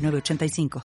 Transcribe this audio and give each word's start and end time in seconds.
906985. 0.00 0.82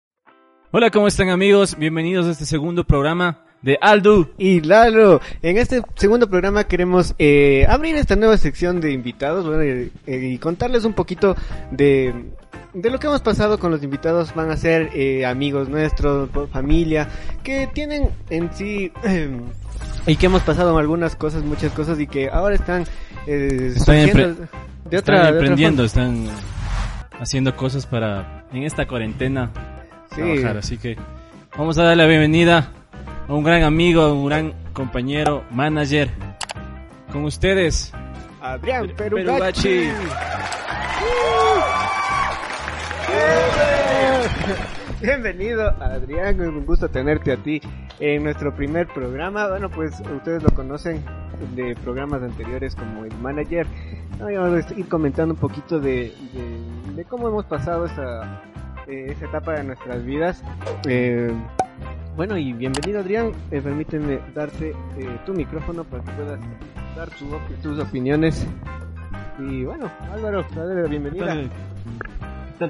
Hola, 0.71 0.89
¿cómo 0.91 1.07
están 1.07 1.29
amigos? 1.29 1.77
Bienvenidos 1.77 2.25
a 2.27 2.31
este 2.31 2.45
segundo 2.45 2.83
programa 2.83 3.39
de 3.61 3.77
Aldu. 3.81 4.27
Y 4.37 4.61
Lalo, 4.61 5.21
en 5.41 5.57
este 5.57 5.81
segundo 5.95 6.29
programa 6.29 6.65
queremos 6.65 7.15
eh, 7.17 7.65
abrir 7.69 7.95
esta 7.95 8.15
nueva 8.15 8.37
sección 8.37 8.81
de 8.81 8.91
invitados 8.91 9.45
bueno, 9.47 9.63
y, 9.63 9.91
eh, 10.05 10.29
y 10.33 10.37
contarles 10.37 10.83
un 10.85 10.93
poquito 10.93 11.35
de, 11.71 12.13
de 12.73 12.89
lo 12.89 12.99
que 12.99 13.07
hemos 13.07 13.21
pasado 13.21 13.57
con 13.57 13.71
los 13.71 13.83
invitados. 13.83 14.35
Van 14.35 14.51
a 14.51 14.57
ser 14.57 14.89
eh, 14.93 15.25
amigos 15.25 15.69
nuestros, 15.69 16.29
familia, 16.51 17.07
que 17.43 17.67
tienen 17.73 18.09
en 18.29 18.53
sí... 18.53 18.91
y 20.07 20.15
que 20.17 20.25
hemos 20.27 20.41
pasado 20.43 20.77
algunas 20.77 21.15
cosas, 21.15 21.43
muchas 21.43 21.71
cosas 21.71 21.99
y 21.99 22.07
que 22.07 22.29
ahora 22.29 22.55
están... 22.55 22.83
eh, 23.27 23.73
Están, 23.75 23.95
de 23.95 24.01
están 24.03 24.35
otra, 24.35 24.89
de 24.89 24.97
otra 24.97 25.29
emprendiendo, 25.29 25.87
forma. 25.87 26.25
están 26.27 26.54
haciendo 27.19 27.55
cosas 27.55 27.85
para 27.85 28.45
en 28.53 28.63
esta 28.63 28.87
cuarentena 28.87 29.51
Sí. 30.11 30.21
trabajar. 30.21 30.57
Así 30.57 30.77
que 30.77 30.95
vamos 31.57 31.77
a 31.77 31.83
darle 31.83 32.03
la 32.03 32.09
bienvenida 32.09 32.69
a 33.27 33.33
un 33.33 33.43
gran 33.43 33.63
amigo, 33.63 34.01
a 34.03 34.13
un 34.13 34.25
gran 34.27 34.53
compañero, 34.73 35.43
manager. 35.51 36.09
Con 37.11 37.25
ustedes, 37.25 37.91
Adrián 38.41 38.89
Perugachi. 38.95 39.89
Bienvenido, 45.01 45.69
Adrián. 45.81 46.41
Es 46.41 46.47
un 46.47 46.65
gusto 46.65 46.89
tenerte 46.89 47.31
a 47.33 47.37
ti 47.37 47.61
en 47.99 48.23
nuestro 48.23 48.53
primer 48.55 48.87
programa. 48.87 49.47
Bueno, 49.47 49.69
pues 49.69 49.99
ustedes 50.15 50.43
lo 50.43 50.49
conocen 50.49 51.03
de 51.55 51.75
programas 51.83 52.21
anteriores 52.23 52.75
como 52.75 53.05
el 53.05 53.13
manager. 53.19 53.67
No, 54.19 54.25
vamos 54.25 54.65
a 54.65 54.73
ir 54.73 54.87
comentando 54.87 55.33
un 55.33 55.39
poquito 55.39 55.79
de, 55.79 56.13
de- 56.33 56.74
de 56.95 57.05
cómo 57.05 57.27
hemos 57.27 57.45
pasado 57.45 57.85
esa, 57.85 58.41
eh, 58.87 59.07
esa 59.09 59.25
etapa 59.25 59.53
de 59.53 59.63
nuestras 59.63 60.03
vidas. 60.05 60.43
Eh, 60.87 61.31
bueno, 62.15 62.37
y 62.37 62.53
bienvenido, 62.53 62.99
Adrián. 62.99 63.31
Eh, 63.51 63.61
permíteme 63.61 64.19
darte 64.33 64.69
eh, 64.97 65.19
tu 65.25 65.33
micrófono 65.33 65.83
para 65.83 66.03
que 66.03 66.11
puedas 66.11 66.39
dar 66.95 67.09
tu 67.09 67.33
op- 67.33 67.61
tus 67.61 67.79
opiniones. 67.79 68.47
Y 69.39 69.65
bueno, 69.65 69.89
Álvaro, 70.13 70.45
dale 70.55 70.81
la 70.83 70.87
bienvenida. 70.87 71.35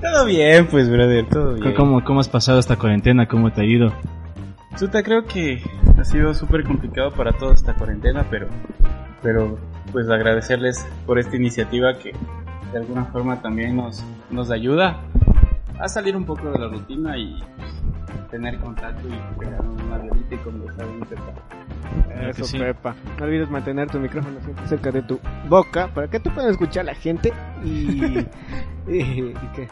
Todo 0.00 0.24
bien, 0.24 0.66
pues, 0.68 0.88
brother, 0.90 1.26
todo 1.28 1.52
bien. 1.54 1.74
¿cómo, 1.74 2.02
¿cómo 2.02 2.20
has 2.20 2.28
pasado 2.30 2.58
esta 2.58 2.76
cuarentena? 2.76 3.28
¿Cómo 3.28 3.52
te 3.52 3.60
ha 3.60 3.64
ido? 3.64 3.92
Chuta, 4.78 5.02
creo 5.02 5.26
que 5.26 5.62
ha 5.98 6.04
sido 6.04 6.32
súper 6.32 6.64
complicado 6.64 7.12
para 7.12 7.32
toda 7.32 7.52
esta 7.52 7.74
cuarentena, 7.74 8.24
pero, 8.30 8.48
pero, 9.22 9.58
pues, 9.92 10.08
agradecerles 10.08 10.86
por 11.04 11.18
esta 11.18 11.36
iniciativa 11.36 11.98
que 11.98 12.12
de 12.76 12.82
alguna 12.82 13.06
forma 13.06 13.40
también 13.40 13.74
nos, 13.74 14.04
nos 14.30 14.50
ayuda 14.50 15.00
a 15.80 15.88
salir 15.88 16.14
un 16.14 16.26
poco 16.26 16.50
de 16.50 16.58
la 16.58 16.68
rutina 16.68 17.16
y 17.16 17.42
tener 18.26 18.58
contacto 18.58 19.08
y 19.08 19.38
pegar 19.38 19.60
una 19.60 19.98
violita 19.98 20.34
y 20.34 20.38
conversar 20.38 20.86
un. 20.86 21.00
Claro 21.00 22.30
Eso, 22.30 22.44
sí. 22.44 22.58
Pepa. 22.58 22.94
No 23.18 23.24
olvides 23.24 23.50
mantener 23.50 23.90
tu 23.90 23.98
micrófono 23.98 24.40
siempre 24.40 24.66
cerca 24.66 24.90
de 24.90 25.02
tu 25.02 25.20
boca 25.48 25.88
para 25.94 26.08
que 26.08 26.20
tú 26.20 26.30
puedas 26.30 26.50
escuchar 26.52 26.82
a 26.82 26.92
la 26.92 26.94
gente 26.94 27.32
y... 27.64 28.18
y, 28.88 28.98
y 28.98 29.34
qué. 29.54 29.68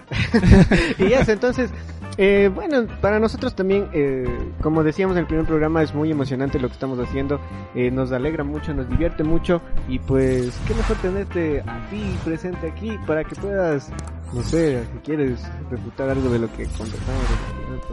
y 1.04 1.12
eso, 1.12 1.32
entonces, 1.32 1.70
eh, 2.16 2.48
bueno, 2.54 2.86
para 3.00 3.18
nosotros 3.18 3.54
también, 3.54 3.88
eh, 3.92 4.24
como 4.60 4.84
decíamos 4.84 5.16
en 5.16 5.22
el 5.22 5.26
primer 5.26 5.46
programa, 5.46 5.82
es 5.82 5.94
muy 5.94 6.10
emocionante 6.10 6.60
lo 6.60 6.68
que 6.68 6.74
estamos 6.74 6.98
haciendo, 6.98 7.40
eh, 7.74 7.90
nos 7.90 8.12
alegra 8.12 8.44
mucho, 8.44 8.72
nos 8.72 8.88
divierte 8.88 9.24
mucho 9.24 9.60
y 9.88 9.98
pues, 9.98 10.56
qué 10.66 10.74
mejor 10.74 10.96
tenerte 10.98 11.60
a 11.66 11.88
ti 11.90 12.16
presente 12.24 12.68
aquí 12.68 12.96
para 13.06 13.24
que 13.24 13.34
puedas, 13.34 13.90
no 14.32 14.42
sé, 14.42 14.84
si 14.84 14.98
quieres 14.98 15.40
refutar 15.70 16.08
algo 16.10 16.28
de 16.28 16.38
lo 16.38 16.52
que 16.52 16.62
el, 16.62 16.68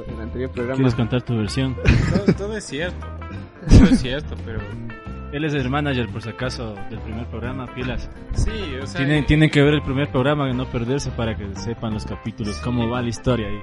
en 0.08 0.14
el 0.14 0.22
anterior 0.22 0.51
programa. 0.52 0.76
¿Quieres 0.76 0.96
contar 0.96 1.22
tu 1.24 1.38
versión? 1.38 1.76
Todo, 1.76 2.34
todo 2.36 2.58
es 2.58 2.64
cierto, 2.66 3.08
todo 3.70 3.84
es 3.90 4.00
cierto, 4.02 4.36
pero 4.46 4.60
Él 5.32 5.46
es 5.46 5.54
el 5.54 5.70
manager, 5.70 6.08
por 6.10 6.22
si 6.22 6.30
acaso, 6.30 6.76
del 6.90 7.00
primer 7.00 7.26
programa, 7.28 7.66
pilas. 7.74 8.10
sí, 8.34 8.52
o 8.82 8.86
sea... 8.86 8.98
Tienen, 9.00 9.26
tienen 9.26 9.50
que 9.50 9.62
ver 9.62 9.74
el 9.76 9.82
primer 9.82 10.10
programa 10.12 10.50
y 10.50 10.54
no 10.54 10.66
perderse 10.66 11.10
para 11.12 11.36
que 11.36 11.54
sepan 11.56 11.94
los 11.94 12.06
capítulos, 12.06 12.58
cómo 12.64 12.90
va 12.90 13.02
la 13.02 13.10
historia 13.10 13.48
ahí. 13.48 13.62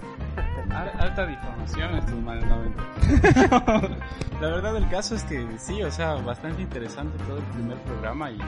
Al- 0.70 1.00
Alta 1.00 1.26
difamación 1.26 1.96
estos 1.96 2.20
manes, 2.22 2.44
no 2.46 2.56
mentira. 2.58 3.88
La 4.40 4.48
verdad 4.48 4.74
del 4.74 4.88
caso 4.88 5.14
es 5.14 5.24
que 5.24 5.46
sí, 5.58 5.82
o 5.82 5.90
sea, 5.90 6.14
bastante 6.14 6.62
interesante 6.62 7.16
todo 7.26 7.38
el 7.38 7.44
primer 7.44 7.76
programa 7.78 8.30
y 8.30 8.38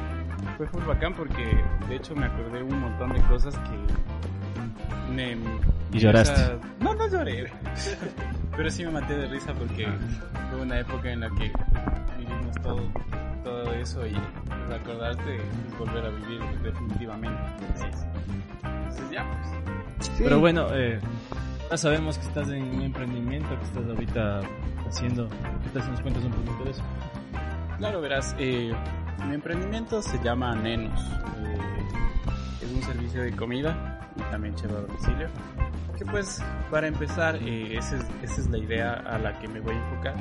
fue 0.57 0.69
muy 0.73 0.83
bacán 0.87 1.15
porque 1.15 1.45
de 1.89 1.97
hecho 1.97 2.15
me 2.15 2.27
acordé 2.27 2.63
un 2.63 2.79
montón 2.79 3.13
de 3.15 3.21
cosas 3.23 3.55
que 3.59 5.13
me... 5.13 5.37
Y 5.93 5.99
lloraste. 5.99 6.59
no, 6.81 6.95
no 6.95 7.09
lloré. 7.09 7.51
Pero 8.57 8.71
sí 8.71 8.85
me 8.85 8.93
maté 8.93 9.17
de 9.17 9.27
risa 9.27 9.53
porque 9.55 9.89
fue 10.51 10.61
una 10.61 10.79
época 10.81 11.11
en 11.11 11.21
la 11.21 11.31
que 11.31 11.53
vivimos 12.19 12.61
todo, 12.63 12.91
todo 13.43 13.73
eso 13.75 14.07
y 14.07 14.15
recordarte 14.69 15.37
es 15.37 15.79
volver 15.79 16.05
a 16.05 16.11
vivir 16.11 16.41
definitivamente. 16.63 17.41
Entonces, 17.59 18.07
entonces 18.63 19.11
ya, 19.11 19.27
pues. 19.31 20.07
Sí. 20.07 20.23
Pero 20.23 20.41
bueno, 20.41 20.67
eh, 20.73 21.01
ya 21.71 21.77
sabemos 21.77 22.19
que 22.19 22.27
estás 22.27 22.49
en 22.49 22.63
un 22.75 22.83
emprendimiento, 22.83 23.49
que 23.59 23.65
estás 23.65 23.85
ahorita 23.89 24.41
haciendo. 24.89 25.29
¿Qué 25.29 25.71
tal 25.73 25.83
si 25.83 25.91
nos 25.91 26.01
cuentas 26.01 26.25
un 26.25 26.33
poquito 26.33 26.65
de 26.65 26.71
eso? 26.71 26.83
Claro, 27.79 28.01
verás, 28.01 28.35
eh, 28.39 28.73
mi 29.27 29.35
emprendimiento 29.35 30.03
se 30.03 30.23
llama 30.23 30.55
Nenos. 30.55 31.01
Eh, 31.01 32.63
es 32.63 32.71
un 32.71 32.83
servicio 32.83 33.23
de 33.23 33.35
comida 33.35 34.01
y 34.17 34.21
también 34.31 34.55
lleva 34.57 34.79
a 34.79 34.83
domicilio. 34.83 35.29
Pues, 36.11 36.43
para 36.71 36.87
empezar, 36.87 37.37
eh, 37.37 37.77
esa, 37.77 37.97
es, 37.97 38.05
esa 38.23 38.41
es 38.41 38.51
la 38.51 38.59
idea 38.59 38.95
a 38.95 39.19
la 39.19 39.39
que 39.39 39.49
me 39.49 39.61
voy 39.61 39.75
a 39.75 39.79
enfocar. 39.79 40.15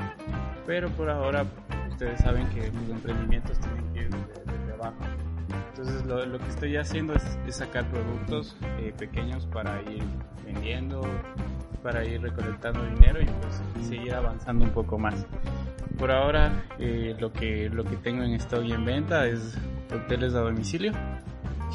Pero 0.66 0.90
por 0.90 1.10
ahora, 1.10 1.46
ustedes 1.90 2.20
saben 2.20 2.48
que 2.50 2.68
los 2.68 2.90
emprendimientos 2.90 3.60
tienen 3.60 3.94
que 3.94 4.00
ir 4.02 4.10
desde, 4.10 4.74
abajo. 4.74 4.98
Entonces, 5.70 6.06
lo, 6.06 6.26
lo 6.26 6.40
que 6.40 6.48
estoy 6.50 6.78
haciendo 6.78 7.14
es, 7.14 7.24
es 7.48 7.56
sacar 7.58 7.86
productos 7.90 8.58
eh, 8.80 8.94
pequeños 8.98 9.46
para 9.48 9.82
ir 9.84 10.04
vendiendo, 10.46 11.02
para 11.82 12.04
ir 12.06 12.22
recolectando 12.22 12.84
dinero 12.86 13.22
y 13.22 13.26
pues 13.26 13.88
seguir 13.88 14.14
avanzando 14.14 14.66
un 14.66 14.72
poco 14.72 14.98
más. 14.98 15.26
Por 15.98 16.12
ahora 16.12 16.66
eh, 16.80 17.16
lo 17.20 17.34
que 17.34 17.70
lo 17.70 17.84
que 17.84 17.98
tengo 17.98 18.24
en 18.24 18.34
stock 18.36 18.64
y 18.64 18.72
en 18.72 18.86
venta 18.86 19.28
es 19.28 19.58
cócteles 19.90 20.34
a 20.34 20.40
domicilio, 20.40 20.94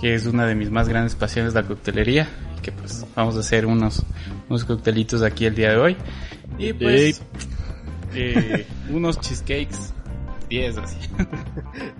que 0.01 0.15
es 0.15 0.27
una 0.27 0.47
de 0.47 0.55
mis 0.55 0.71
más 0.71 0.89
grandes 0.89 1.15
pasiones 1.15 1.55
la 1.55 1.63
coctelería, 1.63 2.29
y 2.59 2.61
que 2.61 2.73
pues 2.73 3.05
vamos 3.15 3.37
a 3.37 3.41
hacer 3.41 3.67
unos 3.67 4.03
unos 4.49 4.65
coctelitos 4.65 5.23
aquí 5.23 5.47
el 5.47 5.55
día 5.55 5.71
de 5.71 5.77
hoy 5.77 5.97
y 6.59 6.73
pues 6.73 7.23
eh, 8.15 8.67
unos 8.91 9.19
cheesecakes 9.21 9.93
10 10.49 10.79
así. 10.79 10.99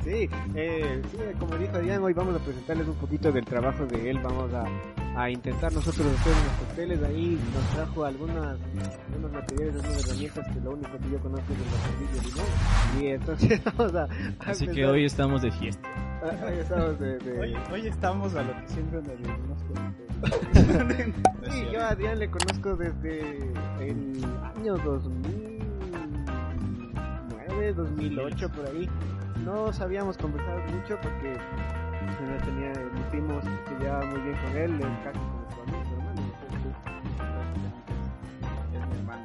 Sí, 0.05 0.29
eh, 0.55 1.03
sí, 1.11 1.19
como 1.41 1.57
dijo 1.57 1.75
Adrián, 1.77 2.03
hoy 2.03 2.13
vamos 2.13 2.37
a 2.37 2.45
presentarles 2.45 2.87
un 2.87 2.95
poquito 2.97 3.33
del 3.33 3.45
trabajo 3.45 3.87
de 3.87 4.11
él. 4.11 4.19
Vamos 4.23 4.53
a, 4.53 4.65
a 5.21 5.31
intentar 5.31 5.73
nosotros 5.73 6.07
hacer 6.07 6.33
unos 6.33 6.53
cócteles 6.61 7.03
ahí. 7.03 7.39
Nos 7.55 7.71
trajo 7.75 8.05
algunas, 8.05 8.59
algunos 9.09 9.33
materiales, 9.33 9.75
algunas 9.83 10.07
herramientas 10.07 10.47
que 10.55 10.61
lo 10.61 10.71
único 10.73 10.91
que 10.99 11.11
yo 11.11 11.19
conozco 11.21 11.47
es 11.53 11.59
el 12.13 12.19
el 12.19 12.25
limón. 12.27 12.47
Y 13.03 13.07
entonces 13.15 13.61
vamos 13.77 13.95
a. 13.95 14.03
a 14.05 14.51
Así 14.51 14.67
que 14.67 14.71
empezar- 14.73 14.91
hoy 14.91 15.05
estamos 15.07 15.43
de 15.43 15.51
fiesta. 15.51 15.89
Hoy 16.25 16.59
estamos 16.59 16.99
de. 16.99 17.19
de- 17.19 17.39
Hoy, 17.41 17.55
hoy 17.71 17.87
estamos 17.87 18.35
a 18.35 18.43
lo 18.43 18.53
que 18.61 18.69
siempre 18.69 18.99
nos 19.03 19.07
reunimos 19.09 19.63
con 19.65 19.95
Sí, 21.53 21.67
yo 21.71 21.83
a 21.83 21.89
Adrián 21.91 22.19
le 22.19 22.31
conozco 22.31 22.77
desde 22.77 23.53
el 23.81 24.25
año 24.57 24.79
2009, 24.79 27.73
2008, 27.75 28.49
por 28.53 28.67
ahí. 28.69 28.89
No 29.45 29.71
sabíamos 29.73 30.17
conversar 30.17 30.57
mucho 30.73 30.97
porque 31.03 31.35
no 32.23 32.37
tenía, 32.47 32.73
mis 32.95 33.05
primos 33.11 33.45
se 33.45 33.51
llevaba 33.85 34.07
muy 34.07 34.21
bien 34.23 34.37
con 34.39 34.57
él, 34.57 34.81
casi 35.05 35.19
como 35.19 35.45
su 35.51 35.61
hermano. 35.93 36.23
entonces, 36.23 36.73
es 38.73 38.87
mi 38.89 38.97
hermano. 38.97 39.25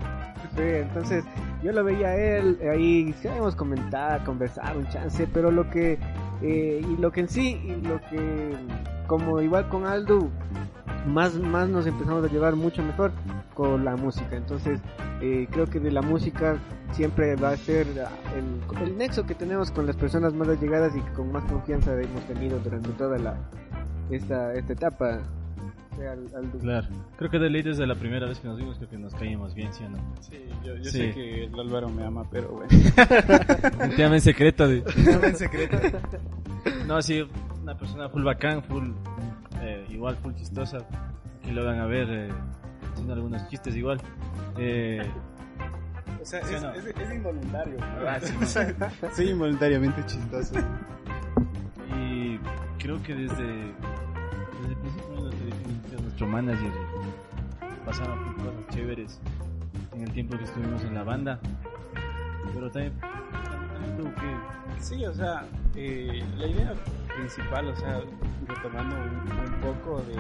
Sí, 0.56 0.62
entonces 0.64 1.24
yo 1.64 1.72
lo 1.72 1.84
veía 1.86 2.08
a 2.10 2.16
él 2.18 2.60
ahí, 2.70 3.14
sabíamos 3.22 3.56
comentar, 3.56 4.22
conversar 4.26 4.76
un 4.76 4.86
chance, 4.90 5.26
pero 5.34 5.50
lo 5.52 5.70
que, 5.70 5.98
eh, 6.42 6.82
y 6.84 7.02
lo 7.02 7.12
que 7.12 7.22
en 7.22 7.30
sí, 7.30 7.62
y 7.64 7.88
lo 7.88 8.00
que, 8.10 8.56
como 9.08 9.42
igual 9.42 9.68
con 9.70 9.86
Aldo, 9.86 10.30
más, 11.08 11.36
más 11.36 11.70
nos 11.70 11.86
empezamos 11.88 12.24
a 12.24 12.28
llevar 12.28 12.56
mucho 12.56 12.82
mejor 12.84 13.12
con 13.54 13.84
la 13.84 13.96
música. 13.96 14.36
Entonces, 14.36 14.80
eh, 15.22 15.48
creo 15.52 15.66
que 15.66 15.80
de 15.80 15.92
la 15.92 16.02
música 16.02 16.58
siempre 16.92 17.36
va 17.36 17.50
a 17.50 17.58
ser 17.58 17.88
el, 18.36 18.82
el, 18.82 18.98
nexo 18.98 19.26
que 19.26 19.36
tenemos 19.36 19.72
con 19.72 19.86
las 19.86 19.96
personas 19.96 20.34
más 20.34 20.48
allegadas 20.48 20.96
y 20.96 21.02
con 21.14 21.32
más 21.32 21.44
confianza 21.46 21.94
hemos 21.94 22.24
tenido 22.24 22.60
durante 22.60 22.90
toda 22.92 23.18
la 23.18 23.36
esta, 24.10 24.54
esta 24.54 24.74
etapa. 24.74 25.20
Claro, 26.62 26.88
creo 27.18 27.30
que 27.30 27.40
de 27.40 27.50
ley 27.50 27.62
desde 27.62 27.86
la 27.86 27.96
primera 27.96 28.26
vez 28.26 28.40
que 28.40 28.48
nos 28.48 28.58
vimos 28.58 28.78
creo 28.78 28.90
que 28.90 28.98
nos 28.98 29.14
caímos 29.16 29.54
bien, 29.54 29.74
¿sí 29.74 29.84
o 29.84 29.90
no? 29.90 29.98
Sí, 30.22 30.46
yo, 30.64 30.76
yo 30.78 30.84
sé 30.86 31.14
que 31.14 31.44
el 31.46 31.60
Álvaro 31.60 31.90
me 31.90 32.06
ama, 32.06 32.24
pero 32.32 32.50
bueno. 32.50 32.70
Te 33.96 34.04
ama 34.04 34.16
en 34.16 34.22
secreto. 34.22 34.68
De... 34.68 34.84
en 35.24 35.36
secreto. 35.36 35.78
no, 36.88 37.02
sí, 37.02 37.28
una 37.62 37.78
persona 37.78 38.08
full 38.10 38.24
bacán, 38.24 38.64
full, 38.64 38.92
eh, 39.62 39.86
igual 39.90 40.16
full 40.18 40.34
chistosa. 40.36 40.78
Aquí 41.42 41.52
lo 41.52 41.66
van 41.66 41.80
a 41.80 41.86
ver 41.86 42.08
eh, 42.10 42.30
haciendo 42.92 43.14
algunos 43.14 43.48
chistes 43.50 43.76
igual. 43.76 44.00
Eh, 44.58 45.06
o 46.22 46.26
sea, 46.26 46.40
es, 46.40 46.52
es, 46.52 46.98
es, 46.98 47.14
involuntario. 47.14 47.78
Ah, 48.06 48.20
sí, 49.14 49.24
involuntariamente 49.30 50.06
chistoso. 50.06 50.56
Y 51.92 52.38
creo 52.78 53.02
que 53.02 53.16
desde, 53.16 53.74
nuestro 56.20 56.28
manager 56.28 56.72
pasaron 57.86 58.34
cosas 58.34 58.54
chéveres 58.72 59.22
en 59.94 60.02
el 60.02 60.12
tiempo 60.12 60.38
que 60.38 60.44
estuvimos 60.44 60.84
en 60.84 60.94
la 60.96 61.04
banda. 61.04 61.40
Pero 62.54 62.70
también, 62.70 62.94
también 63.00 64.16
que... 64.16 64.84
Sí, 64.84 65.06
o 65.06 65.14
sea, 65.14 65.46
eh, 65.76 66.22
la 66.38 66.48
idea 66.48 66.74
principal, 67.16 67.68
o 67.70 67.76
sea, 67.78 68.02
retomando 68.48 68.98
un, 68.98 69.62
poco 69.62 70.02
de, 70.02 70.16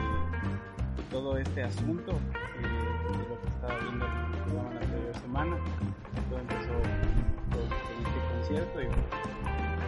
todo 1.11 1.37
este 1.37 1.63
asunto, 1.63 2.11
eh, 2.13 3.17
de 3.17 3.29
lo 3.29 3.41
que 3.41 3.47
estaba 3.49 3.77
viendo 3.79 4.05
programa 4.45 4.73
la 4.75 4.79
anterior 4.79 5.15
semana, 5.15 5.57
todo 6.29 6.39
empezó 6.39 6.73
con 7.49 7.61
este 7.61 8.19
concierto 8.37 8.81
y 8.81 9.38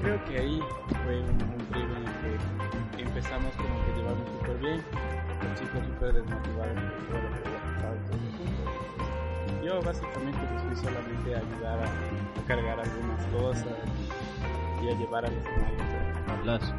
creo 0.02 0.24
que 0.26 0.38
ahí 0.40 0.60
fue 1.04 1.22
un, 1.22 1.30
un 1.30 1.66
periodo 1.72 1.96
en 1.98 2.06
el 2.06 2.96
que 2.96 3.04
empezamos 3.04 3.54
como 3.56 3.86
que 3.86 3.94
llevarnos 3.98 4.30
súper 4.30 4.58
bien, 4.58 4.84
los 5.44 5.60
chicos 5.60 5.82
súper 5.86 6.14
desmotivados 6.14 6.74
por 6.74 7.08
todo 7.08 7.22
lo 7.22 7.30
que 7.30 7.48
había 7.48 7.76
pasado 7.76 7.96
todo. 8.08 9.64
Yo 9.64 9.82
básicamente 9.82 10.40
pues 10.50 10.64
fui 10.64 10.76
solamente 10.76 11.36
a 11.36 11.40
ayudar 11.40 11.80
a, 11.80 11.86
a 11.86 12.48
cargar 12.48 12.80
algunas 12.80 13.26
cosas 13.28 13.78
y, 14.82 14.86
y 14.86 14.90
a 14.90 14.98
llevar 14.98 15.26
al 15.26 15.34
escenario. 15.34 15.80
Hablas. 16.28 16.74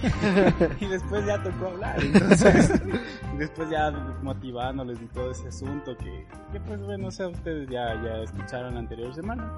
y 0.80 0.86
después 0.86 1.26
ya 1.26 1.42
tocó 1.42 1.66
hablar, 1.66 2.02
entonces 2.02 2.72
después 3.38 3.68
ya 3.68 3.90
motivándoles 4.22 5.00
y 5.02 5.06
todo 5.06 5.30
ese 5.30 5.48
asunto 5.48 5.94
que, 5.98 6.26
que 6.52 6.60
pues 6.60 6.80
bueno, 6.80 7.08
o 7.08 7.10
sea, 7.10 7.28
ustedes 7.28 7.68
ya, 7.68 8.00
ya 8.02 8.22
escucharon 8.22 8.74
la 8.74 8.80
anterior 8.80 9.14
semana 9.14 9.52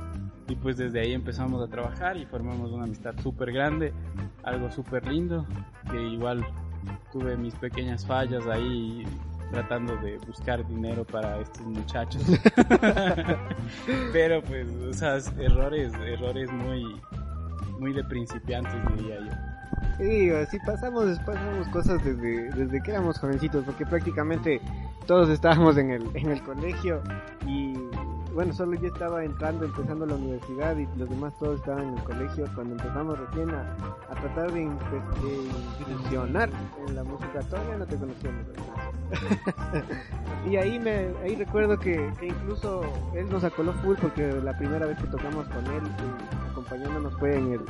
y 0.49 0.57
pues 0.57 0.77
desde 0.77 1.01
ahí 1.01 1.13
empezamos 1.13 1.63
a 1.63 1.69
trabajar 1.69 2.17
y 2.17 2.27
formamos 2.27 2.71
una 2.73 2.85
amistad 2.85 3.15
súper 3.23 3.53
grande, 3.53 3.93
algo 4.43 4.71
súper 4.71 5.07
lindo, 5.07 5.47
que 5.91 6.03
igual 6.03 6.45
tuve 7.13 7.37
mis 7.37 7.55
pequeñas 7.55 8.05
fallas 8.05 8.47
ahí 8.47 9.05
tratando 9.53 9.97
de 9.99 10.19
buscar 10.27 10.67
dinero 10.67 11.05
para 11.05 11.39
estos 11.41 11.67
muchachos. 11.67 12.23
Pero 14.13 14.43
pues, 14.43 14.67
o 14.69 14.93
sea, 14.93 15.19
errores, 15.39 15.93
errores 16.07 16.51
muy, 16.51 16.97
muy 17.79 17.93
de 17.93 18.03
principiantes 18.05 18.75
diría 18.97 19.19
yo. 19.21 19.53
Sí, 19.99 20.31
así 20.31 20.59
pasamos, 20.67 21.19
pasamos 21.21 21.69
cosas 21.69 22.03
desde, 22.03 22.51
desde 22.53 22.83
que 22.83 22.91
éramos 22.91 23.19
jovencitos, 23.19 23.65
porque 23.65 23.85
prácticamente 23.85 24.61
todos 25.07 25.29
estábamos 25.29 25.77
en 25.77 25.91
el, 25.91 26.05
en 26.15 26.31
el 26.31 26.43
colegio 26.43 27.03
y 27.47 27.75
bueno, 28.35 28.53
solo 28.53 28.75
yo 28.75 28.89
estaba 28.89 29.25
entrando, 29.25 29.65
empezando 29.65 30.07
la 30.07 30.15
universidad 30.15 30.77
y 30.77 30.87
los 30.99 31.09
demás 31.09 31.33
todos 31.39 31.61
estaban 31.61 31.89
en 31.89 31.99
el 31.99 32.05
colegio 32.05 32.47
cuando 32.55 32.75
empezamos 32.75 33.19
recién 33.19 33.51
a, 33.51 33.77
a 34.11 34.15
tratar 34.15 34.53
de, 34.53 34.63
incursionar 34.63 36.51
en 36.87 36.95
la 36.95 37.05
música. 37.05 37.41
Todavía 37.51 37.77
no 37.79 37.87
te 37.87 37.97
conocíamos. 37.97 38.47
y 40.51 40.57
ahí 40.57 40.79
me 40.79 41.11
ahí 41.23 41.37
recuerdo 41.37 41.79
que, 41.79 42.11
que, 42.19 42.29
incluso 42.29 42.83
él 43.15 43.29
nos 43.29 43.45
acoló 43.45 43.73
full 43.75 43.97
porque 44.01 44.33
la 44.43 44.57
primera 44.57 44.87
vez 44.87 44.99
que 44.99 45.07
tocamos 45.09 45.47
con 45.49 45.67
él, 45.67 45.83
eh, 45.85 46.51
acompañándonos 46.51 47.15
fue 47.19 47.37
en 47.37 47.53
el, 47.53 47.61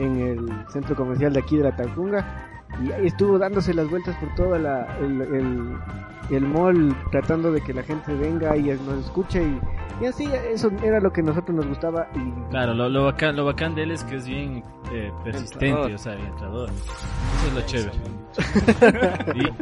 en 0.00 0.20
el 0.20 0.70
centro 0.70 0.96
comercial 0.96 1.32
de 1.32 1.40
aquí 1.40 1.56
de 1.56 1.64
la 1.64 1.76
Tacunga 1.76 2.50
y 2.82 2.92
ahí 2.92 3.06
estuvo 3.06 3.38
dándose 3.38 3.74
las 3.74 3.88
vueltas 3.90 4.16
por 4.16 4.34
todo 4.34 4.58
la, 4.58 4.96
el, 4.98 5.20
el, 5.20 5.76
el 6.30 6.44
mall 6.44 6.96
tratando 7.10 7.50
de 7.52 7.60
que 7.60 7.74
la 7.74 7.82
gente 7.82 8.14
venga 8.14 8.56
y 8.56 8.62
nos 8.62 9.04
escuche 9.04 9.42
y, 9.42 9.60
y 10.04 10.06
así 10.06 10.28
eso 10.52 10.70
era 10.82 11.00
lo 11.00 11.12
que 11.12 11.20
a 11.20 11.24
nosotros 11.24 11.56
nos 11.56 11.66
gustaba 11.66 12.08
y 12.14 12.50
claro 12.50 12.74
lo, 12.74 12.88
lo 12.88 13.04
bacán 13.04 13.36
lo 13.36 13.44
bacán 13.44 13.74
de 13.74 13.82
él 13.82 13.90
es 13.90 14.04
que 14.04 14.16
es 14.16 14.26
bien 14.26 14.62
eh, 14.92 15.10
persistente 15.24 15.68
entrador. 15.68 15.92
o 15.92 15.98
sea 15.98 16.14
bien 16.14 16.28
entrador. 16.28 16.70
Eso 16.70 17.46
es 17.48 17.54
lo 17.54 17.60
chévere. 17.66 18.10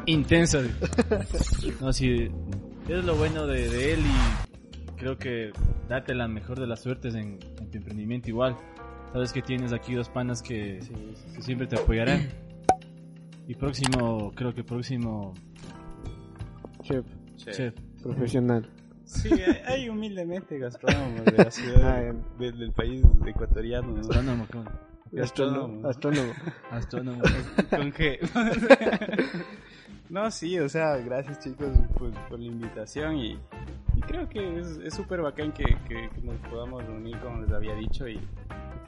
Y 0.06 0.12
intenso. 0.12 0.58
No 1.80 1.92
sí 1.92 2.30
es 2.88 3.04
lo 3.04 3.14
bueno 3.16 3.46
de, 3.46 3.68
de, 3.68 3.94
él 3.94 4.00
y 4.00 4.96
creo 4.98 5.18
que 5.18 5.52
date 5.88 6.14
la 6.14 6.28
mejor 6.28 6.58
de 6.58 6.66
las 6.66 6.82
suertes 6.82 7.14
en, 7.14 7.38
en 7.58 7.70
tu 7.70 7.78
emprendimiento 7.78 8.28
igual 8.28 8.56
sabes 9.12 9.32
que 9.32 9.42
tienes 9.42 9.72
aquí 9.72 9.94
dos 9.94 10.08
panas 10.08 10.42
que, 10.42 10.80
sí, 10.82 10.92
sí. 11.14 11.36
que 11.36 11.42
siempre 11.42 11.66
te 11.66 11.76
apoyarán 11.76 12.28
y 13.46 13.54
próximo 13.54 14.32
creo 14.34 14.54
que 14.54 14.64
próximo 14.64 15.34
chef, 16.82 17.04
chef. 17.36 17.56
chef 17.56 17.74
profesional 18.02 18.68
Sí, 19.08 19.30
hay 19.66 19.88
humildemente 19.88 20.58
gastrónomos 20.58 21.24
de 21.24 21.32
la 21.32 21.50
ciudad, 21.50 22.10
ah, 22.10 22.14
de, 22.38 22.52
del 22.52 22.72
país 22.72 23.02
ecuatoriano. 23.26 23.88
¿no? 23.88 24.00
Astrónomo, 24.00 24.46
Gastrónomo. 25.10 25.88
Astrónomo. 25.88 26.32
Astrónomo. 26.70 27.22
¿Con 27.70 27.92
qué? 27.92 28.20
no, 30.10 30.30
sí, 30.30 30.58
o 30.58 30.68
sea, 30.68 30.98
gracias 30.98 31.38
chicos 31.40 31.70
por, 31.96 32.10
por 32.28 32.38
la 32.38 32.46
invitación 32.46 33.16
y, 33.16 33.38
y, 33.96 34.00
creo 34.02 34.28
que 34.28 34.60
es 34.60 34.94
súper 34.94 35.22
bacán 35.22 35.52
que, 35.52 35.64
que, 35.88 36.10
que, 36.14 36.20
nos 36.22 36.36
podamos 36.50 36.84
reunir, 36.84 37.18
como 37.20 37.40
les 37.40 37.50
había 37.50 37.74
dicho, 37.76 38.06
y 38.06 38.20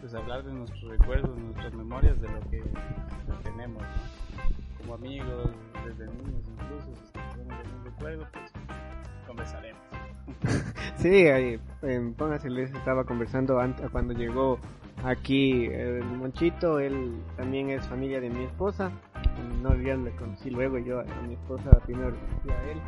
pues 0.01 0.15
hablar 0.15 0.43
de 0.45 0.53
nuestros 0.53 0.83
recuerdos, 0.83 1.39
nuestras 1.39 1.75
memorias, 1.75 2.21
de 2.21 2.29
lo 2.29 2.41
que, 2.51 2.63
tenemos, 3.43 3.83
¿no? 3.83 4.79
como 4.79 4.95
amigos, 4.95 5.51
desde 5.85 6.07
niños 6.07 6.43
incluso, 6.49 6.89
si 7.05 7.13
tenemos 7.37 7.65
algún 7.65 7.85
recuerdo, 7.85 8.27
pues 8.33 8.53
conversaremos. 9.27 9.83
Sí, 10.97 11.27
Póngase 12.19 12.51
les 12.51 12.71
estaba 12.75 13.05
conversando 13.05 13.59
antes, 13.59 13.89
cuando 13.91 14.13
llegó 14.13 14.59
aquí 15.03 15.65
el 15.65 16.05
Monchito, 16.05 16.79
él 16.79 17.23
también 17.39 17.71
es 17.71 17.87
familia 17.87 18.21
de 18.21 18.29
mi 18.29 18.45
esposa, 18.45 18.93
no 19.63 19.75
ya 19.81 19.97
le 19.97 20.11
conocí 20.13 20.51
luego 20.51 20.79
yo 20.79 21.01
a 21.01 21.23
mi 21.27 21.35
esposa 21.35 21.71
primero 21.87 22.15
a 22.49 22.71
él 22.71 22.81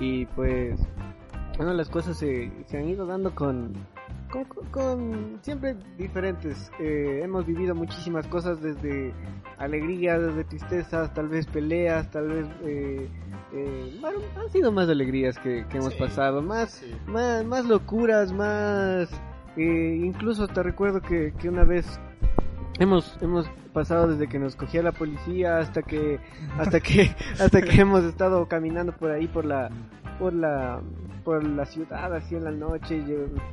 y 0.00 0.26
pues 0.26 0.80
bueno 1.56 1.72
las 1.74 1.88
cosas 1.88 2.16
se, 2.16 2.50
se 2.66 2.78
han 2.78 2.88
ido 2.88 3.06
dando 3.06 3.34
con 3.34 3.74
con, 4.32 4.44
con, 4.70 5.38
siempre 5.42 5.76
diferentes. 5.98 6.72
Eh, 6.80 7.20
hemos 7.22 7.46
vivido 7.46 7.74
muchísimas 7.74 8.26
cosas 8.26 8.60
desde 8.60 9.12
alegrías, 9.58 10.20
desde 10.20 10.44
tristezas, 10.44 11.12
tal 11.14 11.28
vez 11.28 11.46
peleas, 11.46 12.10
tal 12.10 12.28
vez 12.28 12.46
eh, 12.64 13.08
eh, 13.52 13.98
bueno, 14.00 14.18
han 14.40 14.50
sido 14.50 14.72
más 14.72 14.88
alegrías 14.88 15.38
que, 15.38 15.66
que 15.68 15.76
hemos 15.76 15.92
sí, 15.92 15.98
pasado, 15.98 16.42
más, 16.42 16.72
sí. 16.72 16.92
más, 17.06 17.44
más 17.44 17.66
locuras, 17.66 18.32
más 18.32 19.10
eh, 19.56 20.00
incluso 20.02 20.48
te 20.48 20.62
recuerdo 20.62 21.02
que, 21.02 21.34
que 21.38 21.48
una 21.48 21.64
vez 21.64 22.00
hemos 22.78 23.18
hemos 23.20 23.46
pasado 23.74 24.08
desde 24.08 24.28
que 24.28 24.38
nos 24.38 24.56
cogía 24.56 24.82
la 24.82 24.92
policía 24.92 25.58
hasta 25.58 25.82
que 25.82 26.18
hasta 26.58 26.80
que 26.80 27.14
hasta 27.38 27.60
que 27.60 27.80
hemos 27.80 28.02
estado 28.04 28.48
caminando 28.48 28.92
por 28.92 29.10
ahí 29.10 29.26
por 29.26 29.44
la 29.44 29.70
por 30.18 30.32
la 30.32 30.80
por 31.24 31.44
la 31.44 31.64
ciudad 31.64 32.14
así 32.14 32.34
en 32.34 32.44
la 32.44 32.50
noche 32.50 33.02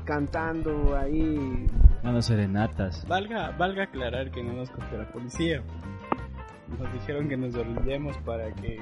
cantando 0.06 0.96
ahí. 0.98 1.68
Dando 2.04 2.22
serenatas. 2.22 3.06
Valga 3.08 3.52
valga 3.58 3.84
aclarar 3.84 4.32
que 4.32 4.44
no 4.44 4.54
nos 4.54 4.70
cogió 4.70 4.98
la 4.98 5.12
policía. 5.12 5.62
Nos 6.80 6.94
dijeron 6.94 7.28
que 7.28 7.38
nos 7.38 7.56
orillemos 7.56 8.18
para 8.20 8.52
que 8.54 8.80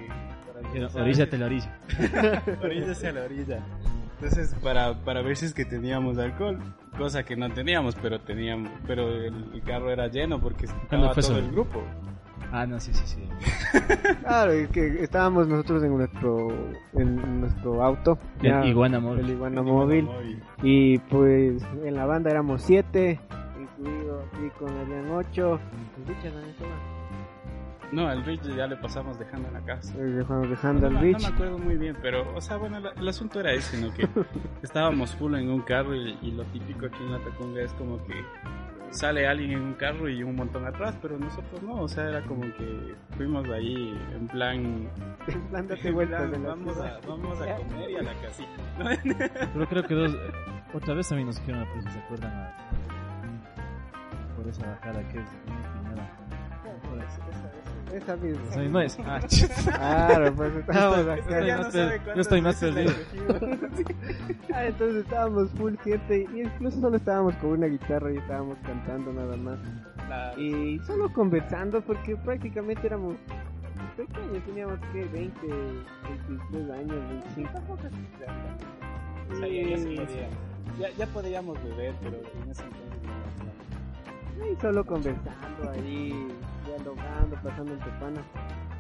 para 0.94 1.04
oríllate 1.04 1.38
la 1.38 1.46
orilla. 1.46 1.80
Oríllase 2.64 3.08
a 3.08 3.12
la 3.14 3.24
orilla. 3.24 3.60
Entonces 4.16 4.56
para 4.64 4.94
para 5.04 5.22
ver 5.22 5.38
si 5.38 5.46
es 5.46 5.54
que 5.54 5.66
teníamos 5.66 6.18
alcohol 6.18 6.60
cosa 6.98 7.24
que 7.24 7.36
no 7.36 7.52
teníamos 7.54 7.96
pero 7.96 8.20
teníamos 8.20 8.72
pero 8.88 9.08
el, 9.10 9.52
el 9.54 9.62
carro 9.62 9.92
era 9.92 10.08
lleno 10.08 10.42
porque 10.42 10.66
estaba 10.66 11.14
todo 11.14 11.22
sobre? 11.22 11.46
el 11.46 11.52
grupo 11.52 11.84
Ah, 12.52 12.66
no, 12.66 12.80
sí, 12.80 12.94
sí, 12.94 13.04
sí. 13.06 13.30
claro, 14.22 14.52
es 14.52 14.70
que 14.70 15.04
estábamos 15.04 15.48
nosotros 15.48 15.84
en 15.84 15.98
nuestro 15.98 16.48
en 16.94 17.42
nuestro 17.42 17.84
auto. 17.84 18.18
El 18.42 18.44
ya, 18.52 18.66
Iguana 18.66 19.00
Móvil. 19.00 19.26
El 19.26 19.30
Iguana, 19.32 19.60
el 19.62 19.66
Móvil. 19.68 20.00
Iguana 20.04 20.20
Móvil. 20.20 20.44
Y 20.64 20.98
pues 21.00 21.62
en 21.84 21.96
la 21.96 22.06
banda 22.06 22.30
éramos 22.32 22.62
siete, 22.62 23.20
incluido 23.60 24.22
aquí 24.34 24.50
con 24.60 24.70
Adrián 24.78 25.12
ocho. 25.12 25.60
No, 27.92 28.12
el 28.12 28.24
Rich 28.26 28.44
ya 28.56 28.68
le 28.68 28.76
pasamos 28.76 29.18
dejando 29.18 29.48
en 29.48 29.54
la 29.54 29.62
casa. 29.62 29.98
Dejamos 29.98 30.50
dejando 30.50 30.82
no, 30.82 30.88
al 30.88 30.94
me- 30.96 31.02
Rich. 31.14 31.22
no 31.22 31.30
me 31.30 31.34
acuerdo 31.36 31.58
muy 31.58 31.78
bien, 31.78 31.96
pero, 32.02 32.26
o 32.36 32.42
sea, 32.42 32.58
bueno, 32.58 32.80
la- 32.82 32.92
el 32.92 33.08
asunto 33.08 33.40
era 33.40 33.54
ese, 33.54 33.80
¿no? 33.82 33.94
Que 33.94 34.08
estábamos 34.62 35.16
full 35.16 35.36
en 35.36 35.50
un 35.50 35.62
carro 35.62 35.96
y, 35.96 36.18
y 36.22 36.32
lo 36.32 36.44
típico 36.46 36.86
aquí 36.88 36.98
en 37.02 37.14
la 37.14 37.20
Tacunga 37.20 37.62
es 37.62 37.72
como 37.74 37.98
que 38.06 38.14
sale 38.92 39.28
alguien 39.28 39.52
en 39.52 39.62
un 39.62 39.74
carro 39.74 40.08
y 40.10 40.24
un 40.24 40.36
montón 40.36 40.66
atrás, 40.66 40.98
pero 41.02 41.18
nosotros 41.20 41.62
no, 41.64 41.82
o 41.82 41.88
sea, 41.88 42.10
era 42.10 42.22
como 42.24 42.42
que 42.42 42.96
fuimos 43.18 43.48
ahí 43.50 43.98
en 44.16 44.28
plan, 44.28 44.90
Dándose 45.52 45.90
en 45.90 45.94
vueltas 45.96 46.24
en 46.34 46.44
la 46.44 46.50
vamos, 46.50 46.78
a, 46.80 47.00
vamos 47.08 47.42
a 47.42 47.56
comer 47.56 47.90
y 47.92 47.96
a 47.98 48.02
la 48.04 48.14
casita. 48.22 48.50
Pero 49.54 49.68
creo 49.68 49.84
que 49.84 49.94
dos. 49.96 50.18
Otra 50.74 50.94
vez 50.94 51.08
también 51.08 51.28
nos 51.28 51.38
dijeron, 51.40 51.66
pues, 51.74 51.86
si 51.86 51.92
se 51.92 52.00
acuerdan, 52.00 52.32
a- 52.34 52.54
por 54.36 54.48
esa 54.48 54.68
bajada 54.68 55.08
que 55.10 55.20
es. 55.20 55.30
Esa 57.30 57.52
misma. 57.94 58.50
Esa 58.50 58.60
misma 58.60 58.84
es. 58.86 58.98
Ah. 59.06 59.20
Claro, 60.08 60.34
pues 60.36 60.56
estábamos 60.56 61.06
Yo 61.06 61.12
acá. 61.12 61.22
estoy 61.22 61.46
Ya 61.48 61.58
más 61.58 61.66
no 61.68 61.72
per- 61.72 62.16
yo 62.16 62.22
estoy 62.22 62.42
más 62.42 62.56
perdido. 62.58 62.94
Ah, 64.54 64.66
entonces 64.66 65.04
estábamos 65.04 65.50
full 65.52 65.76
siete 65.84 66.26
y 66.34 66.42
incluso 66.42 66.80
solo 66.82 66.98
estábamos 66.98 67.36
con 67.36 67.52
una 67.52 67.68
guitarra 67.68 68.12
y 68.12 68.18
estábamos 68.18 68.58
cantando 68.66 69.14
nada 69.14 69.38
más. 69.38 69.60
Claro. 70.08 70.42
Y 70.42 70.80
solo 70.80 71.12
conversando 71.14 71.82
porque 71.82 72.16
prácticamente 72.16 72.88
éramos 72.88 73.16
pequeños, 73.96 74.44
teníamos 74.46 74.80
que 74.92 75.04
20, 75.06 75.48
23 75.48 76.70
años, 76.72 77.10
25. 77.36 77.52
O 79.30 79.36
sea, 79.38 79.48
ya, 79.48 79.70
ya 79.70 79.78
se 79.78 79.84
podía. 79.86 80.30
Ya, 80.80 80.90
ya 80.98 81.08
podíamos 81.08 81.64
beber, 81.64 81.94
pero 82.02 82.18
en 82.18 82.50
ese 82.52 82.64
entonces 82.64 83.02
no. 84.40 84.46
Y 84.46 84.56
solo 84.62 84.86
conversando 84.86 85.70
ahí, 85.72 86.28
dialogando, 86.78 87.36
pasando 87.44 87.74
entre 87.74 87.92
panas. 88.00 88.24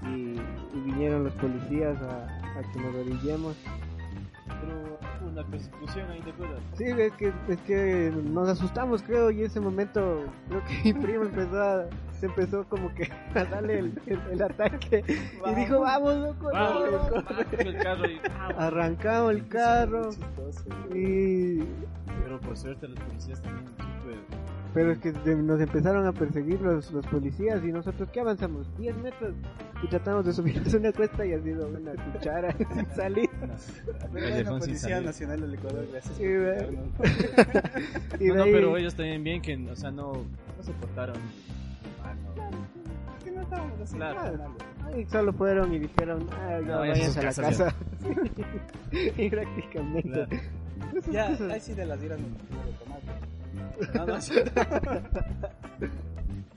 Y, 0.03 0.39
y 0.75 0.81
vinieron 0.85 1.23
los 1.25 1.33
policías 1.33 1.97
a, 2.01 2.25
a 2.59 2.61
que 2.71 2.79
nos 2.79 2.95
orillemos. 2.95 3.55
Pero 4.47 4.97
una 5.29 5.43
persecución 5.45 6.09
ahí, 6.09 6.21
¿te 6.21 6.29
acuerdas? 6.31 6.59
Sí, 6.75 6.85
es 6.85 7.11
que, 7.13 7.33
es 7.49 7.61
que 7.61 8.11
nos 8.31 8.47
asustamos, 8.49 9.01
creo, 9.03 9.29
y 9.29 9.43
ese 9.43 9.59
momento 9.59 10.23
creo 10.47 10.63
que 10.65 10.81
mi 10.85 10.93
primo 10.93 11.23
empezó 11.23 11.61
a, 11.61 11.85
se 12.19 12.25
empezó 12.27 12.63
como 12.65 12.93
que 12.95 13.11
a 13.35 13.43
darle 13.43 13.79
el, 13.79 14.01
el- 14.07 14.21
el 14.31 14.41
ataque 14.41 15.03
y 15.07 15.53
dijo, 15.55 15.81
vamos, 15.81 16.15
loco, 16.15 16.49
Vamos, 16.51 16.73
corre, 16.73 16.91
corre". 16.91 17.23
vamos, 17.25 17.65
el 17.65 17.77
carro 17.77 18.09
y. 18.09 18.21
arrancamos 18.57 19.31
el 19.33 19.47
carro 19.47 20.09
y... 20.95 21.59
Pero 22.23 22.39
por 22.39 22.57
suerte 22.57 22.87
los 22.87 22.99
policías 22.99 23.41
también. 23.41 23.65
Pero 24.73 24.91
es 24.91 24.99
que 24.99 25.11
nos 25.11 25.59
empezaron 25.59 26.05
a 26.05 26.11
perseguir 26.13 26.61
los, 26.61 26.91
los 26.91 27.05
policías 27.07 27.63
y 27.63 27.71
nosotros, 27.71 28.09
¿qué 28.11 28.19
avanzamos? 28.19 28.67
10 28.77 28.97
metros 28.97 29.33
y 29.83 29.87
tratamos 29.87 30.25
de 30.25 30.33
subirnos 30.33 30.73
una 30.73 30.91
cuesta 30.91 31.25
y 31.25 31.33
ha 31.33 31.41
sido 31.41 31.67
una 31.67 31.91
cuchara 32.13 32.55
sin 32.73 32.85
salir. 32.95 33.29
Callejón 34.13 34.61
sin 34.61 34.69
Policía 34.71 34.89
salir. 34.89 35.05
Nacional 35.05 35.41
del 35.41 35.53
Ecuador, 35.55 35.85
gracias 35.91 36.15
Sí, 36.17 36.23
por. 36.97 38.21
Y 38.21 38.27
No, 38.27 38.35
no, 38.35 38.43
pero 38.45 38.77
ellos 38.77 38.95
también 38.95 39.23
bien 39.23 39.41
que, 39.41 39.55
o 39.69 39.75
sea, 39.75 39.89
no, 39.91 40.13
no 40.13 40.63
se 40.63 40.71
portaron. 40.73 41.17
Ah, 42.03 42.13
no. 42.35 43.23
Que 43.23 43.31
no 43.31 43.41
estábamos 43.41 43.81
haciendo 43.81 44.05
Claro. 44.11 44.37
nada. 44.37 44.97
Y 44.97 45.05
solo 45.05 45.33
fueron 45.33 45.73
y 45.73 45.79
dijeron, 45.79 46.27
ah, 46.31 46.59
ya 46.61 46.67
No, 46.67 46.79
vayan 46.79 47.11
a 47.17 47.21
la 47.21 47.33
casa. 47.33 47.75
y 49.17 49.29
prácticamente. 49.29 50.09
Claro. 50.11 50.27
Ya, 51.11 51.27
ahí 51.51 51.59
sí 51.59 51.73
de 51.73 51.85
las 51.85 52.01
iras 52.03 52.19
no 52.19 52.27
me 52.27 52.35
puedo 52.35 52.77
tomar. 52.83 53.16
No, 53.93 54.05
no, 54.07 54.17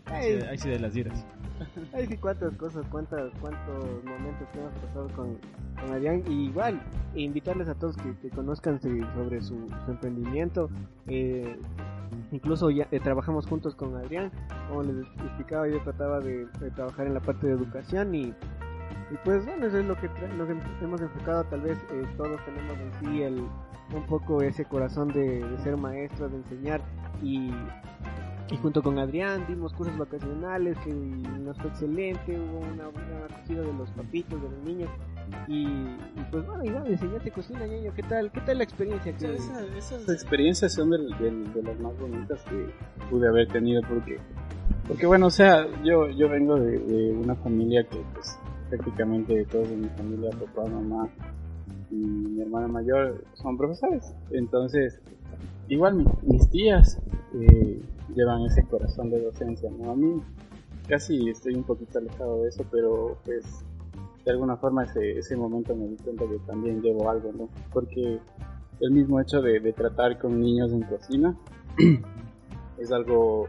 Ay, 0.06 0.40
ahí 0.48 0.58
sí 0.58 0.68
de 0.68 0.78
las 0.80 0.96
iras. 0.96 1.24
ay, 1.92 2.06
sí, 2.06 2.16
cuántas 2.16 2.54
cosas, 2.56 2.84
cuántas, 2.90 3.30
cuántos 3.40 4.04
momentos 4.04 4.48
que 4.52 4.58
hemos 4.58 4.72
pasado 4.74 5.08
con, 5.14 5.38
con 5.80 5.92
Adrián. 5.92 6.22
Y 6.28 6.46
igual, 6.46 6.80
invitarles 7.14 7.68
a 7.68 7.74
todos 7.74 7.96
que, 7.96 8.16
que 8.18 8.30
conozcan 8.30 8.80
sobre 8.80 9.40
su, 9.40 9.68
su 9.84 9.90
emprendimiento. 9.90 10.68
Eh, 11.06 11.56
incluso 12.32 12.70
ya 12.70 12.88
eh, 12.90 12.98
trabajamos 13.00 13.46
juntos 13.46 13.74
con 13.76 13.94
Adrián. 13.96 14.32
Como 14.68 14.82
les 14.82 15.06
explicaba, 15.24 15.68
yo 15.68 15.80
trataba 15.82 16.18
de, 16.20 16.46
de 16.58 16.70
trabajar 16.72 17.06
en 17.06 17.14
la 17.14 17.20
parte 17.20 17.46
de 17.46 17.52
educación 17.52 18.14
y, 18.14 18.34
y 19.10 19.16
pues 19.24 19.44
bueno, 19.44 19.66
eso 19.66 19.78
es 19.78 19.84
lo 19.86 19.96
que 19.96 20.08
nos 20.36 20.48
hemos 20.82 21.00
enfocado. 21.00 21.44
Tal 21.44 21.60
vez 21.62 21.78
eh, 21.92 22.02
todos 22.16 22.40
tenemos 22.44 22.76
en 22.78 22.92
sí 23.00 23.22
el, 23.22 23.38
un 23.94 24.06
poco 24.06 24.40
ese 24.42 24.64
corazón 24.64 25.08
de, 25.08 25.44
de 25.44 25.58
ser 25.58 25.76
maestros, 25.76 26.30
de 26.30 26.36
enseñar 26.38 26.80
y, 27.22 27.50
y 28.50 28.56
junto 28.62 28.82
con 28.82 28.98
Adrián 28.98 29.44
dimos 29.48 29.72
cursos 29.72 29.96
vacacionales 29.98 30.76
que 30.84 30.92
nos 30.92 31.56
fue 31.58 31.70
excelente, 31.70 32.38
hubo 32.38 32.58
una 32.60 32.88
buena 32.88 33.24
acogida 33.28 33.62
de 33.62 33.72
los 33.72 33.90
papitos, 33.90 34.40
de 34.42 34.48
los 34.48 34.62
niños 34.64 34.90
y, 35.48 35.66
y 35.66 36.26
pues 36.30 36.44
bueno, 36.46 36.64
igual 36.64 36.86
enseñaste 36.88 37.30
cocina, 37.30 37.66
ñaño, 37.66 37.92
¿qué 37.94 38.02
tal? 38.04 38.30
¿Qué 38.32 38.40
tal 38.40 38.58
la 38.58 38.64
experiencia? 38.64 39.12
Que 39.16 39.34
esa- 39.34 39.64
esas 39.76 40.08
experiencias 40.08 40.72
son 40.74 40.90
de, 40.90 40.98
las 41.62 41.78
más 41.80 41.98
bonitas 41.98 42.42
que 42.44 42.68
pude 43.10 43.28
haber 43.28 43.48
tenido 43.48 43.82
porque 43.88 44.18
porque 44.86 45.06
bueno 45.06 45.26
o 45.26 45.30
sea 45.30 45.66
yo 45.84 46.08
yo 46.10 46.28
vengo 46.28 46.56
de, 46.58 46.78
de 46.78 47.12
una 47.12 47.36
familia 47.36 47.84
que 47.88 47.98
pues 48.14 48.36
prácticamente 48.70 49.44
todos 49.46 49.68
de 49.68 49.76
mi 49.76 49.88
familia 49.90 50.30
papá 50.30 50.66
mamá 50.68 51.08
y 51.90 51.94
mi 51.96 52.40
hermana 52.40 52.68
mayor 52.68 53.24
son 53.34 53.58
profesores 53.58 54.14
entonces 54.30 55.00
igual 55.68 55.96
mi- 55.96 56.06
mis 56.22 56.48
tías 56.50 56.98
eh, 57.34 57.80
llevan 58.14 58.42
ese 58.42 58.64
corazón 58.64 59.10
de 59.10 59.20
docencia 59.20 59.68
no 59.70 59.90
a 59.90 59.96
mí 59.96 60.22
casi 60.88 61.28
estoy 61.28 61.54
un 61.54 61.64
poquito 61.64 61.98
alejado 61.98 62.42
de 62.42 62.48
eso 62.48 62.64
pero 62.70 63.18
pues 63.24 63.44
de 64.24 64.30
alguna 64.32 64.56
forma 64.56 64.84
ese, 64.84 65.18
ese 65.18 65.36
momento 65.36 65.74
me 65.74 65.86
di 65.88 65.96
cuenta 65.96 66.24
que 66.26 66.38
también 66.46 66.82
llevo 66.82 67.08
algo, 67.08 67.32
¿no? 67.32 67.48
Porque 67.72 68.18
el 68.80 68.90
mismo 68.90 69.18
hecho 69.18 69.40
de, 69.40 69.60
de 69.60 69.72
tratar 69.72 70.18
con 70.18 70.38
niños 70.38 70.72
en 70.72 70.82
cocina 70.82 71.34
es 72.78 72.92
algo 72.92 73.48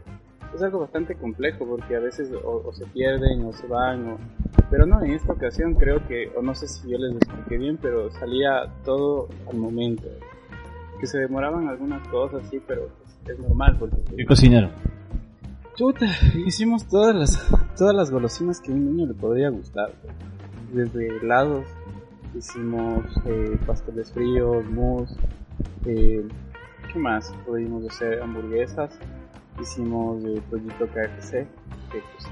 es 0.54 0.62
algo 0.62 0.80
bastante 0.80 1.14
complejo 1.14 1.66
porque 1.66 1.96
a 1.96 2.00
veces 2.00 2.30
o, 2.32 2.62
o 2.66 2.72
se 2.72 2.86
pierden 2.86 3.44
o 3.44 3.52
se 3.52 3.66
van 3.66 4.08
o 4.12 4.18
pero 4.72 4.86
no 4.86 5.02
en 5.02 5.10
esta 5.12 5.34
ocasión 5.34 5.74
creo 5.74 6.04
que 6.08 6.32
o 6.34 6.40
no 6.40 6.54
sé 6.54 6.66
si 6.66 6.90
yo 6.90 6.96
les 6.96 7.14
expliqué 7.14 7.58
bien 7.58 7.78
pero 7.80 8.10
salía 8.10 8.72
todo 8.84 9.28
al 9.48 9.58
momento 9.58 10.08
que 10.98 11.06
se 11.06 11.18
demoraban 11.18 11.68
algunas 11.68 12.08
cosas 12.08 12.42
sí 12.50 12.58
pero 12.66 12.88
es 13.26 13.38
normal 13.38 13.76
porque 13.78 13.98
¿Qué 14.16 14.24
cocinaron? 14.24 14.70
Chuta, 15.74 16.06
hicimos 16.46 16.86
todas 16.88 17.14
las, 17.14 17.52
todas 17.76 17.94
las 17.94 18.10
golosinas 18.10 18.60
que 18.60 18.72
a 18.72 18.74
un 18.74 18.84
niño 18.84 19.06
le 19.06 19.14
podría 19.14 19.48
gustar. 19.48 19.92
Desde 20.72 21.16
helados, 21.18 21.64
hicimos 22.34 23.04
eh, 23.26 23.58
pasteles 23.66 24.12
fríos, 24.12 24.66
mousse, 24.66 25.16
eh, 25.86 26.26
¿qué 26.92 26.98
más? 26.98 27.32
Pudimos 27.46 27.86
hacer 27.88 28.22
hamburguesas, 28.22 28.98
hicimos 29.60 30.22
eh, 30.24 30.42
pollito 30.50 30.86
KFC, 30.86 31.46
que 31.90 32.02
pues, 32.12 32.26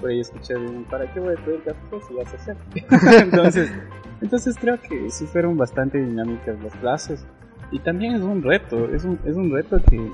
por 0.00 0.10
ahí 0.10 0.20
escuché 0.20 0.56
un, 0.56 0.84
¿para 0.84 1.12
qué 1.12 1.20
voy 1.20 1.34
a 1.34 1.44
pedir 1.44 1.60
KFC 1.62 2.08
si 2.08 2.14
vas 2.14 2.32
a 2.32 2.36
hacer? 2.36 2.56
entonces, 3.22 3.72
entonces 4.20 4.56
creo 4.60 4.80
que 4.80 5.10
sí 5.10 5.26
fueron 5.26 5.56
bastante 5.56 5.98
dinámicas 5.98 6.60
las 6.62 6.74
clases. 6.74 7.26
Y 7.70 7.80
también 7.80 8.14
es 8.14 8.22
un 8.22 8.42
reto, 8.42 8.92
es 8.94 9.04
un, 9.04 9.18
es 9.24 9.34
un 9.34 9.52
reto 9.52 9.78
que, 9.90 10.12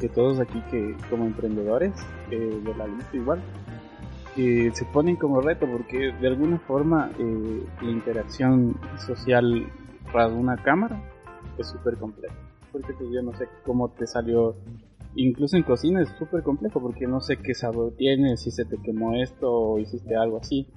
que 0.00 0.08
todos 0.08 0.40
aquí 0.40 0.60
que 0.70 0.96
como 1.08 1.24
emprendedores 1.26 1.92
eh, 2.30 2.60
de 2.64 2.74
la 2.74 2.86
lista 2.86 3.16
igual 3.16 3.40
eh, 4.36 4.70
se 4.72 4.84
ponen 4.86 5.16
como 5.16 5.40
reto 5.40 5.66
porque 5.66 6.12
de 6.12 6.26
alguna 6.26 6.58
forma 6.58 7.10
eh, 7.18 7.64
la 7.82 7.90
interacción 7.90 8.76
social 9.06 9.66
tras 10.10 10.32
una 10.32 10.56
cámara 10.56 11.00
es 11.58 11.68
súper 11.68 11.96
compleja 11.98 12.34
porque 12.72 12.92
pues, 12.94 13.10
yo 13.10 13.22
no 13.22 13.34
sé 13.36 13.48
cómo 13.64 13.88
te 13.90 14.06
salió 14.06 14.54
incluso 15.14 15.56
en 15.56 15.62
cocina 15.62 16.02
es 16.02 16.08
súper 16.18 16.42
complejo 16.42 16.80
porque 16.80 17.06
no 17.06 17.20
sé 17.20 17.36
qué 17.36 17.54
sabor 17.54 17.94
tiene 17.96 18.36
si 18.36 18.50
se 18.50 18.64
te 18.64 18.76
quemó 18.82 19.14
esto 19.14 19.50
o 19.50 19.78
hiciste 19.78 20.14
algo 20.16 20.38
así 20.38 20.68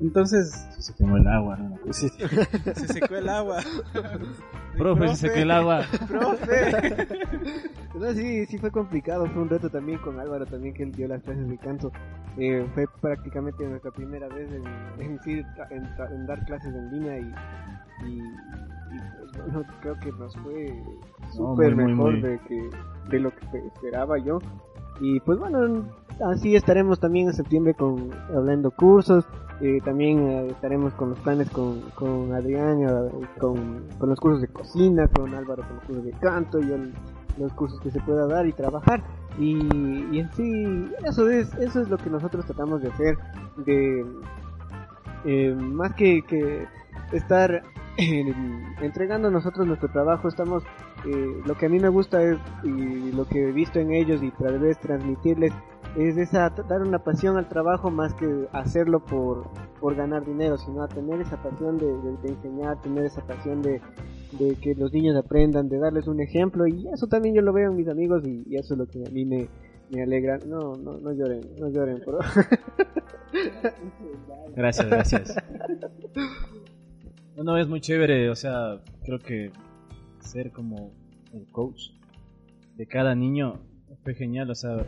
entonces 0.00 0.50
Se 0.78 0.94
quemó 0.94 1.16
el 1.16 1.26
agua, 1.26 1.56
¿no? 1.56 1.92
sí, 1.92 2.08
se 2.74 2.88
secó 2.88 3.16
el 3.16 3.28
agua 3.28 3.60
Profe, 4.76 5.08
se 5.08 5.16
secó 5.16 5.38
el 5.38 5.50
agua. 5.50 5.84
¡Profe! 6.06 7.06
no, 7.98 8.12
sí, 8.12 8.44
sí 8.44 8.58
fue 8.58 8.70
complicado, 8.70 9.26
fue 9.26 9.42
un 9.42 9.48
reto 9.48 9.70
también 9.70 9.98
con 9.98 10.20
Álvaro 10.20 10.44
también 10.44 10.74
que 10.74 10.82
él 10.82 10.92
dio 10.92 11.08
las 11.08 11.22
clases 11.22 11.48
de 11.48 11.56
canto. 11.56 11.90
Eh, 12.36 12.66
fue 12.74 12.86
prácticamente 13.00 13.66
nuestra 13.66 13.90
primera 13.90 14.28
vez 14.28 14.50
en, 14.52 16.26
dar 16.26 16.44
clases 16.44 16.74
en 16.74 16.90
línea 16.90 17.18
y, 17.18 17.34
y, 18.06 18.20
y, 19.36 19.50
bueno, 19.50 19.62
creo 19.80 19.94
que 20.00 20.12
nos 20.12 20.36
fue 20.38 20.82
súper 21.32 21.76
mejor 21.76 22.12
muy. 22.12 22.20
de 22.22 22.38
que 22.40 22.70
de 23.10 23.20
lo 23.20 23.30
que 23.30 23.58
esperaba 23.58 24.18
yo. 24.18 24.38
Y 25.00 25.20
pues 25.20 25.38
bueno, 25.38 25.84
así 26.24 26.56
estaremos 26.56 26.98
también 27.00 27.28
en 27.28 27.34
septiembre 27.34 27.74
con 27.74 28.10
hablando 28.34 28.70
cursos. 28.70 29.24
eh, 29.60 29.78
también 29.84 30.18
eh, 30.28 30.46
estaremos 30.48 30.92
con 30.94 31.10
los 31.10 31.18
planes 31.20 31.48
con, 31.50 31.80
con 31.94 32.32
Adrián, 32.34 32.82
eh, 32.82 33.26
con, 33.38 33.84
con 33.98 34.08
los 34.08 34.18
cursos 34.20 34.40
de 34.42 34.48
cocina, 34.48 35.06
con 35.08 35.34
Álvaro 35.34 35.62
con 35.66 35.76
los 35.76 35.84
cursos 35.84 36.04
de 36.04 36.12
canto 36.12 36.58
y 36.60 36.72
el- 36.72 36.92
los 37.38 37.52
cursos 37.52 37.78
que 37.80 37.90
se 37.90 38.00
pueda 38.00 38.26
dar 38.26 38.46
y 38.46 38.52
trabajar. 38.54 39.02
Y, 39.38 39.58
y 40.10 40.20
en 40.20 40.32
sí, 40.32 40.90
eso 41.04 41.28
es, 41.28 41.52
eso 41.56 41.82
es 41.82 41.90
lo 41.90 41.98
que 41.98 42.08
nosotros 42.08 42.46
tratamos 42.46 42.80
de 42.80 42.88
hacer, 42.88 43.18
de 43.66 44.06
eh, 45.26 45.54
más 45.54 45.92
que, 45.94 46.22
que 46.22 46.66
estar 47.12 47.62
eh, 47.98 48.34
entregando 48.82 49.30
nosotros 49.30 49.66
nuestro 49.66 49.90
trabajo, 49.90 50.28
estamos, 50.28 50.62
eh, 51.06 51.42
lo 51.44 51.56
que 51.56 51.66
a 51.66 51.68
mí 51.68 51.78
me 51.78 51.88
gusta 51.88 52.22
es, 52.22 52.38
y 52.62 53.12
lo 53.12 53.26
que 53.26 53.48
he 53.48 53.52
visto 53.52 53.78
en 53.78 53.92
ellos 53.92 54.22
y 54.22 54.30
tal 54.32 54.58
vez 54.58 54.78
transmitirles, 54.80 55.52
es 55.96 56.16
esa, 56.18 56.50
dar 56.50 56.82
una 56.82 56.98
pasión 56.98 57.38
al 57.38 57.48
trabajo 57.48 57.90
más 57.90 58.12
que 58.14 58.48
hacerlo 58.52 59.00
por, 59.00 59.48
por 59.80 59.94
ganar 59.94 60.26
dinero, 60.26 60.58
sino 60.58 60.86
tener 60.88 61.20
esa 61.22 61.42
pasión 61.42 61.78
de, 61.78 61.86
de, 61.86 62.16
de 62.22 62.28
enseñar, 62.28 62.80
tener 62.82 63.06
esa 63.06 63.22
pasión 63.26 63.62
de, 63.62 63.80
de 64.32 64.56
que 64.56 64.74
los 64.74 64.92
niños 64.92 65.16
aprendan, 65.16 65.68
de 65.68 65.78
darles 65.78 66.06
un 66.06 66.20
ejemplo 66.20 66.66
y 66.66 66.86
eso 66.92 67.06
también 67.06 67.34
yo 67.34 67.40
lo 67.40 67.52
veo 67.52 67.70
en 67.70 67.76
mis 67.76 67.88
amigos 67.88 68.26
y, 68.26 68.44
y 68.46 68.56
eso 68.56 68.74
es 68.74 68.78
lo 68.78 68.86
que 68.86 69.04
a 69.06 69.10
mí 69.10 69.24
me, 69.24 69.48
me 69.90 70.02
alegra. 70.02 70.38
No, 70.46 70.74
no, 70.74 70.98
no 70.98 71.12
lloren, 71.12 71.40
no 71.58 71.68
lloren, 71.68 72.00
por 72.04 72.18
Gracias, 74.54 74.88
gracias. 74.88 75.36
No, 77.36 77.44
no, 77.44 77.58
es 77.58 77.68
muy 77.68 77.82
chévere, 77.82 78.30
o 78.30 78.34
sea, 78.34 78.80
creo 79.04 79.18
que 79.18 79.52
ser 80.20 80.52
como 80.52 80.94
el 81.34 81.46
coach 81.52 81.90
de 82.76 82.86
cada 82.86 83.14
niño 83.14 83.60
fue 84.02 84.14
genial, 84.14 84.50
o 84.50 84.54
sea, 84.54 84.86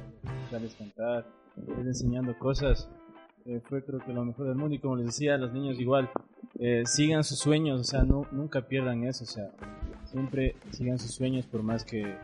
darles 0.51 0.75
cantar, 0.75 1.27
ir 1.57 1.87
enseñando 1.87 2.39
cosas, 2.39 2.89
eh, 3.45 3.61
fue 3.65 3.85
creo 3.85 4.01
que 4.01 4.15
lo 4.15 4.25
mejor 4.25 4.47
del 4.47 4.57
mundo 4.57 4.75
y 4.75 4.79
como 4.79 4.97
les 4.97 5.07
decía, 5.07 5.37
los 5.37 5.53
niños 5.53 5.79
igual, 5.79 6.09
eh, 6.59 6.85
sigan 6.87 7.23
sus 7.23 7.39
sueños, 7.39 7.83
o 7.83 7.85
sea, 7.85 8.05
no, 8.05 8.27
nunca 8.33 8.63
pierdan 8.63 9.05
eso, 9.05 9.25
o 9.25 9.27
sea, 9.27 9.51
siempre 10.07 10.57
sigan 10.71 10.99
sus 10.99 11.11
sueños 11.13 11.47
por 11.47 11.63
más 11.63 11.85
que, 11.85 12.17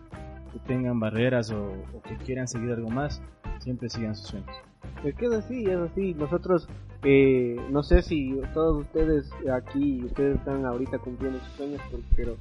tengan 0.67 1.01
barreras 1.01 1.51
o, 1.51 1.73
o, 1.93 2.01
que 2.03 2.17
quieran 2.17 2.49
seguir 2.49 2.71
algo 2.71 2.89
más, 2.89 3.21
siempre 3.59 3.91
sigan 3.91 4.15
sus 4.15 4.29
sueños. 4.29 4.57
Es 5.05 5.15
que 5.17 5.27
así, 5.27 5.65
es 5.65 5.77
así, 5.77 6.15
nosotros, 6.15 6.69
eh, 7.05 7.57
no 7.71 7.83
sé 7.83 8.03
si 8.03 8.41
todos 8.55 8.83
ustedes 8.83 9.31
aquí, 9.53 10.03
ustedes 10.05 10.37
están 10.37 10.65
ahorita 10.65 10.99
cumpliendo 10.99 11.39
sus 11.41 11.53
sueños, 11.55 11.81
pero 12.17 12.33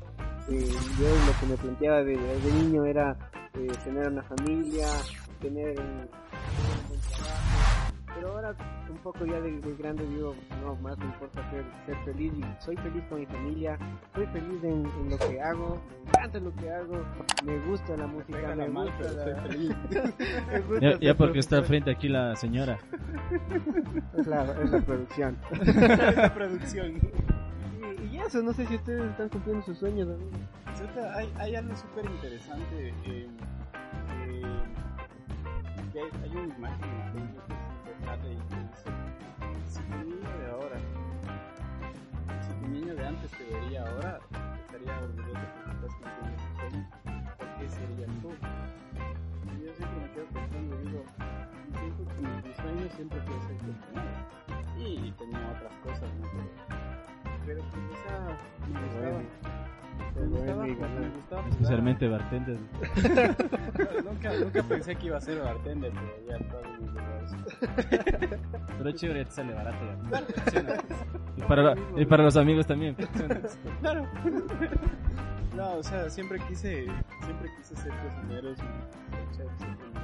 eh, 0.49 0.67
yo 0.99 1.07
lo 1.07 1.39
que 1.39 1.45
me 1.47 1.57
planteaba 1.57 2.03
de, 2.03 2.17
niño 2.61 2.85
era 2.85 3.17
eh, 3.55 3.67
tener 3.83 4.07
una 4.07 4.23
familia, 4.23 4.87
tener 5.41 5.75
pero 8.15 8.29
ahora 8.29 8.55
un 8.89 8.97
poco 8.97 9.25
ya 9.25 9.39
de, 9.41 9.59
de, 9.59 9.75
grande 9.75 10.05
digo, 10.07 10.35
no, 10.61 10.75
más 10.75 10.97
me 10.97 11.05
importa 11.05 11.49
ser, 11.49 11.63
ser 11.85 11.95
feliz 12.05 12.33
y 12.37 12.63
soy 12.63 12.77
feliz 12.77 13.03
con 13.09 13.19
mi 13.19 13.25
familia, 13.25 13.77
soy 14.13 14.25
feliz 14.27 14.63
en, 14.63 14.85
en, 14.85 15.09
lo 15.09 15.17
que 15.17 15.41
hago, 15.41 15.81
me 16.03 16.09
encanta 16.09 16.39
lo 16.39 16.55
que 16.55 16.69
hago, 16.71 17.05
me 17.43 17.59
gusta 17.65 17.97
la 17.97 18.07
música, 18.07 18.55
me 18.55 18.67
mal, 18.67 18.91
gusta 18.97 19.11
la... 19.11 19.41
feliz. 19.47 19.75
ya, 20.81 20.99
ya 20.99 21.15
porque 21.15 21.39
está 21.39 21.57
al 21.57 21.65
frente 21.65 21.91
aquí 21.91 22.07
la 22.07 22.35
señora. 22.35 22.77
Es 24.17 24.27
la, 24.27 24.43
es 24.61 24.69
la 24.69 24.81
producción. 24.81 25.37
es 25.51 26.17
la 26.17 26.33
producción. 26.33 26.99
Y, 28.01 28.15
y, 28.15 28.19
eso, 28.19 28.41
no 28.43 28.53
sé 28.53 28.65
si 28.67 28.75
ustedes 28.75 29.09
están 29.11 29.29
cumpliendo 29.29 29.65
sus 29.65 29.77
sueños. 29.77 30.07
¿no? 30.07 30.15
Hay, 31.15 31.31
hay 31.37 31.55
algo 31.55 31.75
súper 31.75 32.05
interesante. 32.05 32.89
Eh, 33.05 33.27
eh, 34.25 34.45
hay, 35.95 36.21
hay 36.23 36.37
una 36.37 36.55
imagen 36.55 36.89
en 37.15 37.62
Que 38.13 38.37
si 39.65 39.81
tu 39.81 39.97
niño 39.97 40.29
de 40.37 40.51
ahora, 40.51 40.77
si 42.41 42.53
tu 42.61 42.67
niño 42.67 42.93
de 42.93 43.07
antes 43.07 43.31
te 43.31 43.43
vería 43.43 43.81
ahora, 43.81 44.19
estaría 44.59 44.99
orgulloso 44.99 45.45
porque 45.65 45.71
estás 45.71 45.93
cumpliendo. 45.97 46.89
¿Por 47.37 47.47
qué 47.57 47.69
serías 47.69 48.11
tú? 48.21 48.29
Y 49.49 49.65
yo 49.65 49.73
siempre 49.73 49.99
me 49.99 50.11
quedo 50.13 50.25
pensando 50.27 50.79
y 50.79 50.85
digo, 50.85 51.03
siento 51.79 52.05
que 52.05 52.47
mis 52.47 52.55
sueños 52.55 52.93
siempre 52.93 53.19
fue 53.21 53.33
ser 53.47 53.57
cocinero. 53.57 54.13
Y 54.77 55.11
tenía 55.17 55.51
otras 55.57 55.73
cosas, 55.83 56.13
¿no? 56.13 56.27
Pero, 57.47 57.61
pero 57.73 57.89
esa 57.93 58.37
me 58.71 58.79
gustaba. 58.79 59.21
Especialmente 61.49 62.07
bartender. 62.07 62.57
nunca, 64.05 64.33
nunca 64.39 64.63
pensé 64.69 64.95
que 64.95 65.07
iba 65.07 65.17
a 65.17 65.21
ser 65.21 65.39
bartender, 65.39 65.91
pero 65.91 66.39
ya 66.39 66.47
todo 66.47 66.61
eso. 67.23 67.37
Pero 68.77 68.89
es 68.89 68.95
chévere, 68.95 69.25
te 69.25 69.31
sale 69.31 69.53
barato. 69.53 69.85
Ya. 70.53 70.83
y, 71.37 71.41
para, 71.41 71.75
y 71.97 72.05
para 72.05 72.23
los 72.23 72.37
amigos 72.37 72.67
también. 72.67 72.95
claro. 73.81 74.07
No, 75.55 75.75
o 75.75 75.83
sea, 75.83 76.09
siempre 76.09 76.39
quise, 76.47 76.87
siempre 77.23 77.51
quise 77.57 77.75
ser 77.75 77.91
cocinero 78.01 78.51
y 78.51 78.55
siempre 78.55 79.85
me 79.91 79.97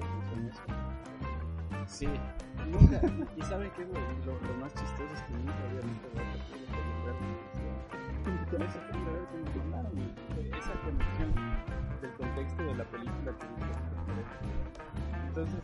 la. 0.00 1.86
Sí, 1.86 2.08
nunca, 2.68 3.00
y 3.36 3.42
saben 3.42 3.70
qué 3.76 3.84
lo, 3.84 4.34
lo, 4.34 4.54
más 4.58 4.74
chistoso 4.74 5.14
es 5.14 5.22
que 5.22 5.32
nunca 5.32 5.54
había 5.68 5.80
visto 5.80 6.08
Con 8.50 8.62
esa 8.62 8.80
primera 8.88 9.12
vez 9.12 9.28
me 9.32 9.40
encantaron 9.40 9.98
esa 10.58 10.72
conexión 10.82 11.30
del 12.00 12.12
contexto 12.14 12.62
de 12.64 12.74
la 12.74 12.84
película 12.84 13.32
que 13.38 13.46
Entonces, 15.28 15.60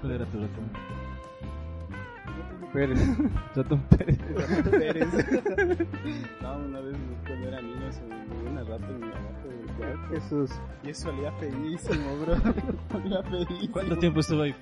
¿cuál 0.00 0.12
era 0.12 0.24
tu 0.26 0.40
ratón? 0.42 0.70
Pérez. 2.72 2.98
Ratón 3.54 3.80
Pérez. 3.90 4.18
Ratón 4.34 4.70
Pérez. 4.70 5.08
no, 6.40 6.56
una 6.56 6.80
vez 6.80 6.96
cuando 7.26 7.48
era 7.48 7.60
niño 7.60 7.92
se 7.92 8.02
me 8.04 8.16
murió 8.24 8.50
una 8.50 8.64
rata 8.64 8.86
en 8.88 9.00
mi 9.00 9.06
abajo 9.08 9.48
del 9.48 9.76
cuarto. 9.76 10.14
Jesús. 10.14 10.50
Y 10.82 10.90
eso 10.90 11.08
olía 11.10 11.32
feísimo, 11.32 12.16
bro. 12.20 12.34
olía 12.94 13.22
feísimo. 13.24 13.72
¿Cuánto 13.72 13.98
tiempo 13.98 14.20
estuvo 14.20 14.42
ahí? 14.42 14.54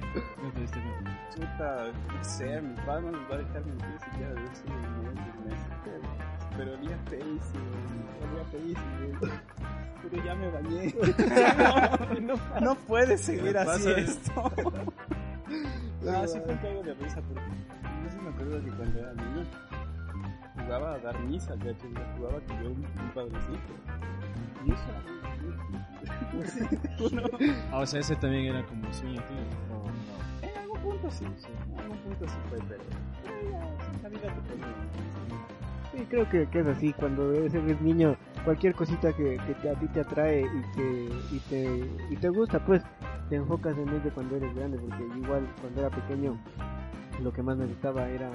Chuta, 1.35 1.93
no 2.09 2.25
sé, 2.25 2.61
mi 2.61 2.75
padre 2.85 3.03
no 3.03 3.13
nos 3.13 3.31
va 3.31 3.35
a 3.35 3.39
dejar 3.39 3.65
mentir 3.65 4.01
siquiera 4.01 4.35
de 4.35 4.45
eso 4.45 4.65
en 4.67 5.45
meses. 5.45 5.70
Pero 6.61 6.75
olía 6.75 6.99
feísimo, 7.09 7.71
olía 8.21 8.45
feísimo. 8.53 9.33
Pero 10.03 10.25
ya 10.25 10.35
me 10.35 10.51
bañé. 10.51 10.95
no, 12.21 12.35
no, 12.37 12.61
no 12.61 12.75
puedes 12.75 13.23
seguir 13.23 13.57
así 13.57 13.91
esto. 13.93 14.53
No, 16.03 16.27
sí 16.29 16.39
fue 16.45 16.53
un 16.53 16.59
cago 16.59 16.83
de 16.83 16.93
risa 16.93 17.23
porque 17.23 17.41
yo 17.41 18.11
sí 18.11 18.19
me 18.23 18.29
acuerdo 18.29 18.63
que 18.63 18.71
cuando 18.73 18.99
era 18.99 19.15
niño 19.15 19.47
jugaba 20.55 20.93
a 20.93 20.99
dar 20.99 21.19
misa, 21.21 21.57
que 21.57 21.75
jugaba 22.19 22.39
que 22.43 22.53
yo 22.63 22.73
un, 22.73 22.85
un 22.85 23.11
padrecito. 23.15 23.73
Y 24.67 24.73
eso 24.73 24.85
no. 27.11 27.55
ah, 27.73 27.79
o 27.79 27.87
sea, 27.87 28.01
ese 28.01 28.17
también 28.17 28.55
era 28.55 28.67
como 28.67 28.93
sueño 28.93 29.23
tío. 29.23 29.37
No, 29.71 29.85
no. 29.85 30.47
En 30.47 30.59
algún 30.59 30.79
punto 30.81 31.11
sí, 31.11 31.25
sí. 31.39 31.49
En 31.73 31.81
algún 31.81 31.99
punto 32.01 32.29
sí 32.29 32.37
fue, 32.51 32.59
pero 32.69 32.83
la 34.03 34.09
vida 34.11 34.35
te 34.35 34.41
pone. 34.43 35.50
Sí, 35.93 36.07
creo 36.09 36.29
que, 36.29 36.47
que, 36.47 36.61
es 36.61 36.67
así, 36.67 36.93
cuando 36.93 37.33
eres, 37.33 37.81
niño, 37.81 38.17
cualquier 38.45 38.75
cosita 38.75 39.13
que, 39.13 39.39
que 39.61 39.69
a 39.69 39.75
ti 39.75 39.89
te 39.89 40.01
atrae 40.01 40.43
y 40.43 40.77
te, 40.77 41.35
y 41.35 41.41
te, 41.41 41.91
y 42.11 42.17
te 42.17 42.29
gusta, 42.29 42.65
pues 42.65 42.83
te 43.29 43.37
enfocas 43.37 43.77
en 43.77 43.89
ello 43.89 44.11
cuando 44.15 44.37
eres 44.37 44.55
grande, 44.55 44.79
porque 44.79 45.03
igual 45.19 45.49
cuando 45.61 45.81
era 45.81 45.91
pequeño 45.91 46.39
lo 47.23 47.33
que 47.33 47.43
más 47.43 47.57
me 47.57 47.67
gustaba 47.67 48.09
era 48.09 48.31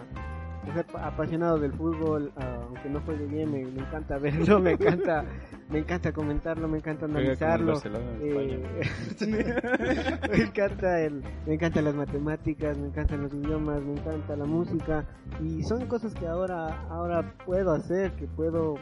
apasionado 1.01 1.59
del 1.59 1.73
fútbol, 1.73 2.31
uh, 2.35 2.65
aunque 2.67 2.89
no 2.89 3.01
juegue 3.01 3.25
bien, 3.25 3.51
me, 3.51 3.65
me, 3.65 3.81
encanta 3.81 4.17
verlo, 4.17 4.59
me 4.59 4.71
encanta, 4.71 5.25
me 5.69 5.79
encanta 5.79 6.11
comentarlo, 6.11 6.67
me 6.67 6.77
encanta 6.77 7.05
analizarlo. 7.05 7.81
Eh, 8.21 8.63
sí, 9.17 9.27
me 9.27 10.43
encanta 10.43 11.01
el, 11.01 11.23
me 11.45 11.55
encantan 11.55 11.85
las 11.85 11.95
matemáticas, 11.95 12.77
me 12.77 12.87
encantan 12.87 13.23
los 13.23 13.33
idiomas, 13.33 13.81
me 13.81 13.93
encanta 13.93 14.35
la 14.35 14.45
música. 14.45 15.05
Y 15.41 15.63
son 15.63 15.85
cosas 15.87 16.13
que 16.13 16.27
ahora, 16.27 16.87
ahora 16.89 17.33
puedo 17.45 17.71
hacer, 17.71 18.11
que 18.13 18.27
puedo, 18.27 18.75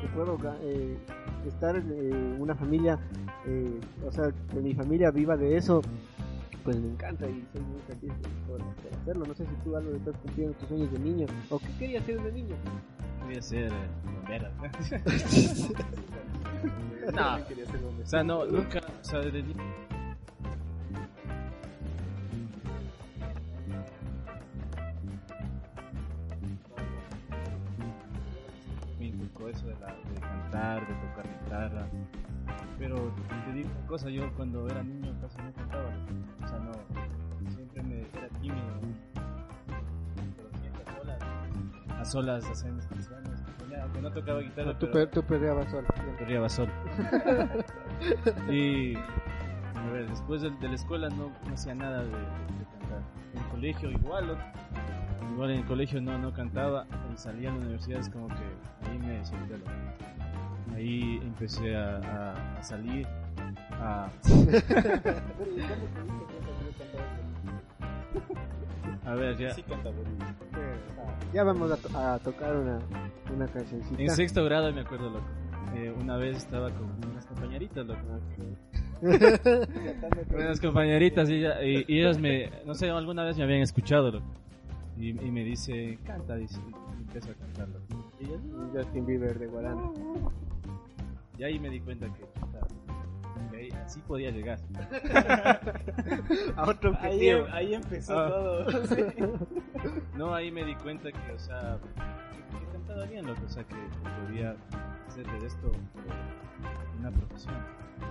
que 0.00 0.08
puedo 0.14 0.38
eh, 0.62 0.96
estar 1.46 1.76
en 1.76 2.40
una 2.40 2.54
familia, 2.54 2.98
eh, 3.46 3.80
o 4.06 4.12
sea, 4.12 4.32
que 4.52 4.60
mi 4.60 4.74
familia 4.74 5.10
viva 5.10 5.36
de 5.36 5.56
eso 5.56 5.82
pues 6.64 6.80
me 6.80 6.88
encanta 6.88 7.26
y 7.26 7.46
soy 7.52 7.60
muy 7.60 7.80
feliz 7.82 8.10
por, 8.48 8.58
por, 8.58 8.74
hacerlo. 9.00 9.26
No 9.26 9.34
sé 9.34 9.44
si 9.44 9.52
tú 9.62 9.76
algo 9.76 9.94
estás 9.94 10.16
cumpliendo 10.16 10.56
tus 10.56 10.68
sueños 10.68 10.90
de 10.92 10.98
niño 10.98 11.26
o 11.50 11.58
qué 11.58 11.68
querías 11.78 12.06
ser 12.06 12.22
de 12.22 12.32
niño. 12.32 12.56
Quería 13.26 13.42
ser 13.42 13.70
eh, 13.70 13.88
bombero. 14.04 14.48
no, 17.12 17.36
o 18.02 18.06
sea, 18.06 18.24
no, 18.24 18.46
nunca, 18.46 18.80
o 18.80 19.04
sea, 19.04 19.18
de 19.20 19.42
niño. 19.42 19.62
Me 28.98 29.06
inculcó 29.06 29.48
eso 29.48 29.66
de, 29.66 29.74
la, 29.74 29.88
de 29.88 30.20
cantar, 30.20 30.88
de 30.88 30.94
tocar 30.94 31.26
guitarra. 31.42 31.86
Pero 32.78 33.12
te 33.46 33.52
digo 33.52 33.68
una 33.78 33.86
cosa, 33.86 34.10
yo 34.10 34.32
cuando 34.34 34.66
era 34.68 34.82
niño 34.82 35.14
casi 35.20 35.38
no 35.38 35.52
cantaba. 35.52 35.90
O 36.44 36.48
sea, 36.48 36.58
no, 36.58 36.72
siempre 37.50 37.82
me 37.82 38.00
era 38.00 38.28
tímido. 38.40 38.80
Pero 40.36 40.48
siempre 40.60 40.82
a 40.84 40.92
solas, 40.96 41.22
a 42.00 42.04
solas 42.04 42.50
hacer 42.50 42.72
mis 42.72 42.86
canciones. 42.86 43.42
Aunque 43.82 44.00
no 44.02 44.10
tocaba 44.12 44.40
guitarra. 44.40 44.72
No, 44.72 44.78
tú, 44.78 44.88
pero 44.92 45.08
tú 45.08 45.22
perreabas 45.22 45.70
solo. 45.70 45.86
Perreaba 46.18 46.48
solo. 46.48 46.72
y 48.50 48.94
A 48.96 49.90
ver, 49.92 50.08
después 50.08 50.42
de, 50.42 50.50
de 50.50 50.68
la 50.68 50.74
escuela 50.74 51.08
no, 51.10 51.30
no 51.46 51.54
hacía 51.54 51.74
nada 51.74 52.02
de, 52.02 52.08
de 52.10 52.64
cantar. 52.78 53.02
En 53.34 53.38
el 53.42 53.48
colegio 53.50 53.90
igual, 53.90 54.36
igual 55.32 55.50
en 55.50 55.58
el 55.58 55.64
colegio 55.66 56.00
no, 56.00 56.16
no 56.18 56.32
cantaba. 56.32 56.86
Salía 57.16 57.50
a 57.50 57.52
la 57.52 57.58
universidad 57.60 58.00
es 58.00 58.08
como 58.08 58.28
que 58.28 58.34
ahí 58.88 58.98
me 58.98 59.24
solté 59.24 59.58
la- 59.58 60.33
Ahí 60.74 61.18
empecé 61.22 61.76
a, 61.76 62.58
salir, 62.62 63.06
a... 63.72 64.08
A 69.06 69.14
ver, 69.14 69.36
ya... 69.36 69.54
Ya 71.32 71.44
vamos 71.44 71.70
a, 71.72 71.76
to- 71.76 71.98
a 71.98 72.18
tocar 72.20 72.56
una, 72.56 72.78
una 73.34 73.46
cancioncita. 73.48 74.00
En 74.00 74.10
sexto 74.10 74.44
grado 74.44 74.72
me 74.72 74.80
acuerdo, 74.80 75.10
loco. 75.10 75.24
Eh, 75.76 75.92
una 76.00 76.16
vez 76.16 76.36
estaba 76.38 76.70
con 76.70 76.90
unas 77.10 77.26
compañeritas, 77.26 77.84
loco. 77.86 78.00
unas 80.32 80.60
compañeritas 80.60 81.28
y, 81.28 81.34
ella- 81.34 81.62
y- 81.62 81.84
y 81.88 82.00
ellas 82.00 82.18
me, 82.18 82.50
no 82.64 82.74
sé, 82.74 82.88
alguna 82.90 83.24
vez 83.24 83.36
me 83.36 83.44
habían 83.44 83.60
escuchado, 83.60 84.10
loco. 84.12 84.26
Y, 84.96 85.08
y 85.10 85.30
me 85.30 85.42
dice, 85.44 85.98
canta, 86.04 86.36
dice, 86.36 86.60
y 86.68 87.02
empiezo 87.02 87.30
a 87.32 87.34
cantar, 87.34 87.68
loco. 87.68 88.12
Y, 88.20 88.24
ellas, 88.26 88.40
Justin 88.72 89.06
Bieber 89.06 89.38
de 89.38 89.46
Guaranda. 89.48 89.90
y 91.38 91.42
ahí 91.42 91.58
me 91.58 91.68
di 91.68 91.80
cuenta 91.80 92.06
que, 92.14 92.24
puta, 92.26 92.60
que 93.50 93.56
ahí, 93.56 93.68
así 93.84 94.00
podía 94.02 94.30
llegar. 94.30 94.60
A 96.56 96.68
otro 96.68 96.96
Ahí, 97.00 97.32
objetivo. 97.32 97.46
ahí 97.52 97.74
empezó 97.74 98.18
Ah. 98.18 98.28
todo. 98.28 98.66
No, 100.16 100.32
ahí 100.34 100.50
me 100.52 100.64
di 100.64 100.74
cuenta 100.76 101.10
que, 101.10 101.32
o 101.32 101.38
sea, 101.38 101.78
que, 101.82 102.58
que 102.64 102.72
cantaba 102.72 103.04
bien, 103.06 103.26
loco. 103.26 103.42
O 103.44 103.48
sea, 103.48 103.64
que, 103.64 103.74
que 103.74 104.26
podía 104.26 104.56
hacer 105.08 105.26
de 105.26 105.46
esto 105.46 105.72
eh, 105.72 106.98
una 107.00 107.10
profesión. 107.10 107.54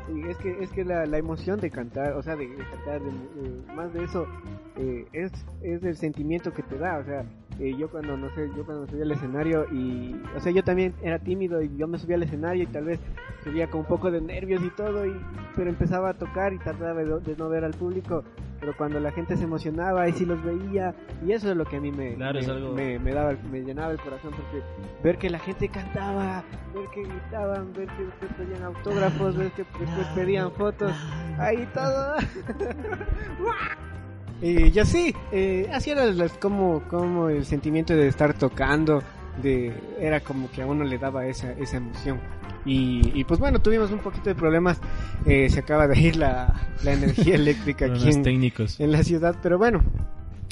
Sí, 0.07 0.21
es 0.27 0.37
que 0.37 0.63
es 0.63 0.69
que 0.71 0.83
la, 0.83 1.05
la 1.05 1.17
emoción 1.17 1.59
de 1.61 1.69
cantar, 1.71 2.13
o 2.13 2.21
sea, 2.23 2.35
de, 2.35 2.53
cantar, 2.55 3.01
de- 3.01 3.09
eh, 3.09 3.61
más 3.75 3.93
de 3.93 4.03
eso, 4.03 4.27
eh, 4.75 5.05
es, 5.13 5.31
es 5.61 5.83
el 5.83 5.95
sentimiento 5.95 6.51
que 6.53 6.61
te 6.63 6.77
da, 6.77 6.97
o 6.97 7.03
sea, 7.05 7.23
eh, 7.59 7.73
yo 7.77 7.89
cuando, 7.89 8.17
no 8.17 8.29
sé, 8.31 8.49
yo 8.57 8.65
cuando 8.65 8.85
subí 8.87 9.01
al 9.01 9.11
escenario 9.11 9.65
y, 9.71 10.19
o 10.35 10.39
sea, 10.41 10.51
yo 10.51 10.63
también 10.63 10.93
era 11.01 11.19
tímido 11.19 11.61
y 11.61 11.75
yo 11.77 11.87
me 11.87 11.97
subía 11.99 12.15
al 12.17 12.23
escenario 12.23 12.63
y 12.63 12.67
tal 12.67 12.85
vez 12.85 12.99
subía 13.43 13.69
con 13.69 13.81
un 13.81 13.85
poco 13.87 14.11
de 14.11 14.19
nervios 14.21 14.61
y 14.63 14.69
todo, 14.71 15.05
y, 15.05 15.13
pero 15.55 15.69
empezaba 15.69 16.09
a 16.09 16.13
tocar 16.15 16.51
y 16.53 16.57
trataba 16.59 16.93
de 17.03 17.35
no 17.37 17.49
ver 17.49 17.63
al 17.63 17.73
público, 17.73 18.23
pero 18.63 18.77
cuando 18.77 18.97
la 19.01 19.11
gente 19.11 19.35
se 19.35 19.43
emocionaba 19.43 20.07
y 20.07 20.13
sí 20.13 20.25
los 20.25 20.41
veía, 20.41 20.95
y 21.27 21.33
eso 21.33 21.51
es 21.51 21.57
lo 21.57 21.65
que 21.65 21.75
a 21.75 21.81
mí 21.81 21.91
me, 21.91 22.15
Claro, 22.15 22.39
me, 22.39 22.45
algo- 22.47 22.73
me, 22.73 22.97
me 22.97 23.11
daba, 23.11 23.35
me 23.51 23.59
llenaba 23.61 23.91
el 23.91 23.99
corazón, 23.99 24.31
porque 24.31 24.63
ver 25.03 25.17
que 25.17 25.29
la 25.29 25.39
gente 25.39 25.67
cantaba, 25.67 26.41
ver 26.73 26.87
que 26.93 27.03
gritaban, 27.03 27.73
ver 27.73 27.89
que 27.89 28.25
pedían 28.41 28.63
autógrafos, 28.63 29.35
ver 29.35 29.51
que 29.51 29.65
después 29.81 30.07
pedían 30.15 30.49
fotos, 30.53 30.93
ahí 31.39 31.67
todo. 31.73 32.15
y 34.41 34.71
yo 34.71 34.85
sí, 34.85 35.13
eh, 35.33 35.69
así 35.73 35.91
era 35.91 36.05
como, 36.39 36.81
como 36.89 37.27
el 37.27 37.43
sentimiento 37.45 37.93
de 37.93 38.07
estar 38.07 38.33
tocando, 38.33 39.03
de 39.41 39.73
era 39.99 40.21
como 40.21 40.49
que 40.51 40.61
a 40.61 40.67
uno 40.67 40.85
le 40.85 40.97
daba 40.97 41.25
esa, 41.25 41.51
esa 41.51 41.75
emoción. 41.77 42.17
Y, 42.65 43.11
y 43.13 43.23
pues 43.25 43.39
bueno, 43.39 43.59
tuvimos 43.59 43.91
un 43.91 43.99
poquito 43.99 44.29
de 44.29 44.35
problemas, 44.35 44.79
eh, 45.25 45.49
se 45.49 45.59
acaba 45.59 45.87
de 45.87 45.99
ir 45.99 46.15
la, 46.15 46.53
la 46.83 46.93
energía 46.93 47.35
eléctrica 47.35 47.85
aquí 47.85 48.09
en, 48.09 48.23
técnicos. 48.23 48.79
en 48.79 48.91
la 48.91 49.03
ciudad, 49.03 49.35
pero 49.41 49.57
bueno, 49.57 49.83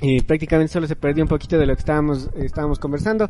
eh, 0.01 0.21
prácticamente 0.23 0.73
solo 0.73 0.87
se 0.87 0.95
perdió 0.95 1.23
un 1.23 1.29
poquito 1.29 1.57
de 1.57 1.65
lo 1.65 1.73
que 1.75 1.79
estábamos, 1.79 2.27
eh, 2.35 2.45
estábamos 2.45 2.79
conversando 2.79 3.29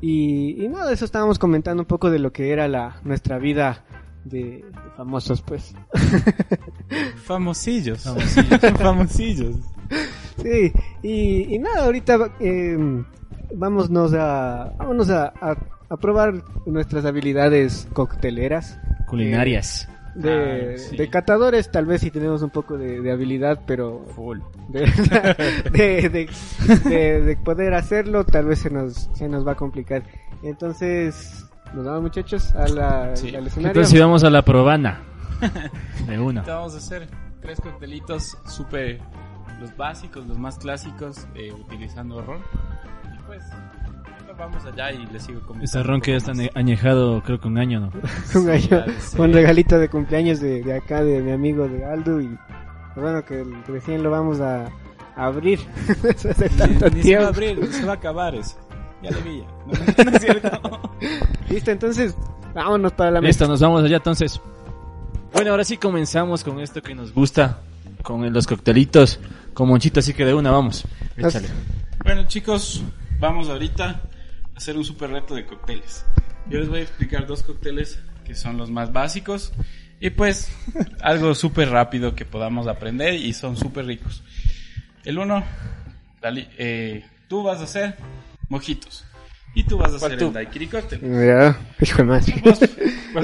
y, 0.00 0.62
y 0.64 0.68
nada, 0.68 0.92
eso 0.92 1.04
estábamos 1.04 1.38
comentando 1.38 1.82
un 1.82 1.86
poco 1.86 2.10
de 2.10 2.18
lo 2.18 2.32
que 2.32 2.50
era 2.50 2.68
la 2.68 3.00
nuestra 3.04 3.38
vida 3.38 3.84
de, 4.24 4.40
de 4.40 4.90
famosos, 4.96 5.42
pues. 5.42 5.74
Famosillos. 7.24 8.02
Famosillos. 8.02 8.60
Famosillos. 8.78 9.56
Sí, 10.42 10.72
y, 11.02 11.54
y 11.54 11.58
nada, 11.58 11.84
ahorita 11.84 12.34
eh, 12.40 12.76
vámonos 13.54 14.12
a, 14.14 14.72
vámonos 14.78 15.10
a, 15.10 15.26
a, 15.40 15.56
a 15.88 15.96
probar 15.96 16.42
nuestras 16.66 17.04
habilidades 17.04 17.88
cocteleras. 17.92 18.78
Culinarias. 19.06 19.88
De, 20.14 20.72
Ah, 20.74 20.78
sí. 20.78 20.96
de 20.96 21.10
catadores, 21.10 21.70
tal 21.70 21.84
vez 21.84 22.00
sí 22.00 22.10
tenemos 22.10 22.40
un 22.42 22.48
poco 22.48 22.78
de, 22.78 23.02
de 23.02 23.12
habilidad, 23.12 23.60
pero 23.66 24.02
Full. 24.14 24.38
de, 24.68 24.80
de, 25.72 26.08
de- 26.08 26.28
de- 26.88 27.20
de 27.20 27.36
poder 27.36 27.74
hacerlo, 27.74 28.24
tal 28.24 28.46
vez 28.46 28.60
se 28.60 28.70
nos, 28.70 29.10
se 29.14 29.28
nos 29.28 29.46
va 29.46 29.52
a 29.52 29.56
complicar. 29.56 30.04
Entonces, 30.42 31.44
nos 31.74 31.84
vamos 31.84 32.00
muchachos 32.02 32.54
a 32.54 32.66
la, 32.68 33.14
Sí. 33.14 33.34
al 33.36 33.42
¿Qué 33.44 33.48
escenario. 33.48 33.84
si 33.84 33.98
vamos 33.98 34.24
a 34.24 34.30
la 34.30 34.40
probana? 34.42 35.00
De 36.08 36.18
una. 36.18 36.40
Vamos 36.42 36.74
a 36.74 36.78
hacer 36.78 37.08
tres 37.42 37.60
coctelitos 37.60 38.38
súper 38.46 39.00
los 39.60 39.76
básicos, 39.76 40.26
los 40.26 40.38
más 40.38 40.56
clásicos, 40.58 41.26
eh, 41.34 41.52
utilizando 41.52 42.22
ron. 42.22 42.40
Vamos 44.38 44.64
allá 44.66 44.92
y 44.92 45.06
les 45.06 45.22
sigo 45.22 45.40
comentando. 45.40 45.64
Ese 45.64 45.82
ron 45.82 46.00
que 46.00 46.10
ya 46.12 46.16
está 46.18 46.32
añejado, 46.54 47.22
creo 47.22 47.40
que 47.40 47.48
un 47.48 47.56
año, 47.58 47.80
¿no? 47.80 47.92
un, 48.40 48.50
año- 48.50 48.84
un 49.18 49.32
regalito 49.32 49.78
de 49.78 49.88
cumpleaños 49.88 50.40
de, 50.40 50.62
de 50.62 50.74
acá, 50.74 51.02
de 51.02 51.22
mi 51.22 51.32
amigo 51.32 51.66
de 51.68 51.84
Aldo. 51.84 52.20
Y 52.20 52.36
bueno, 52.96 53.24
que 53.24 53.44
recién 53.66 54.02
lo 54.02 54.10
vamos 54.10 54.40
a, 54.40 54.66
a 55.16 55.26
abrir. 55.26 55.60
Tanto 56.58 56.88
Ni, 56.90 56.96
ni 56.96 57.02
se 57.02 57.16
va 57.16 57.24
a 57.24 57.28
abrir, 57.28 57.58
ni 57.58 57.66
se 57.68 57.84
va 57.86 57.92
a 57.92 57.96
acabar 57.96 58.34
eso. 58.34 58.56
Ya 59.02 59.10
le 59.10 59.20
vi. 59.22 59.38
ya. 59.40 59.46
No, 60.04 60.10
no 60.10 60.16
es 60.16 60.22
cierto. 60.22 60.80
Listo, 61.48 61.70
entonces, 61.70 62.14
vámonos 62.54 62.92
para 62.92 63.10
la 63.12 63.20
mesa. 63.20 63.28
Listo, 63.28 63.48
nos 63.48 63.60
vamos 63.60 63.84
allá 63.84 63.96
entonces. 63.96 64.40
Bueno, 65.32 65.50
ahora 65.50 65.64
sí 65.64 65.76
comenzamos 65.78 66.44
con 66.44 66.60
esto 66.60 66.82
que 66.82 66.94
nos 66.94 67.12
gusta, 67.12 67.58
con 68.02 68.30
los 68.32 68.46
coctelitos, 68.46 69.18
con 69.54 69.68
Monchito, 69.68 70.00
así 70.00 70.12
que 70.14 70.24
de 70.24 70.34
una 70.34 70.50
vamos. 70.50 70.84
Échale. 71.16 71.48
Bueno 72.04 72.24
chicos, 72.26 72.82
vamos 73.18 73.48
ahorita 73.50 74.00
hacer 74.56 74.76
un 74.76 74.84
super 74.84 75.10
reto 75.10 75.34
de 75.34 75.44
cócteles. 75.46 76.04
Yo 76.48 76.58
les 76.60 76.68
voy 76.68 76.78
a 76.80 76.82
explicar 76.82 77.26
dos 77.26 77.42
cócteles 77.42 77.98
que 78.24 78.34
son 78.34 78.56
los 78.56 78.70
más 78.70 78.92
básicos 78.92 79.52
y 80.00 80.10
pues 80.10 80.50
algo 81.00 81.34
súper 81.34 81.70
rápido 81.70 82.14
que 82.14 82.24
podamos 82.24 82.66
aprender 82.66 83.14
y 83.14 83.32
son 83.32 83.56
súper 83.56 83.86
ricos. 83.86 84.22
El 85.04 85.18
uno, 85.18 85.44
Dali- 86.20 86.48
eh, 86.58 87.04
tú 87.28 87.42
vas 87.42 87.60
a 87.60 87.64
hacer 87.64 87.96
mojitos 88.48 89.04
y 89.54 89.64
tú 89.64 89.78
vas 89.78 89.92
a 89.92 89.96
hacer 89.96 90.20
el 90.22 90.32
daiquiri 90.32 90.66
cóctel. 90.66 91.00
Ya, 91.00 91.56
hijo 91.80 91.98
de 91.98 92.04
madre. 92.04 92.34
Vos- 92.44 92.60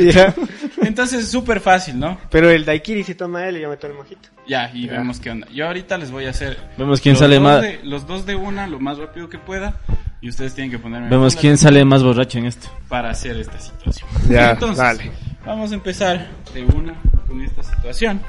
Ya. 0.00 0.34
Entonces 0.80 1.24
es 1.24 1.30
súper 1.30 1.60
fácil, 1.60 1.98
¿no? 1.98 2.18
Pero 2.30 2.48
el 2.48 2.64
daiquiri 2.64 3.04
si 3.04 3.14
toma 3.14 3.46
él 3.46 3.58
y 3.58 3.60
yo 3.60 3.68
meto 3.68 3.86
el 3.86 3.92
mojito. 3.92 4.30
Ya, 4.48 4.70
y 4.72 4.86
Ya. 4.86 4.92
vemos 4.92 5.20
qué 5.20 5.30
onda. 5.30 5.46
Yo 5.52 5.66
ahorita 5.66 5.98
les 5.98 6.10
voy 6.10 6.24
a 6.24 6.30
hacer 6.30 6.56
Vemos 6.78 7.00
quién 7.02 7.14
sale 7.16 7.38
más, 7.38 7.62
los 7.84 8.06
dos 8.06 8.24
de 8.24 8.34
una 8.36 8.66
lo 8.66 8.80
más 8.80 8.96
rápido 8.96 9.28
que 9.28 9.38
pueda 9.38 9.78
y 10.22 10.28
ustedes 10.30 10.54
tienen 10.54 10.70
que 10.70 10.78
ponerme 10.78 11.08
vemos 11.10 11.36
quién 11.36 11.58
sale 11.58 11.84
más 11.84 12.02
borracho 12.02 12.38
en 12.38 12.46
esto. 12.46 12.68
para 12.88 13.10
hacer 13.10 13.36
esta 13.36 13.58
situación. 13.60 14.08
Ya, 14.30 14.50
Entonces, 14.52 14.78
dale. 14.78 15.10
vamos 15.44 15.70
a 15.72 15.74
empezar 15.74 16.28
de 16.54 16.64
una 16.64 16.94
con 17.26 17.40
esta 17.42 17.62
situación. 17.62 18.20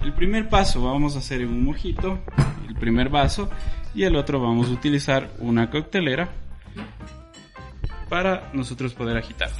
El 0.00 0.12
primer 0.14 0.48
paso 0.48 0.82
vamos 0.82 1.16
a 1.16 1.18
hacer 1.18 1.40
en 1.42 1.48
un 1.48 1.64
mojito, 1.64 2.20
el 2.68 2.74
primer 2.76 3.08
vaso, 3.10 3.50
y 3.94 4.04
el 4.04 4.14
otro 4.16 4.40
vamos 4.40 4.68
a 4.68 4.70
utilizar 4.70 5.28
una 5.40 5.68
coctelera 5.70 6.28
para 8.08 8.50
nosotros 8.54 8.94
poder 8.94 9.16
agitar. 9.18 9.50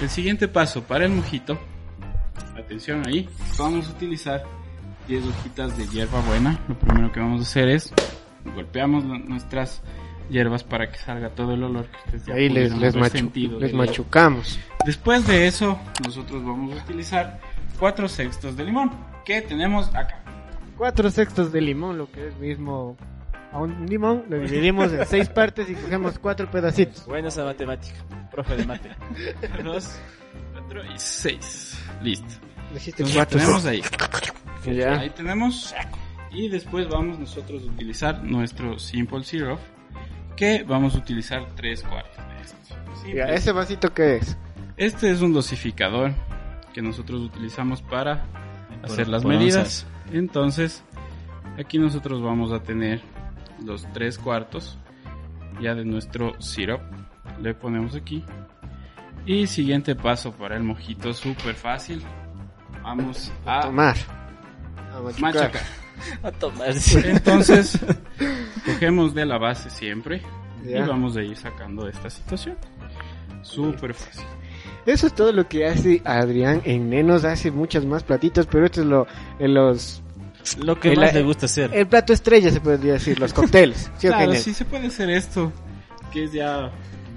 El 0.00 0.08
siguiente 0.10 0.48
paso 0.48 0.82
para 0.82 1.04
el 1.04 1.12
mojito, 1.12 1.58
atención 2.58 3.06
ahí, 3.06 3.28
vamos 3.58 3.86
a 3.88 3.90
utilizar 3.90 4.42
10 5.08 5.24
hojitas 5.26 5.76
de 5.76 5.86
hierba 5.88 6.20
buena. 6.22 6.58
Lo 6.68 6.78
primero 6.78 7.12
que 7.12 7.20
vamos 7.20 7.40
a 7.40 7.42
hacer 7.42 7.68
es 7.68 7.92
golpeamos 8.54 9.04
nu- 9.04 9.18
nuestras 9.18 9.82
hierbas 10.30 10.64
para 10.64 10.90
que 10.90 10.98
salga 10.98 11.30
todo 11.30 11.54
el 11.54 11.62
olor 11.62 11.86
que 11.86 11.96
ustedes 11.98 12.26
ya 12.26 12.34
Ahí 12.34 12.48
les, 12.48 12.76
les, 12.76 12.94
machu- 12.96 13.10
sentido 13.10 13.58
les 13.60 13.72
machucamos. 13.72 14.58
Después 14.84 15.26
de 15.26 15.46
eso, 15.46 15.78
nosotros 16.04 16.44
vamos 16.44 16.78
a 16.78 16.84
utilizar 16.84 17.40
4 17.78 18.08
sextos 18.08 18.56
de 18.56 18.64
limón 18.64 18.90
que 19.24 19.42
tenemos 19.42 19.88
acá. 19.94 20.22
Cuatro 20.76 21.10
sextos 21.10 21.52
de 21.52 21.60
limón, 21.62 21.96
lo 21.96 22.10
que 22.10 22.28
es 22.28 22.36
mismo 22.36 22.96
a 23.50 23.58
un 23.58 23.86
limón, 23.86 24.24
lo 24.28 24.38
dividimos 24.38 24.92
en 24.92 25.06
seis 25.06 25.28
partes 25.30 25.70
y 25.70 25.74
cogemos 25.74 26.18
cuatro 26.18 26.50
pedacitos. 26.50 27.06
Buena 27.06 27.28
esa 27.28 27.44
matemática, 27.44 27.94
profe 28.30 28.56
de 28.56 28.66
mate. 28.66 28.90
2, 29.64 29.98
4 30.52 30.84
y 30.84 30.98
6. 30.98 31.84
Listo. 32.02 32.26
Dijiste 32.74 33.02
Entonces 33.04 33.16
cuatro 33.16 33.38
tenemos 33.38 33.64
ahí. 33.64 33.82
Ya. 34.66 34.98
Ahí 35.00 35.10
tenemos. 35.10 35.74
Y 36.30 36.48
después 36.48 36.86
vamos 36.88 37.18
nosotros 37.18 37.62
a 37.62 37.66
utilizar 37.66 38.22
nuestro 38.22 38.78
Simple 38.78 39.24
Syrup 39.24 39.58
que 40.36 40.62
vamos 40.62 40.94
a 40.94 40.98
utilizar 40.98 41.46
3 41.54 41.82
cuartos 41.82 42.16
de 42.16 42.42
esto. 42.42 42.56
Simple. 43.02 43.16
Ya, 43.16 43.24
ese 43.26 43.52
vasito 43.52 43.92
que 43.92 44.16
es. 44.16 44.36
Este 44.76 45.10
es 45.10 45.22
un 45.22 45.32
dosificador 45.32 46.12
que 46.74 46.82
nosotros 46.82 47.22
utilizamos 47.22 47.80
para 47.80 48.26
hacer 48.82 49.08
las 49.08 49.24
medidas. 49.24 49.86
Entonces, 50.12 50.84
aquí 51.58 51.78
nosotros 51.78 52.22
vamos 52.22 52.52
a 52.52 52.62
tener 52.62 53.00
los 53.64 53.90
tres 53.92 54.18
cuartos 54.18 54.78
ya 55.60 55.74
de 55.74 55.84
nuestro 55.84 56.40
syrup. 56.40 56.80
Le 57.40 57.54
ponemos 57.54 57.94
aquí. 57.94 58.24
Y 59.24 59.46
siguiente 59.46 59.96
paso 59.96 60.32
para 60.32 60.56
el 60.56 60.62
mojito, 60.62 61.12
súper 61.12 61.54
fácil. 61.54 62.02
Vamos 62.82 63.32
a 63.44 63.60
Tomar. 63.62 63.96
A 64.94 65.00
machucar. 65.00 65.20
machacar. 65.20 65.62
A 66.22 66.30
tomar. 66.32 66.74
Entonces, 67.04 67.78
cogemos 68.64 69.14
de 69.14 69.26
la 69.26 69.38
base 69.38 69.70
siempre 69.70 70.22
Ya. 70.64 70.78
y 70.78 70.88
vamos 70.88 71.16
a 71.16 71.22
ir 71.22 71.36
sacando 71.36 71.88
esta 71.88 72.10
situación. 72.10 72.56
Súper 73.42 73.94
fácil. 73.94 74.24
Eso 74.86 75.06
es 75.08 75.14
todo 75.14 75.32
lo 75.32 75.48
que 75.48 75.66
hace 75.66 76.02
Adrián 76.04 76.62
en 76.64 76.90
Nenos. 76.90 77.24
Hace 77.24 77.50
muchos 77.50 77.84
más 77.86 78.02
platitos, 78.04 78.46
pero 78.46 78.66
esto 78.66 78.80
es 78.82 78.86
lo, 78.86 79.06
en 79.38 79.54
los, 79.54 80.02
Lo 80.58 80.78
que 80.78 80.92
El- 80.92 81.00
más 81.00 81.12
le 81.14 81.22
gusta 81.22 81.46
hacer. 81.46 81.70
el 81.74 81.86
plato 81.86 82.12
estrella, 82.12 82.50
se 82.50 82.60
podría 82.60 82.94
decir, 82.94 83.18
los 83.18 83.32
cócteles. 83.32 83.90
¿Sí 83.98 84.06
Claro, 84.08 84.32
sí 84.34 84.54
se 84.54 84.64
puede 84.64 84.86
hacer 84.88 85.10
esto, 85.10 85.52
que 86.12 86.24
es 86.24 86.32
ya 86.32 86.70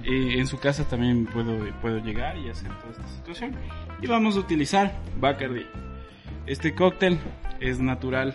eh, 0.04 0.36
en 0.40 0.48
su 0.48 0.58
casa 0.58 0.84
también 0.86 1.26
puedo, 1.28 1.54
puedo 1.82 2.00
llegar 2.00 2.38
y 2.38 2.50
hacer 2.50 2.70
toda 2.80 2.92
esta 2.92 3.08
situación. 3.18 3.56
Y 4.02 4.08
vamos 4.08 4.36
a 4.36 4.40
utilizar 4.40 4.96
Bacardi. 5.20 5.66
Este 6.48 6.74
cóctel 6.74 7.20
es 7.60 7.80
natural 7.80 8.34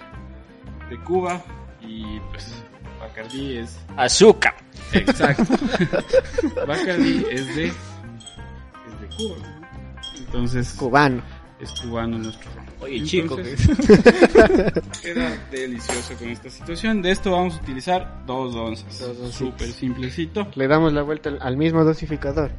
de 0.91 0.99
Cuba 1.01 1.43
y 1.81 2.19
pues 2.31 2.63
Bacardi 3.01 3.59
es 3.59 3.79
Azúcar. 3.97 4.55
exacto. 4.93 5.45
Bacardi 6.67 7.25
es 7.31 7.55
de 7.57 7.67
es 7.67 7.75
de 9.01 9.17
Cuba. 9.17 9.37
Entonces 10.19 10.73
Cubano. 10.75 11.23
es 11.61 11.71
cubano 11.81 12.19
nuestro 12.19 12.51
ron. 12.57 12.65
Oye, 12.81 13.03
chico. 13.05 13.39
Entonces, 13.39 14.83
Queda 15.03 15.31
delicioso 15.51 16.15
con 16.19 16.29
esta 16.29 16.51
situación. 16.51 17.01
De 17.03 17.11
esto 17.13 17.31
vamos 17.31 17.55
a 17.57 17.61
utilizar 17.63 18.23
dos 18.27 18.55
onzas. 18.55 18.99
Dos. 18.99 19.33
Súper 19.33 19.69
simplecito. 19.73 20.49
Le 20.55 20.67
damos 20.69 20.93
la 20.93 21.03
vuelta 21.03 21.29
al- 21.31 21.39
al 21.41 21.57
mismo 21.57 21.85
dosificador. 21.85 22.51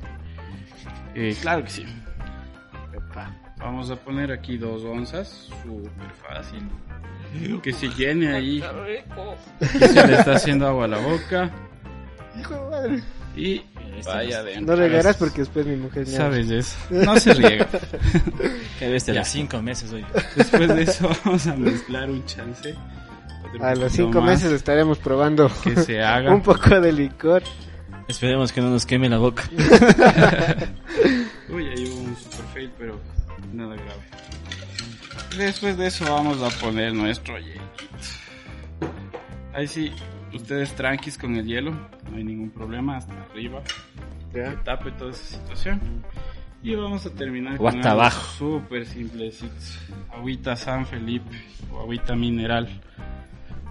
Eh, 1.14 1.36
claro 1.42 1.64
que 1.64 1.70
sí. 1.70 1.86
Vamos 3.58 3.90
a 3.90 3.96
poner 3.96 4.32
aquí 4.32 4.58
dos 4.58 4.84
onzas. 4.84 5.50
Súper 5.64 6.12
fácil. 6.28 6.68
Que 7.62 7.74
se 7.74 7.90
llene 7.90 8.34
ahí. 8.36 8.64
Que 9.60 9.88
se 9.88 10.08
le 10.08 10.16
está 10.16 10.36
haciendo 10.36 10.68
agua 10.68 10.86
a 10.86 10.88
la 10.90 10.98
boca. 11.00 11.52
Hijo 12.40 12.54
de 12.54 12.70
madre. 12.70 13.04
Y 13.36 13.62
vaya 14.06 14.40
adentro. 14.40 14.76
No 14.76 14.82
regarás 14.82 15.18
porque 15.18 15.40
después 15.42 15.66
mi 15.66 15.76
mujer 15.76 16.06
me 16.08 16.14
Sabes 16.14 16.48
de 16.50 16.60
eso. 16.60 16.76
No 16.90 17.20
se 17.20 17.34
riega. 17.34 17.68
Que 18.80 18.88
bestia, 18.90 19.14
a 19.14 19.18
los 19.18 19.28
cinco 19.28 19.62
meses 19.62 19.92
hoy. 19.92 20.06
Después 20.36 20.68
de 20.76 20.84
eso 20.84 21.10
vamos 21.26 21.46
a 21.48 21.56
mezclar 21.56 22.10
un 22.10 22.26
chance. 22.26 22.76
A 23.62 23.76
los 23.76 23.92
cinco 23.92 24.22
meses 24.22 24.52
estaremos 24.52 24.98
probando 24.98 25.50
Que 25.64 25.76
se 25.78 26.02
haga. 26.04 26.34
un 26.34 26.42
poco 26.42 26.80
de 26.80 26.92
licor. 26.92 27.44
Esperemos 28.08 28.52
que 28.52 28.62
no 28.62 28.70
nos 28.70 28.86
queme 28.86 29.10
la 29.10 29.18
boca. 29.18 29.44
Uy, 31.50 31.66
ahí 31.70 31.88
hubo 31.90 32.02
un 32.02 32.16
super 32.18 32.46
fail, 32.54 32.72
pero 32.78 33.00
nada 33.54 33.76
grave. 33.76 34.02
Después 35.38 35.78
de 35.78 35.88
eso 35.88 36.06
vamos 36.06 36.42
a 36.42 36.50
poner 36.60 36.94
nuestro 36.94 37.38
hielito. 37.38 37.62
Ahí 39.54 39.68
sí, 39.68 39.92
ustedes 40.34 40.74
tranquis 40.76 41.18
con 41.18 41.36
el 41.36 41.46
hielo, 41.46 41.72
no 41.72 42.18
hay 42.18 42.24
ningún 42.24 42.50
problema, 42.52 42.98
hasta 42.98 43.14
arriba, 43.32 43.62
que 44.34 44.42
tape 44.64 44.92
toda 44.92 45.12
esa 45.12 45.24
situación. 45.38 45.82
Y 46.64 46.74
vamos 46.76 47.06
a 47.06 47.10
terminar 47.12 47.56
O 47.56 47.58
con 47.58 47.76
hasta 47.76 47.92
algo 47.92 48.02
abajo. 48.02 48.38
súper 48.38 48.86
simplecito. 48.86 49.54
Agüita 50.12 50.56
San 50.56 50.86
Felipe 50.86 51.30
o 51.72 51.82
agüita 51.82 52.16
mineral. 52.16 52.68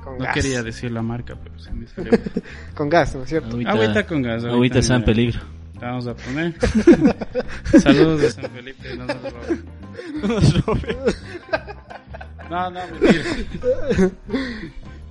Con 0.03 0.19
No 0.19 0.25
gas. 0.25 0.35
quería 0.35 0.63
decir 0.63 0.93
la 0.93 1.03
marca, 1.03 1.35
pero 1.43 1.59
se 1.59 1.73
me 1.73 1.87
salió. 1.87 2.13
Con 2.75 2.89
gas, 2.91 3.15
¿no 3.17 3.23
es 3.23 3.31
cierto? 3.31 3.49
Agüita, 3.49 3.71
agüita 3.73 4.07
con 4.07 4.23
gas. 4.23 4.45
agüita 4.45 4.83
San 4.83 5.01
mineral. 5.01 5.05
Peligro. 5.17 5.41
La 5.81 5.89
Vamos 5.89 6.07
a 6.07 6.15
poner. 6.15 6.55
Saludos 7.81 8.21
de 8.21 8.31
San 8.31 8.51
Felipe, 8.51 8.97
no 8.97 9.07
nos 9.07 9.33
roben. 9.33 9.65
No, 10.23 10.29
no, 12.71 12.81
mentira. 13.01 14.11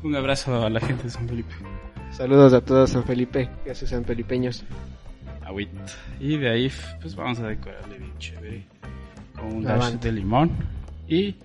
Un 0.04 0.16
abrazo 0.16 0.66
a 0.66 0.70
la 0.70 0.80
gente 0.80 1.04
de 1.04 1.10
San 1.10 1.28
Felipe. 1.28 1.54
Saludos 2.12 2.54
a 2.54 2.62
todos 2.62 2.92
San 2.92 3.04
Felipe 3.04 3.50
y 3.66 3.70
a 3.70 3.76
sus 3.76 3.90
San 3.90 4.04
Felipeños. 4.06 4.64
Y 6.20 6.38
de 6.38 6.50
ahí, 6.50 6.72
pues 7.02 7.16
vamos 7.16 7.40
a 7.40 7.48
decorarle 7.48 7.98
bien 8.00 8.18
chévere. 8.18 8.66
Con 9.36 9.46
un 9.58 9.64
dash 9.64 9.94
de 9.94 10.12
limón 10.12 10.52
y 11.08 11.36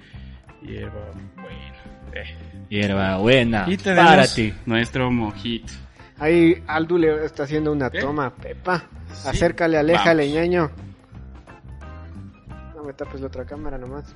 hierba 0.62 1.10
buena. 1.36 1.74
Eh. 2.14 2.36
Hierba 2.70 3.16
buena. 3.18 3.64
Y 3.68 3.76
tenemos 3.76 4.10
Para 4.10 4.26
ti. 4.26 4.52
nuestro 4.66 5.10
mojito. 5.10 5.72
Ahí 6.18 6.62
Aldu 6.66 6.96
le 6.98 7.24
está 7.24 7.42
haciendo 7.44 7.72
una 7.72 7.90
¿Qué? 7.90 8.00
toma, 8.00 8.30
Pepa. 8.34 8.84
Sí. 9.12 9.28
Acércale, 9.28 9.76
aléjale, 9.78 10.24
Vamos. 10.24 10.34
ñaño. 10.36 10.70
No 12.74 12.84
me 12.84 12.92
tapes 12.92 13.20
la 13.20 13.26
otra 13.26 13.44
cámara 13.44 13.78
nomás. 13.78 14.14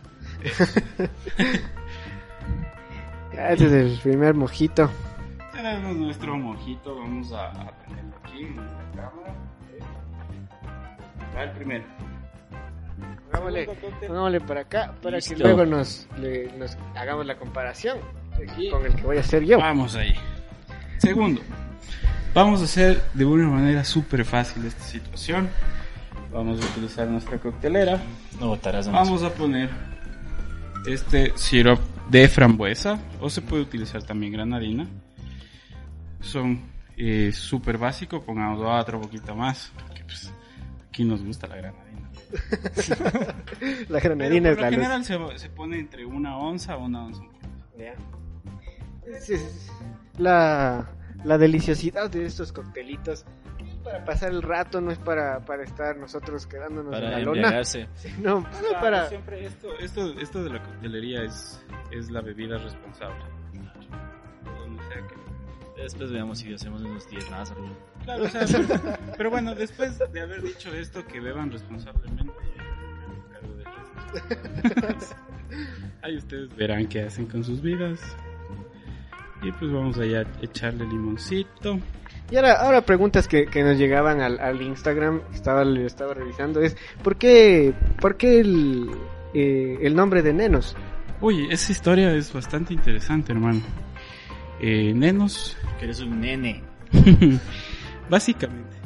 Ya, 3.35 3.51
Este 3.51 3.65
es 3.67 3.73
el 3.73 3.99
primer 4.03 4.35
mojito. 4.35 4.91
Tenemos 5.53 5.97
nuestro 5.97 6.37
mojito, 6.37 6.97
vamos 6.97 7.33
a, 7.33 7.51
a 7.51 7.73
tenerlo 7.87 8.15
aquí 8.25 8.43
en 8.45 8.53
esta 8.59 8.91
cámara. 8.95 9.35
Va 11.37 11.43
el 11.45 11.51
primero. 11.53 11.85
Pongámosle, 13.31 13.69
pongámosle 14.07 14.41
para 14.43 14.61
acá 14.61 14.95
para 15.03 15.19
que 15.21 15.37
luego 15.37 15.65
nos, 15.65 16.07
le- 16.21 16.53
nos 16.59 16.77
hagamos 16.95 17.25
la 17.25 17.37
comparación 17.37 17.99
Aquí. 18.35 18.69
con 18.71 18.85
el 18.85 18.95
que 18.95 19.03
voy 19.03 19.17
a 19.17 19.21
hacer 19.21 19.45
yo. 19.45 19.59
Vamos 19.59 19.97
ahí. 19.97 20.13
Segundo, 20.99 21.41
vamos 22.35 22.61
a 22.61 22.65
hacer 22.65 23.03
de 23.15 23.25
una 23.25 23.49
manera 23.49 23.85
súper 23.85 24.25
fácil 24.27 24.67
esta 24.67 24.85
situación. 24.85 25.49
Vamos 26.31 26.61
a 26.63 26.65
utilizar 26.67 27.07
nuestra 27.09 27.39
coctelera. 27.39 27.99
No 28.39 28.49
botarás. 28.49 28.91
Vamos 28.91 29.23
a 29.23 29.31
poner 29.31 29.71
este 30.87 31.33
syrup 31.37 31.81
de 32.11 32.29
frambuesa 32.29 33.01
o 33.21 33.31
se 33.31 33.43
puede 33.43 33.63
utilizar 33.63 34.03
también 34.03 34.33
granadina. 34.33 34.89
Son 36.21 36.61
eh, 36.97 37.33
súper 37.33 37.79
básicos, 37.79 38.23
pongamos 38.23 38.61
otro 38.61 39.01
poquito 39.01 39.35
más, 39.35 39.73
porque 39.75 40.05
pues, 40.05 40.33
aquí 40.89 41.05
nos 41.05 41.23
gusta 41.25 41.47
la 41.47 41.57
granadina. 41.57 42.11
La 43.91 44.01
granadina 44.01 44.51
es 44.51 44.59
la 44.59 44.71
luz. 44.71 44.79
general 44.79 45.05
se, 45.05 45.39
se 45.39 45.51
pone 45.51 45.79
entre 45.79 46.07
una 46.07 46.39
onza 46.39 46.79
o 46.79 46.85
una 46.85 47.05
onza. 47.05 47.23
Es 49.05 49.71
la, 50.17 50.91
la 51.25 51.39
deliciosidad 51.39 52.11
de 52.11 52.25
estos 52.25 52.53
coctelitos 52.53 53.27
para 53.83 54.05
pasar 54.05 54.31
el 54.31 54.43
rato, 54.43 54.81
no 54.81 54.91
es 54.91 54.99
para, 54.99 55.41
para 55.45 55.65
estar 55.65 55.97
nosotros 55.97 56.47
quedándonos 56.47 56.95
en 56.95 57.01
Para 57.01 57.11
la 57.11 57.19
lona, 57.21 57.41
embriagarse. 57.41 57.89
sino 57.95 58.45
Claro, 58.45 58.81
para... 58.81 59.09
siempre 59.09 59.45
esto, 59.47 59.79
esto, 59.79 60.19
esto 60.19 60.45
de 60.45 60.51
la 60.51 60.63
coctelería 60.63 61.23
es, 61.23 61.65
es 61.91 62.11
la 62.11 62.21
bebida 62.21 62.59
responsable. 62.59 63.25
Después 65.83 66.13
veamos 66.13 66.39
si 66.39 66.55
hacemos 66.55 66.83
unos 66.83 67.09
10 67.11 67.31
más. 67.31 67.51
algo. 67.51 67.69
Claro, 68.05 68.25
o 68.25 68.29
sea, 68.29 68.47
pero, 68.47 68.99
pero 69.17 69.31
bueno, 69.31 69.55
después 69.55 69.99
de 69.99 70.21
haber 70.21 70.43
dicho 70.43 70.73
esto, 70.73 71.05
que 71.07 71.21
beban 71.21 71.51
responsablemente. 71.51 72.33
Ahí 76.03 76.17
ustedes 76.17 76.55
verán 76.55 76.87
qué 76.87 77.03
hacen 77.03 77.27
con 77.27 77.43
sus 77.43 77.61
vidas. 77.61 78.01
Y 79.43 79.51
pues 79.53 79.73
vamos 79.73 79.99
allá 79.99 80.21
a 80.21 80.45
echarle 80.45 80.87
limoncito. 80.87 81.81
Y 82.33 82.37
ahora, 82.37 82.55
ahora 82.63 82.81
preguntas 82.81 83.29
que, 83.29 83.45
que 83.45 83.63
nos 83.63 83.77
llegaban 83.77 84.23
al, 84.23 84.41
al 84.41 84.63
Instagram, 84.63 85.21
estaba, 85.35 85.67
lo 85.67 85.87
estaba 85.87 86.15
revisando, 86.15 86.63
es 86.63 86.79
¿por 87.05 87.17
qué, 87.17 87.75
por 88.01 88.17
qué 88.17 88.41
el, 88.41 88.91
eh, 89.35 89.77
el 89.83 89.95
nombre 89.95 90.23
de 90.23 90.33
Nenos? 90.33 90.75
Oye, 91.21 91.49
esa 91.51 91.73
historia 91.73 92.11
es 92.15 92.33
bastante 92.33 92.73
interesante, 92.73 93.33
hermano. 93.33 93.61
Eh, 94.61 94.95
nenos, 94.95 95.59
Que 95.79 95.85
eres 95.85 96.01
un 96.01 96.23
nene. 96.23 96.63
básicamente. 98.09 98.77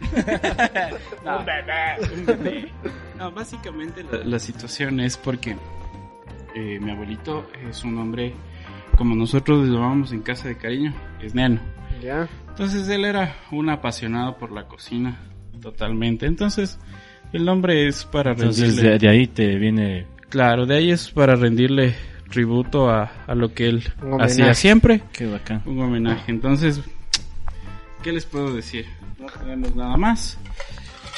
no, 1.22 1.40
un 1.40 1.44
bebé. 1.44 2.72
No, 3.18 3.30
básicamente 3.30 4.02
la, 4.10 4.24
la 4.24 4.38
situación 4.38 5.00
es 5.00 5.18
porque 5.18 5.54
eh, 6.54 6.78
mi 6.80 6.92
abuelito 6.92 7.46
es 7.68 7.84
un 7.84 7.98
hombre, 7.98 8.32
como 8.96 9.14
nosotros 9.14 9.66
le 9.66 9.74
llamamos 9.74 10.12
en 10.12 10.22
casa 10.22 10.48
de 10.48 10.56
cariño, 10.56 10.94
es 11.20 11.34
neno. 11.34 11.60
¿Ya? 12.00 12.26
Entonces 12.54 12.88
él 12.88 13.04
era 13.04 13.34
un 13.50 13.68
apasionado 13.68 14.38
por 14.38 14.52
la 14.52 14.68
cocina, 14.68 15.18
totalmente. 15.60 16.26
Entonces 16.26 16.78
el 17.32 17.44
nombre 17.44 17.88
es 17.88 18.04
para 18.04 18.30
Entonces 18.30 18.76
rendirle... 18.76 18.90
de, 18.90 18.98
de 18.98 19.08
ahí 19.08 19.26
te 19.26 19.56
viene. 19.56 20.06
Claro, 20.28 20.64
de 20.64 20.76
ahí 20.76 20.92
es 20.92 21.10
para 21.10 21.34
rendirle 21.34 21.96
tributo 22.30 22.88
a, 22.88 23.10
a 23.26 23.34
lo 23.34 23.52
que 23.52 23.66
él 23.66 23.82
hacía 24.20 24.54
siempre. 24.54 25.02
Qué 25.12 25.26
bacán. 25.26 25.62
Un 25.66 25.80
homenaje. 25.80 26.30
Entonces, 26.30 26.80
¿qué 28.04 28.12
les 28.12 28.24
puedo 28.24 28.54
decir? 28.54 28.86
No 29.18 29.26
tenemos 29.26 29.74
nada 29.74 29.96
más. 29.96 30.38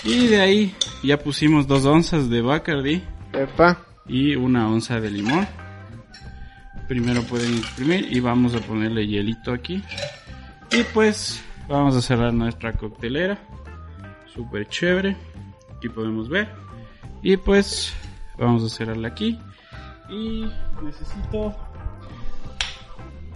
Y 0.04 0.28
de 0.28 0.40
ahí 0.40 0.74
ya 1.02 1.18
pusimos 1.18 1.66
dos 1.66 1.84
onzas 1.84 2.30
de 2.30 2.40
Bacardi 2.40 3.02
Pepa, 3.30 3.82
y 4.06 4.36
una 4.36 4.68
onza 4.70 5.00
de 5.00 5.10
limón. 5.10 5.46
Primero 6.88 7.22
pueden 7.24 7.58
exprimir 7.58 8.08
y 8.10 8.20
vamos 8.20 8.54
a 8.54 8.60
ponerle 8.60 9.06
hielito 9.06 9.52
aquí. 9.52 9.82
Y 10.70 10.82
pues 10.94 11.42
vamos 11.68 11.96
a 11.96 12.02
cerrar 12.02 12.32
nuestra 12.32 12.72
coctelera. 12.72 13.38
Súper 14.32 14.68
chévere. 14.68 15.16
Aquí 15.76 15.88
podemos 15.88 16.28
ver. 16.28 16.48
Y 17.22 17.36
pues 17.36 17.92
vamos 18.38 18.64
a 18.64 18.68
cerrarla 18.68 19.08
aquí. 19.08 19.38
Y 20.08 20.46
necesito 20.82 21.54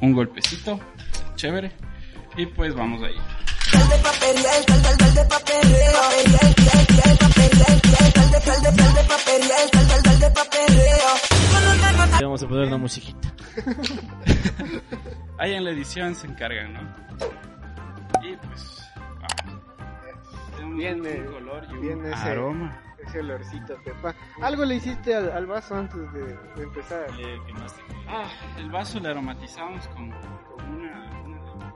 un 0.00 0.12
golpecito, 0.12 0.78
chévere. 1.36 1.72
Y 2.36 2.46
pues 2.46 2.74
vamos 2.74 3.02
ahí. 3.02 3.16
Vamos 12.22 12.42
a 12.42 12.48
poner 12.48 12.66
una 12.68 12.76
musiquita. 12.78 13.28
Ahí 15.38 15.54
en 15.54 15.64
la 15.64 15.70
edición 15.70 16.14
se 16.14 16.26
encargan, 16.26 16.74
¿no? 16.74 16.80
Y 18.22 18.36
pues, 18.36 18.90
un 20.62 20.80
eh, 20.80 21.24
color 21.30 21.66
y 21.70 21.86
un 21.88 22.04
ese- 22.06 22.14
aroma. 22.14 22.76
Ese 23.06 23.20
olorcito, 23.20 23.74
Pepa. 23.82 24.14
Algo 24.42 24.64
le 24.66 24.74
hiciste 24.76 25.14
al, 25.14 25.32
al 25.32 25.46
vaso 25.46 25.74
antes 25.74 26.12
de, 26.12 26.20
de 26.56 26.62
empezar. 26.62 27.06
Eh, 27.18 27.38
¿qué 27.46 27.52
más 27.54 27.74
te- 27.74 27.82
Ah, 28.06 28.28
el 28.58 28.70
vaso 28.70 29.00
le 29.00 29.08
aromatizamos 29.08 29.88
con, 29.88 30.10
con 30.10 30.74
una, 30.74 31.10
una- 31.24 31.74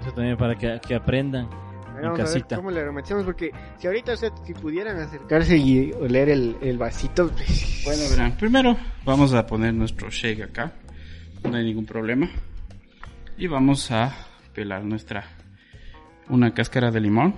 Eso 0.00 0.12
también 0.12 0.36
para 0.36 0.54
que, 0.56 0.80
que 0.86 0.94
aprendan 0.94 1.48
en 1.96 2.02
Vamos 2.02 2.20
a 2.20 2.22
ver 2.24 2.32
casita. 2.32 2.56
cómo 2.56 2.70
le 2.70 2.80
aromatizamos, 2.80 3.24
porque 3.24 3.50
si 3.78 3.86
ahorita 3.86 4.12
o 4.12 4.16
sea, 4.16 4.30
si 4.44 4.54
pudieran 4.54 4.98
acercarse 4.98 5.56
y 5.56 5.92
oler 5.92 6.28
el, 6.28 6.56
el 6.60 6.78
vasito, 6.78 7.28
pues, 7.30 7.82
Bueno, 7.84 8.02
verán, 8.10 8.36
primero 8.36 8.76
vamos 9.04 9.32
a 9.34 9.46
poner 9.46 9.72
nuestro 9.74 10.10
shake 10.10 10.42
acá. 10.42 10.72
No 11.42 11.56
hay 11.56 11.64
ningún 11.64 11.84
problema. 11.86 12.28
Y 13.36 13.46
vamos 13.46 13.90
a 13.90 14.14
pelar 14.54 14.84
nuestra 14.84 15.24
una 16.28 16.54
cáscara 16.54 16.90
de 16.90 17.00
limón. 17.00 17.34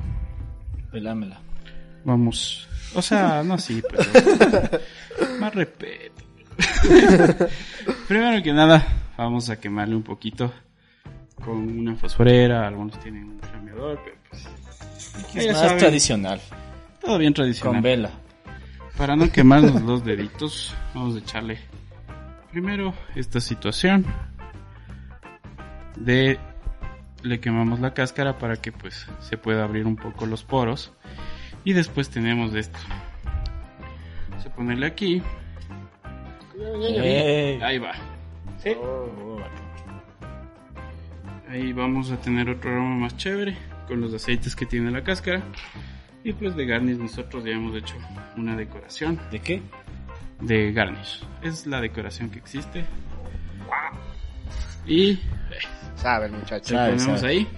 Pelámela. 0.93 1.41
Vamos, 2.05 2.69
o 2.95 3.03
sea, 3.03 3.43
no 3.43 3.55
así, 3.55 3.83
pero 3.91 4.05
más 5.41 5.55
respeto. 5.55 6.23
Primero 8.09 8.43
que 8.43 8.53
nada, 8.53 8.87
vamos 9.19 9.51
a 9.51 9.59
quemarle 9.59 9.97
un 9.97 10.03
poquito 10.05 10.53
con 11.45 11.57
una 11.57 11.97
fosforera. 11.97 12.67
Algunos 12.67 12.99
tienen 13.01 13.25
un 13.25 13.41
flameador, 13.41 14.01
pero 14.05 14.16
Es 15.35 15.47
más 15.49 15.59
saben. 15.59 15.79
tradicional. 15.79 16.41
todo 17.01 17.19
bien 17.19 17.31
Con 17.33 17.45
tradicional. 17.45 17.83
vela. 17.83 18.11
Para 18.97 19.15
no 19.17 19.31
quemarnos 19.31 19.83
los 19.83 20.05
deditos, 20.05 20.75
vamos 20.95 21.17
a 21.17 21.19
echarle 21.19 21.59
primero 22.51 22.95
esta 23.15 23.41
situación 23.41 24.07
de 25.97 26.39
le 27.23 27.41
quemamos 27.41 27.81
la 27.81 27.93
cáscara 27.93 28.39
para 28.39 28.57
que 28.57 28.73
pues 28.73 29.07
se 29.21 29.37
pueda 29.37 29.65
abrir 29.65 29.87
un 29.87 29.97
poco 29.97 30.25
los 30.27 30.45
poros 30.45 30.93
y 31.65 31.73
después 31.75 32.09
tenemos 32.09 32.55
esto. 32.55 32.79
Se 34.43 34.49
ponerle 34.51 34.87
aquí, 34.87 35.23
Ey. 36.59 37.61
ahí 37.63 37.79
va. 37.79 37.93
Oh, 38.81 39.39
Ahí 41.51 41.73
vamos 41.73 42.11
a 42.11 42.17
tener 42.17 42.49
otro 42.51 42.71
aroma 42.71 42.97
más 42.97 43.17
chévere 43.17 43.57
con 43.87 44.01
los 44.01 44.13
aceites 44.15 44.55
que 44.57 44.67
tiene 44.67 44.91
la 44.91 45.03
cáscara. 45.05 45.43
Y 46.25 46.33
pues 46.33 46.57
de 46.57 46.67
garnish 46.67 46.97
nosotros 46.99 47.45
ya 47.45 47.53
hemos 47.53 47.77
hecho 47.77 47.95
una 48.37 48.57
decoración 48.57 49.19
¿De 49.31 49.41
qué? 49.41 49.63
de 50.41 50.73
garnish. 50.73 51.23
Es 51.43 51.67
la 51.67 51.81
decoración 51.81 52.31
que 52.31 52.39
existe. 52.39 52.85
Y 54.87 55.19
sabe 55.97 56.27
el 56.27 56.33
muchacho. 56.33 56.75
lo 56.75 56.79
Sabe, 56.81 56.93
ponemos 56.97 57.21
sabe. 57.21 57.33
ahí. 57.33 57.49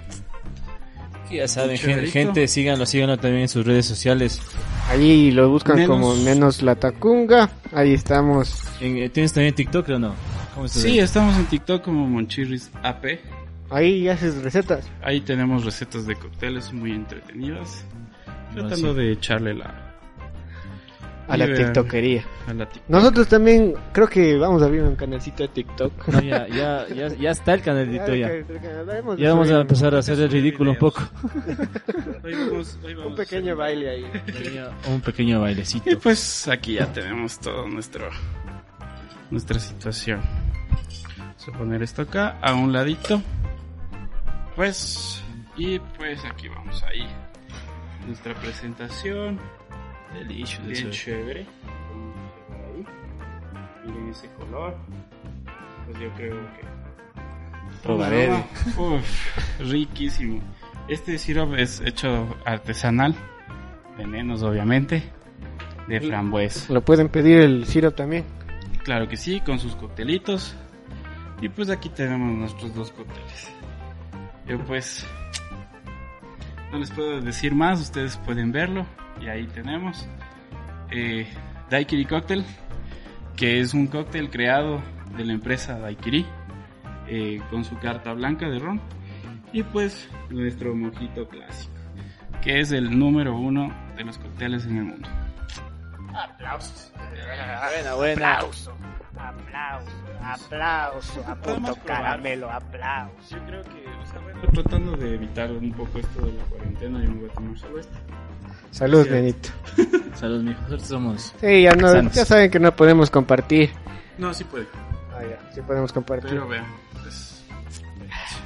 Ya 1.30 1.46
saben, 1.46 1.76
gente, 1.76 2.06
gente, 2.06 2.48
síganlo, 2.48 2.86
síganlo 2.86 3.18
también 3.18 3.42
en 3.42 3.48
sus 3.48 3.66
redes 3.66 3.84
sociales. 3.84 4.40
Ahí 4.88 5.30
lo 5.30 5.50
buscan 5.50 5.76
Menos- 5.76 5.88
como 5.90 6.14
Nenos 6.16 6.62
La 6.62 6.74
Tacunga. 6.76 7.50
Ahí 7.72 7.92
estamos. 7.92 8.62
Eh, 8.80 9.10
¿Tienes 9.12 9.34
también 9.34 9.54
TikTok 9.54 9.88
o 9.90 9.98
no? 9.98 10.14
¿Cómo 10.54 10.64
estás 10.66 10.82
Sí, 10.82 10.92
ahí? 10.92 10.98
estamos 11.00 11.36
en 11.36 11.44
TikTok 11.44 11.84
como 11.84 12.06
Monchirris 12.06 12.70
AP. 12.82 13.20
Ahí 13.70 14.08
haces 14.08 14.42
recetas. 14.42 14.88
Ahí 15.02 15.20
tenemos 15.20 15.64
recetas 15.64 16.06
de 16.06 16.16
cócteles 16.16 16.72
muy 16.72 16.92
entretenidas. 16.92 17.84
No, 18.54 18.62
Tratando 18.66 18.92
sí. 18.94 18.98
de 19.00 19.12
echarle 19.12 19.54
la 19.54 19.84
A 21.28 21.36
la 21.36 21.44
Y 21.44 21.48
vean, 21.52 21.64
tiktokería. 21.74 22.24
a 22.46 22.54
la 22.54 22.66
tic- 22.66 22.80
Nosotros 22.88 23.28
también 23.28 23.74
creo 23.92 24.08
que 24.08 24.38
vamos 24.38 24.62
a 24.62 24.64
abrir 24.64 24.82
un 24.82 24.96
canalcito 24.96 25.42
de 25.42 25.48
TikTok. 25.50 26.08
No, 26.08 26.22
ya, 26.22 26.48
ya, 26.48 26.86
ya, 26.88 27.08
ya 27.08 27.30
está 27.30 27.52
el 27.52 27.60
canalito 27.60 28.14
ya. 28.14 28.30
Ya 29.18 29.28
vamos 29.34 29.50
a 29.50 29.60
empezar 29.60 29.94
a 29.94 29.98
hacer 29.98 30.18
el 30.20 30.30
ridículo 30.30 30.70
un 30.70 30.78
poco. 30.78 31.02
Hoy 32.24 32.32
vamos- 32.34 32.78
hoy 32.82 32.92
un 32.94 32.98
vamos 33.00 33.12
a 33.12 33.16
pequeño 33.16 33.52
hacer- 33.52 33.56
baile 33.56 33.90
ahí. 33.90 34.06
Un 34.90 35.00
pequeño 35.02 35.36
Y 35.36 35.40
bailecito. 35.42 35.98
pues 35.98 36.48
aquí 36.48 36.74
ya 36.76 36.90
tenemos 36.90 37.38
todo 37.38 37.68
nuestro 37.68 38.08
nuestra 39.30 39.58
situación. 39.60 40.20
Vamos 41.18 41.48
a 41.48 41.58
poner 41.58 41.82
esto 41.82 42.00
acá 42.02 42.38
a 42.40 42.54
un 42.54 42.72
ladito. 42.72 43.20
Pues 44.58 45.22
y 45.56 45.78
pues 45.78 46.24
aquí 46.24 46.48
vamos 46.48 46.82
ahí. 46.82 47.06
Nuestra 48.08 48.34
presentación 48.34 49.38
Delicioso. 50.12 50.64
bien 50.64 50.90
chévere. 50.90 51.46
Ahí. 52.50 52.84
Miren 53.86 54.08
ese 54.08 54.28
color. 54.32 54.76
Pues 55.86 56.00
yo 56.00 56.10
creo 56.16 56.34
que 56.56 56.66
Probaré. 57.84 58.32
Uf, 58.76 59.60
riquísimo. 59.60 60.42
Este 60.88 61.18
sirope 61.18 61.62
es 61.62 61.80
hecho 61.80 62.36
artesanal, 62.44 63.14
venenos 63.96 64.42
obviamente, 64.42 65.04
de 65.86 66.00
frambuesa. 66.00 66.72
Lo 66.74 66.80
pueden 66.80 67.10
pedir 67.10 67.38
el 67.42 67.64
syrup 67.64 67.94
también. 67.94 68.24
Claro 68.82 69.06
que 69.06 69.16
sí, 69.16 69.38
con 69.38 69.60
sus 69.60 69.76
coctelitos. 69.76 70.56
Y 71.40 71.48
pues 71.48 71.70
aquí 71.70 71.90
tenemos 71.90 72.36
nuestros 72.36 72.74
dos 72.74 72.90
cócteles. 72.90 73.52
Yo 74.48 74.58
pues 74.64 75.06
no 76.72 76.78
les 76.78 76.90
puedo 76.90 77.20
decir 77.20 77.54
más, 77.54 77.80
ustedes 77.80 78.16
pueden 78.18 78.50
verlo. 78.50 78.86
Y 79.20 79.28
ahí 79.28 79.46
tenemos 79.46 80.08
eh, 80.90 81.26
Daiquiri 81.70 82.04
Cocktail, 82.06 82.44
que 83.36 83.60
es 83.60 83.74
un 83.74 83.86
cóctel 83.88 84.30
creado 84.30 84.80
de 85.16 85.24
la 85.24 85.32
empresa 85.32 85.78
Daiquiri 85.78 86.24
eh, 87.08 87.40
con 87.50 87.64
su 87.64 87.76
carta 87.78 88.12
blanca 88.14 88.48
de 88.48 88.58
ron. 88.58 88.80
Y 89.52 89.62
pues 89.62 90.08
nuestro 90.30 90.74
mojito 90.74 91.28
clásico, 91.28 91.74
que 92.42 92.60
es 92.60 92.72
el 92.72 92.98
número 92.98 93.36
uno 93.36 93.72
de 93.96 94.04
los 94.04 94.18
cócteles 94.18 94.66
en 94.66 94.78
el 94.78 94.84
mundo. 94.84 95.08
Buena, 97.68 97.94
buena. 97.94 98.34
Aplauso, 98.38 98.74
aplauso, 99.16 99.90
aplauso, 100.24 101.24
a 101.26 101.34
punto 101.36 101.76
caramelo, 101.86 102.50
aplauso. 102.50 103.12
Yo 103.30 103.44
creo 103.46 103.62
que, 103.64 103.84
o 104.02 104.06
sea, 104.10 104.20
bueno, 104.20 104.40
tratando 104.52 104.96
de 104.96 105.14
evitar 105.14 105.50
un 105.52 105.72
poco 105.72 105.98
esto 105.98 106.26
de 106.26 106.32
la 106.32 106.44
cuarentena, 106.44 107.02
yo 107.02 107.10
me 107.10 107.20
voy 107.20 107.30
a 107.30 107.32
tomar 107.34 107.58
solo 107.58 107.78
este. 107.80 107.96
Salud, 108.70 109.04
Sí. 109.04 109.10
Benito. 109.10 109.48
Saludos, 110.14 110.42
mijo. 110.44 110.60
Nosotros 110.62 110.88
somos. 110.88 111.34
Sí, 111.40 111.62
ya, 111.62 111.72
no, 111.72 111.88
Sanos. 111.88 112.12
ya 112.14 112.24
saben 112.24 112.50
que 112.50 112.58
no 112.60 112.74
podemos 112.74 113.10
compartir. 113.10 113.70
No, 114.18 114.34
sí 114.34 114.44
puede. 114.44 114.66
Ah, 115.16 115.22
ya, 115.22 115.52
sí 115.54 115.60
podemos 115.62 115.92
compartir. 115.92 116.30
Pero 116.30 116.48
vean, 116.48 116.66
pues, 117.00 117.44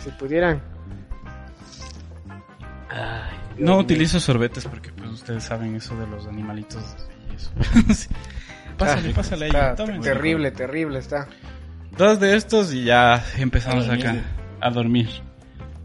Si 0.01 0.11
pudieran. 0.11 0.63
no 3.59 3.79
utilizo 3.79 4.21
sorbetes 4.21 4.67
porque 4.67 4.93
pues 4.93 5.11
ustedes 5.11 5.45
saben 5.45 5.77
eso 5.77 5.97
de 5.97 6.07
los 6.07 6.27
animalitos 6.27 6.83
eso. 7.35 7.51
Pásale, 8.79 9.11
Ah, 9.11 9.13
pásale 9.15 9.47
está 9.47 9.71
ahí. 9.71 9.77
tómense. 9.77 10.09
terrible, 10.13 10.51
terrible 10.51 10.99
está. 10.99 11.29
Dos 11.97 12.19
de 12.21 12.37
estos 12.37 12.73
y 12.73 12.85
ya 12.85 13.25
empezamos 13.39 13.85
A 13.85 13.89
dormir. 13.89 14.07
acá 14.07 14.23
a 14.61 14.71
dormir. 14.71 15.09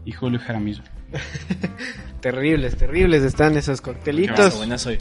Y 0.04 0.12
Julio 0.12 0.40
Jaramillo. 0.40 0.82
Terribles, 2.20 2.76
terribles 2.76 3.22
están 3.22 3.56
esos 3.56 3.80
coctelitos. 3.80 4.56
Buenas 4.56 4.84
hoy. 4.86 4.98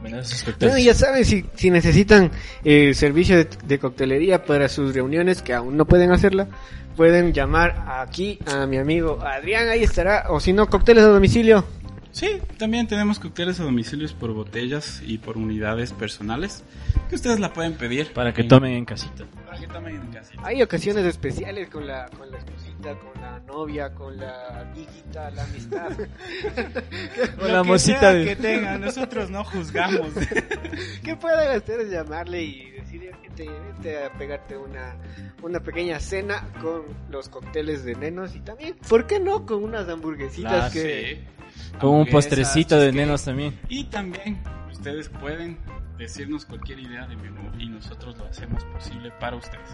Buenas 0.00 0.32
esos 0.32 0.58
Bueno, 0.58 0.78
ya 0.78 0.94
saben, 0.94 1.24
si, 1.24 1.44
si 1.54 1.70
necesitan 1.70 2.30
eh, 2.64 2.92
servicio 2.94 3.36
de, 3.36 3.48
de 3.64 3.78
coctelería 3.78 4.44
para 4.44 4.68
sus 4.68 4.94
reuniones, 4.94 5.42
que 5.42 5.54
aún 5.54 5.76
no 5.76 5.84
pueden 5.86 6.10
hacerla, 6.10 6.48
pueden 6.96 7.32
llamar 7.32 7.84
aquí 7.88 8.38
a 8.52 8.66
mi 8.66 8.78
amigo 8.78 9.20
Adrián, 9.22 9.68
ahí 9.68 9.82
estará, 9.84 10.24
o 10.30 10.40
si 10.40 10.52
no, 10.52 10.68
cócteles 10.68 11.04
a 11.04 11.08
domicilio. 11.08 11.64
Sí, 12.12 12.28
también 12.58 12.86
tenemos 12.86 13.18
cócteles 13.18 13.58
a 13.58 13.64
domicilios 13.64 14.12
por 14.12 14.32
botellas 14.34 15.00
y 15.04 15.16
por 15.16 15.38
unidades 15.38 15.92
personales 15.94 16.62
que 17.08 17.14
ustedes 17.14 17.40
la 17.40 17.52
pueden 17.54 17.72
pedir 17.74 18.12
Para 18.12 18.34
que 18.34 18.42
en- 18.42 18.48
tomen 18.48 18.72
en 18.74 18.84
casita. 18.84 19.24
para 19.46 19.58
que 19.58 19.66
tomen 19.66 19.96
en 19.96 20.06
casita. 20.12 20.42
Hay 20.44 20.60
ocasiones 20.62 21.06
especiales 21.06 21.70
con 21.70 21.86
la, 21.86 22.10
con 22.10 22.30
la 22.30 22.36
esposita, 22.36 22.98
con 22.98 23.20
la 23.22 23.38
novia, 23.40 23.94
con 23.94 24.16
la 24.18 24.60
amiguita, 24.60 25.30
la 25.30 25.42
amistad. 25.44 25.88
Con 25.88 27.38
Lo 27.48 27.48
la 27.54 27.62
que 27.62 27.68
mocita 27.68 28.00
sea 28.00 28.12
de- 28.12 28.24
que 28.26 28.36
tengan, 28.36 28.80
nosotros 28.82 29.30
no 29.30 29.42
juzgamos. 29.44 30.08
¿Qué 31.02 31.16
pueden 31.16 31.50
hacer 31.56 31.80
es 31.80 31.90
llamarle 31.90 32.42
y 32.42 32.70
decirle, 32.72 33.12
vete, 33.22 33.48
vete 33.48 34.04
a 34.04 34.12
pegarte 34.12 34.56
una, 34.58 34.96
una 35.42 35.60
pequeña 35.60 35.98
cena 35.98 36.46
con 36.60 36.82
los 37.10 37.30
cócteles 37.30 37.84
de 37.84 37.94
nenos 37.94 38.34
y 38.36 38.40
también, 38.40 38.76
¿por 38.86 39.06
qué 39.06 39.18
no? 39.18 39.46
Con 39.46 39.64
unas 39.64 39.88
hamburguesitas 39.88 40.50
Claro, 40.52 40.72
que... 40.74 41.16
Sí. 41.16 41.41
Con 41.80 41.90
un 41.90 42.06
postrecito 42.06 42.78
de 42.78 42.92
nenos 42.92 43.24
también. 43.24 43.58
Y 43.68 43.84
también 43.84 44.38
ustedes 44.70 45.08
pueden 45.08 45.58
decirnos 45.98 46.44
cualquier 46.44 46.80
idea 46.80 47.06
de 47.06 47.16
menú 47.16 47.50
y 47.58 47.68
nosotros 47.68 48.16
lo 48.18 48.26
hacemos 48.26 48.64
posible 48.66 49.10
para 49.20 49.36
ustedes. 49.36 49.70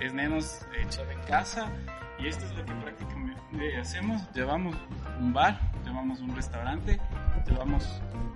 Es 0.00 0.12
menos 0.12 0.60
hecho 0.80 1.04
de 1.06 1.14
casa 1.28 1.68
y 2.18 2.26
esto 2.26 2.44
es 2.44 2.52
lo 2.56 2.64
que 2.64 2.72
prácticamente 2.72 3.76
hacemos. 3.80 4.22
Llevamos 4.34 4.76
un 5.20 5.32
bar, 5.32 5.60
llevamos 5.84 6.20
un 6.20 6.34
restaurante, 6.34 6.98
llevamos 7.46 7.86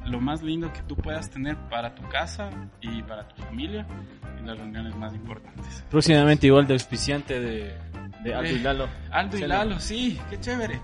lo 0.07 0.21
más 0.21 0.43
lindo 0.43 0.73
que 0.73 0.83
tú 0.83 0.97
puedas 0.97 1.31
tener 1.31 1.57
para 1.71 1.95
tu 1.95 2.03
casa 2.09 2.51
y 2.81 3.03
para 3.03 3.27
tu 3.29 3.43
familia 3.43 3.87
en 4.39 4.47
las 4.47 4.59
reuniones 4.59 4.95
más 4.97 5.15
importantes. 5.15 5.85
Próximamente 5.91 6.47
igual 6.47 6.67
de 6.67 6.75
auspiciante 6.75 7.41
de, 7.41 7.75
de 8.23 8.35
Aldo 8.35 8.51
y 8.51 8.55
Eh, 8.57 8.61
Lalo. 8.63 8.89
Aldo 9.11 9.39
y 9.39 9.41
Lalo, 9.43 9.81
sí, 9.81 10.21
qué 10.31 10.39
chévere 10.39 10.81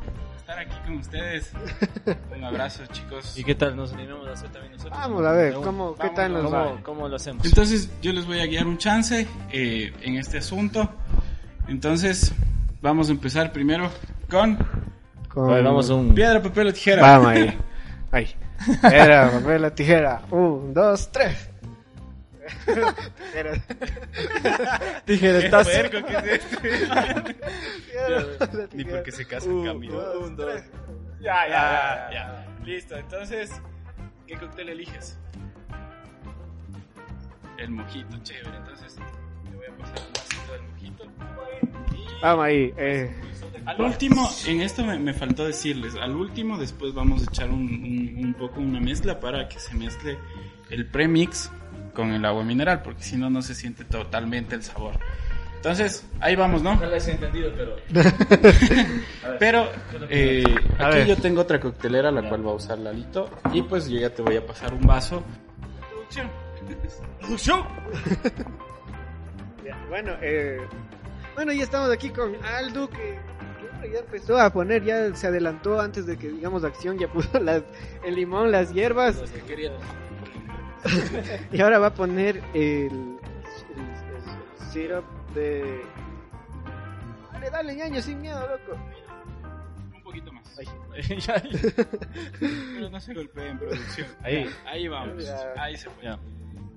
aquí 0.60 0.76
con 0.84 0.98
ustedes. 0.98 1.52
Un 2.36 2.44
abrazo, 2.44 2.84
chicos. 2.92 3.36
¿Y 3.38 3.44
qué 3.44 3.54
tal? 3.54 3.76
¿Nos 3.76 3.92
animamos 3.92 4.28
a 4.28 4.32
hacer 4.32 4.50
también 4.50 4.72
nosotros? 4.72 4.98
Vamos 4.98 5.24
a 5.26 5.32
ver, 5.32 5.54
¿Cómo, 5.54 5.64
¿cómo, 5.64 5.96
¿qué 5.96 6.10
tal 6.10 6.32
nos 6.32 6.52
va? 6.52 6.64
cómo, 6.68 6.82
cómo 6.82 7.08
lo 7.08 7.16
hacemos? 7.16 7.44
Entonces, 7.44 7.90
yo 8.02 8.12
les 8.12 8.26
voy 8.26 8.40
a 8.40 8.46
guiar 8.46 8.66
un 8.66 8.78
chance 8.78 9.26
eh, 9.52 9.92
en 10.02 10.16
este 10.16 10.38
asunto. 10.38 10.90
Entonces, 11.68 12.32
vamos 12.82 13.08
a 13.08 13.12
empezar 13.12 13.52
primero 13.52 13.90
con 14.30 14.58
Con- 15.28 15.50
A 15.50 15.54
ver, 15.54 15.64
vamos 15.64 15.88
a 15.90 15.94
un... 15.94 16.14
piedra, 16.14 16.42
papel 16.42 16.68
o 16.68 16.72
tijera. 16.72 17.02
Vamos 17.02 17.28
ahí. 17.28 17.58
Ahí. 18.12 18.26
Era, 18.82 19.30
papel, 19.30 19.62
la 19.62 19.74
tijera. 19.74 20.22
Un, 20.32 20.74
dos, 20.74 21.10
tres. 21.12 21.48
Tijera, 25.04 25.38
¿Qué 25.40 25.44
estás... 25.46 25.68
puerco 25.68 26.06
que 26.10 26.16
es 26.16 26.24
este? 26.52 26.86
Ni 28.76 28.84
porque 28.84 29.10
se 29.12 29.26
casan 29.26 29.62
dos, 29.62 29.74
un, 30.28 30.36
dos. 30.36 30.60
Ya, 31.20 31.46
ya, 31.48 31.48
ya, 31.48 32.10
ya. 32.12 32.46
Listo, 32.64 32.96
entonces, 32.96 33.50
¿qué 34.26 34.36
cóctel 34.36 34.68
eliges? 34.70 35.18
El 37.58 37.70
mojito, 37.70 38.16
chévere. 38.22 38.56
Entonces, 38.56 38.96
te 38.96 39.56
voy 39.56 39.66
a 39.66 39.76
pasar 39.76 39.98
un 40.06 40.12
vasito 40.12 40.52
del 40.52 40.62
mojito. 40.62 41.04
Y 41.94 42.06
Vamos 42.22 42.44
ahí. 42.44 42.72
Eh. 42.76 43.14
Al 43.66 43.80
último, 43.82 44.30
en 44.46 44.60
esto 44.62 44.84
me, 44.84 44.98
me 44.98 45.12
faltó 45.12 45.44
decirles, 45.44 45.94
al 45.96 46.16
último 46.16 46.56
después 46.56 46.94
vamos 46.94 47.20
a 47.22 47.24
echar 47.30 47.50
un, 47.50 47.60
un- 47.66 48.16
un 48.24 48.32
poco 48.34 48.60
una 48.60 48.80
mezcla 48.80 49.20
para 49.20 49.46
que 49.48 49.58
se 49.58 49.74
mezcle 49.74 50.16
el 50.70 50.86
premix 50.86 51.50
con 51.92 52.12
el 52.12 52.24
agua 52.24 52.44
mineral, 52.44 52.82
porque 52.82 53.02
si 53.02 53.16
no, 53.16 53.30
no 53.30 53.42
se 53.42 53.54
siente 53.54 53.84
totalmente 53.84 54.54
el 54.54 54.62
sabor. 54.62 54.98
Entonces, 55.56 56.06
ahí 56.20 56.36
vamos, 56.36 56.62
¿no? 56.62 56.74
No 56.76 56.90
he 56.90 57.10
entendido, 57.10 57.52
pero... 57.54 57.76
Pero 59.38 59.68
eh, 60.08 60.42
aquí 60.78 61.06
yo 61.06 61.16
tengo 61.16 61.42
otra 61.42 61.60
coctelera, 61.60 62.10
la 62.10 62.26
cual 62.28 62.46
va 62.46 62.52
a 62.52 62.54
usar 62.54 62.78
Lalito, 62.78 63.28
y 63.52 63.62
pues 63.62 63.88
yo 63.88 63.98
ya 63.98 64.10
te 64.10 64.22
voy 64.22 64.36
a 64.36 64.46
pasar 64.46 64.72
un 64.72 64.80
vaso. 64.86 65.22
Producción. 65.90 66.30
Producción. 67.20 67.62
Bueno, 69.88 70.12
eh, 70.22 70.60
bueno, 71.34 71.52
ya 71.52 71.64
estamos 71.64 71.90
aquí 71.90 72.10
con 72.10 72.36
Aldo 72.44 72.88
que, 72.88 73.18
ya 73.92 73.98
empezó 73.98 74.38
a 74.38 74.50
poner, 74.50 74.84
ya 74.84 75.14
se 75.14 75.26
adelantó 75.26 75.80
antes 75.80 76.06
de 76.06 76.16
que 76.16 76.28
digamos 76.28 76.64
acción, 76.64 76.98
ya 76.98 77.08
puso 77.12 77.38
las, 77.40 77.62
el 78.04 78.14
limón, 78.14 78.52
las 78.52 78.72
hierbas 78.72 79.16
Los 79.16 79.30
que 79.30 79.40
querían. 79.40 79.72
y 81.52 81.60
ahora 81.60 81.78
va 81.78 81.88
a 81.88 81.94
poner 81.94 82.36
el, 82.54 82.54
el, 82.54 82.90
el- 82.92 83.18
el 84.60 84.66
syrup 84.72 85.04
de... 85.34 85.82
Dale, 87.32 87.50
dale, 87.50 87.74
ñaño, 87.76 88.02
sin 88.02 88.20
miedo, 88.20 88.40
loco. 88.40 88.78
Un 89.94 90.02
poquito 90.02 90.32
más. 90.32 90.40
Pero 92.40 92.90
no 92.90 93.00
se 93.00 93.14
golpeen, 93.14 93.58
producción. 93.58 94.08
Ahí. 94.22 94.48
Ahí 94.66 94.88
vamos. 94.88 95.24
Ya. 95.24 95.52
Ahí 95.56 95.76
se 95.76 95.88
fue. 95.90 96.04
ya. 96.04 96.18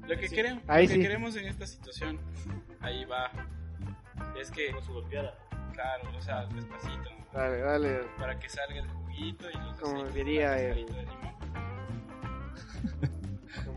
Lo 0.07 0.17
que, 0.17 0.27
queremos, 0.29 0.63
Ahí 0.67 0.85
lo 0.85 0.89
que 0.89 0.95
sí. 0.95 1.01
queremos 1.01 1.35
en 1.37 1.45
esta 1.47 1.65
situación, 1.65 2.19
ahí 2.81 3.05
va, 3.05 3.31
es 4.39 4.51
que, 4.51 4.75
claro, 5.73 6.09
o 6.17 6.21
sea, 6.21 6.45
despacito. 6.47 7.09
Dale, 7.31 7.59
dale. 7.59 7.99
para 8.19 8.37
que 8.37 8.49
salga 8.49 8.79
el 8.81 8.87
juguito 8.89 9.49
y 9.49 9.57
los 9.57 9.79
Como 9.79 10.03
diría 10.09 10.59
el- 10.59 10.75
de 10.85 11.01
limón. 11.03 11.32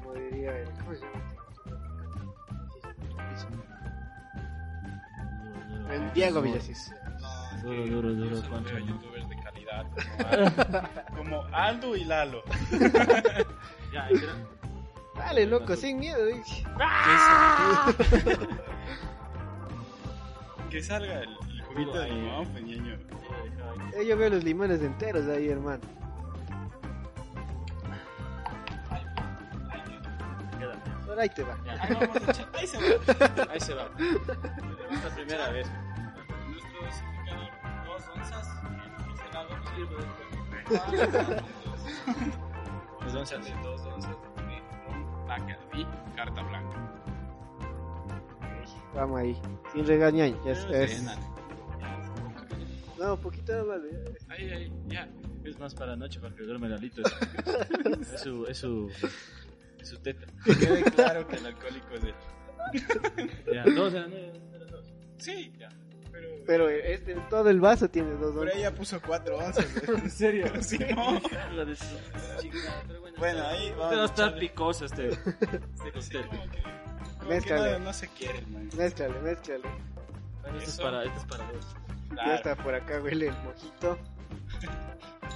Como 0.06 0.18
diría 0.20 0.56
el... 0.56 0.70
¿Cómo 0.70 0.94
se 0.94 1.00
llama? 1.00 1.20
El 5.90 6.12
Diego 6.12 6.42
Villasís. 6.42 6.94
Duro, 7.62 7.86
duro, 7.86 8.14
duro, 8.14 8.40
Pancho. 8.48 8.78
youtubers 8.78 9.28
de 9.28 9.36
calidad 9.40 9.86
como 11.16 11.42
Aldo, 11.52 11.96
y 11.96 12.04
Lalo. 12.04 12.42
Ya. 13.92 14.08
Dale, 15.16 15.46
loco, 15.46 15.74
sin 15.76 15.98
miedo. 15.98 16.18
Que 20.70 20.82
salga 20.82 21.20
el, 21.20 21.36
juguito 21.62 21.98
de 21.98 22.10
limón, 22.10 22.46
peñeño. 22.48 22.98
Eh, 23.96 24.06
Yo 24.06 24.16
veo 24.16 24.30
los 24.30 24.44
limones 24.44 24.82
enteros 24.82 25.26
ahí, 25.28 25.48
hermano. 25.48 25.80
Por 31.16 31.22
ahí 31.22 31.30
te 31.30 31.42
va. 31.44 31.56
Ahí 31.80 31.94
vamos 31.94 32.14
a 32.14 32.30
echar, 32.30 32.48
ahí 32.52 32.66
se 32.66 32.76
va. 32.76 32.84
Ahí 33.50 33.60
se 33.60 33.72
va. 33.72 33.90
Es 34.90 35.02
la 35.02 35.14
primera 35.14 35.48
vez. 35.48 35.66
Nuestro 36.50 36.82
dosificador, 36.82 37.50
dos 37.86 38.08
onzas, 38.14 38.46
en 39.26 39.32
lado 39.32 39.56
nos 39.56 39.70
sirve 39.70 39.96
Nos 43.00 43.14
vamos 43.14 43.32
a 43.32 43.38
de 43.38 43.50
dos 43.62 43.80
onzas 43.86 44.10
de 44.10 44.62
Bacardi, 45.26 45.86
carta 46.14 46.42
blanca. 46.42 46.76
Vamos 48.94 49.18
ahí. 49.18 49.40
Sin 49.72 49.86
regañar. 49.86 50.34
Ya 50.44 50.52
es. 50.52 51.02
No, 52.98 53.14
un 53.14 53.20
poquito 53.20 53.54
más. 53.64 53.78
eh. 53.78 54.18
Ahí, 54.28 54.50
ahí, 54.50 54.72
ya. 54.88 55.08
Es 55.44 55.58
más 55.58 55.74
para 55.74 55.92
la 55.92 55.96
noche, 55.96 56.20
para 56.20 56.34
que 56.34 56.42
duerme 56.42 56.68
Lalito. 56.68 57.00
Es, 58.02 58.12
es 58.12 58.20
su, 58.20 58.44
es 58.46 58.58
su, 58.58 58.90
su 59.86 59.98
teta. 59.98 60.26
Que 60.44 60.54
quede 60.58 60.82
claro 60.84 61.26
que 61.26 61.36
el 61.36 61.46
alcohólico 61.46 61.88
es 61.94 62.04
él. 62.04 62.14
Ya, 63.52 63.64
dos 63.64 63.92
dos. 63.92 64.04
Sí. 65.18 65.52
Pero, 66.12 66.28
Pero 66.46 66.68
este, 66.70 67.14
todo 67.30 67.48
el 67.50 67.60
vaso 67.60 67.88
tiene 67.88 68.10
dos 68.12 68.30
Pero 68.30 68.40
onzas. 68.42 68.56
ella 68.56 68.74
puso 68.74 69.00
cuatro 69.02 69.36
onzas. 69.38 69.66
¿En 69.88 70.10
serio? 70.10 70.46
sí, 70.62 70.78
no. 70.94 71.20
La 71.54 71.64
de 71.64 71.76
su 71.76 71.84
chica, 72.40 72.82
pero 72.86 73.00
bueno. 73.00 73.16
Bueno, 73.18 73.46
ahí 73.46 73.70
vamos 73.70 73.86
Pero 73.90 74.04
está 74.04 74.22
echarle. 74.26 74.40
picoso 74.40 74.84
este, 74.86 75.08
este 75.10 75.30
Sí, 75.74 75.90
cóctel. 75.92 76.26
como 76.26 76.42
que, 76.50 76.62
como 76.62 77.20
que 77.20 77.26
Mézclale. 77.28 77.72
no, 77.72 77.78
no 77.86 77.92
se 77.92 78.08
quiere, 78.08 78.42
man. 78.46 78.68
Mézclale, 78.76 79.20
mézclale. 79.20 79.62
Bueno, 80.42 80.58
Este 80.58 80.64
es 80.64 80.74
Eso. 80.74 80.82
para, 80.82 81.04
este 81.04 81.18
es 81.18 81.24
para 81.24 81.52
dos. 81.52 81.66
Ya 82.08 82.14
Claro, 82.14 82.34
está 82.34 82.56
por 82.56 82.74
acá, 82.74 83.00
huele 83.02 83.26
el 83.28 83.36
mojito. 83.42 83.98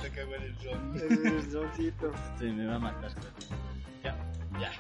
El 0.03 0.57
ron. 0.65 0.97
El 0.97 1.53
roncito. 1.53 2.13
Este 2.35 2.53
me 2.53 2.67
va 2.67 2.77
a 2.77 2.79
matar. 2.79 3.11
Ya. 4.61 4.73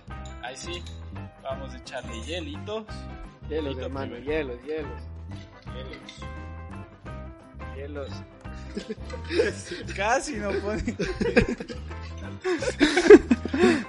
Ahí 0.42 0.56
sí. 0.56 0.82
Vamos 1.42 1.72
a 1.74 1.76
echarle 1.78 2.20
hielitos. 2.24 2.84
Hielos, 3.48 3.64
Hielito 3.74 3.86
hermano, 3.86 4.12
primero. 4.12 4.30
hielos, 4.30 4.58
hielos. 4.64 5.02
Hielos. 7.76 8.10
Hielos. 8.10 8.10
Casi 9.96 10.36
no 10.36 10.50
pone. 10.60 10.96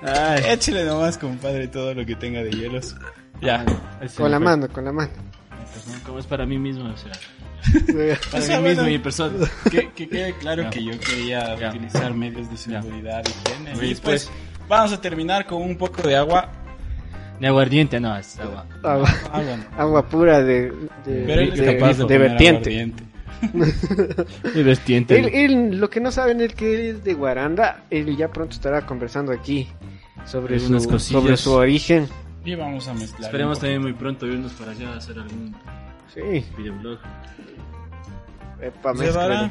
Ay, 0.04 0.44
Échale 0.48 0.86
nomás, 0.86 1.18
compadre, 1.18 1.68
todo 1.68 1.94
lo 1.94 2.06
que 2.06 2.16
tenga 2.16 2.42
de 2.44 2.52
hielos. 2.52 2.96
Ya. 3.42 3.64
Con 4.18 4.32
la 4.32 4.39
mano, 4.39 4.68
con 4.70 4.86
la 4.86 4.92
mano. 4.92 5.12
Como 6.06 6.20
es 6.20 6.26
para 6.26 6.46
mí 6.46 6.58
mismo, 6.58 6.86
o 6.92 6.98
sea. 6.98 7.12
O 7.62 8.32
Para 8.32 8.42
sea, 8.42 8.60
mí 8.60 8.70
mismo 8.70 8.82
bueno, 8.84 8.89
y 8.89 8.94
mi 8.94 9.00
persona. 9.00 9.48
Que, 9.70 9.92
que 9.92 10.10
quede 10.10 10.34
claro 10.38 10.64
Ya. 10.64 10.70
que 10.72 10.84
yo 10.84 11.00
quería 11.00 11.56
Ya. 11.60 11.70
utilizar 11.70 12.12
medios 12.14 12.50
de 12.50 12.58
seguridad 12.58 13.24
y 13.24 13.30
higiene. 13.52 13.88
Y 13.88 13.96
pues 13.96 14.32
vamos 14.72 14.93
a 14.93 15.01
terminar 15.01 15.45
con 15.45 15.61
un 15.61 15.78
poco 15.78 16.01
de 16.07 16.15
agua. 16.15 16.49
De 17.39 17.47
aguardiente, 17.47 17.99
no, 17.99 18.15
es 18.17 18.39
agua. 18.39 18.65
Agua, 18.84 19.09
Agua. 19.32 19.57
no. 19.57 19.82
agua 19.82 20.05
pura 20.07 20.41
de, 20.43 20.72
de, 21.05 21.24
Pero 21.26 21.41
él 21.41 21.53
es 21.53 21.59
de- 21.59 21.76
capaz 21.78 21.93
de, 21.93 21.97
de 21.97 22.03
poner 22.03 22.19
vertiente. 22.19 22.69
aguardiente. 22.69 23.03
Y 24.55 24.61
vertiente. 24.63 25.17
Él, 25.19 25.30
él, 25.34 25.78
lo 25.80 25.89
que 25.89 25.99
no 25.99 26.11
saben 26.11 26.41
es 26.41 26.53
que 26.53 26.74
él 26.76 26.95
es 26.97 27.03
de 27.03 27.13
Guaranda. 27.15 27.84
Él 27.89 28.15
ya 28.15 28.28
pronto 28.30 28.53
estará 28.53 28.86
conversando 28.86 29.32
aquí 29.32 29.67
sobre, 30.26 30.59
su, 30.59 30.72
cosillas. 30.88 31.01
sobre 31.24 31.38
su 31.38 31.51
origen. 31.53 32.07
Y 32.45 32.53
vamos 32.55 32.88
a 32.88 32.93
mezclar. 32.93 33.24
Esperemos 33.24 33.59
también 33.59 33.82
muy 33.82 33.93
pronto 33.93 34.28
irnos 34.28 34.51
para 34.53 34.72
allá 34.72 34.93
a 34.93 34.97
hacer 34.97 35.17
algún 35.17 35.55
Sí, 36.13 36.45
videoblog. 36.57 36.99
epa, 38.61 38.93
poco. 38.93 39.49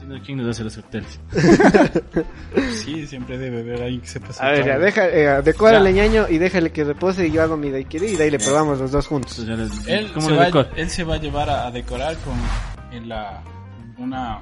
Llevará 0.00 0.14
mézclale. 0.14 0.18
De 0.18 0.18
ley. 0.18 0.18
Si 0.18 0.18
no, 0.20 0.24
¿quién 0.24 0.38
nos 0.38 0.48
hace 0.48 0.64
los 0.64 0.76
cócteles? 0.76 1.20
Sí, 2.84 3.06
siempre 3.06 3.38
debe 3.38 3.60
haber 3.60 3.82
alguien 3.82 4.00
que 4.00 4.06
sepa 4.06 4.28
A 4.40 4.50
ver, 4.50 4.64
ya, 4.64 4.78
deja, 4.78 5.08
eh, 5.08 5.42
decórale 5.42 5.92
ñaño 5.92 6.26
y 6.28 6.38
déjale 6.38 6.70
que 6.72 6.84
repose 6.84 7.26
y 7.26 7.32
yo 7.32 7.42
hago 7.42 7.56
mi 7.56 7.70
daiquiri 7.70 8.06
y 8.06 8.16
de 8.16 8.24
ahí 8.24 8.30
le 8.30 8.38
probamos 8.38 8.78
los 8.78 8.90
dos 8.92 9.06
juntos. 9.06 9.38
Entonces 9.38 9.86
les- 9.86 9.88
Él, 9.88 10.12
¿Cómo 10.12 10.28
se 10.28 10.34
va, 10.36 10.66
él 10.76 10.90
se 10.90 11.04
va 11.04 11.14
a 11.14 11.18
llevar 11.18 11.50
a, 11.50 11.66
a 11.66 11.70
decorar 11.70 12.16
con 12.18 12.34
en 12.96 13.08
la, 13.08 13.42
una, 13.98 14.40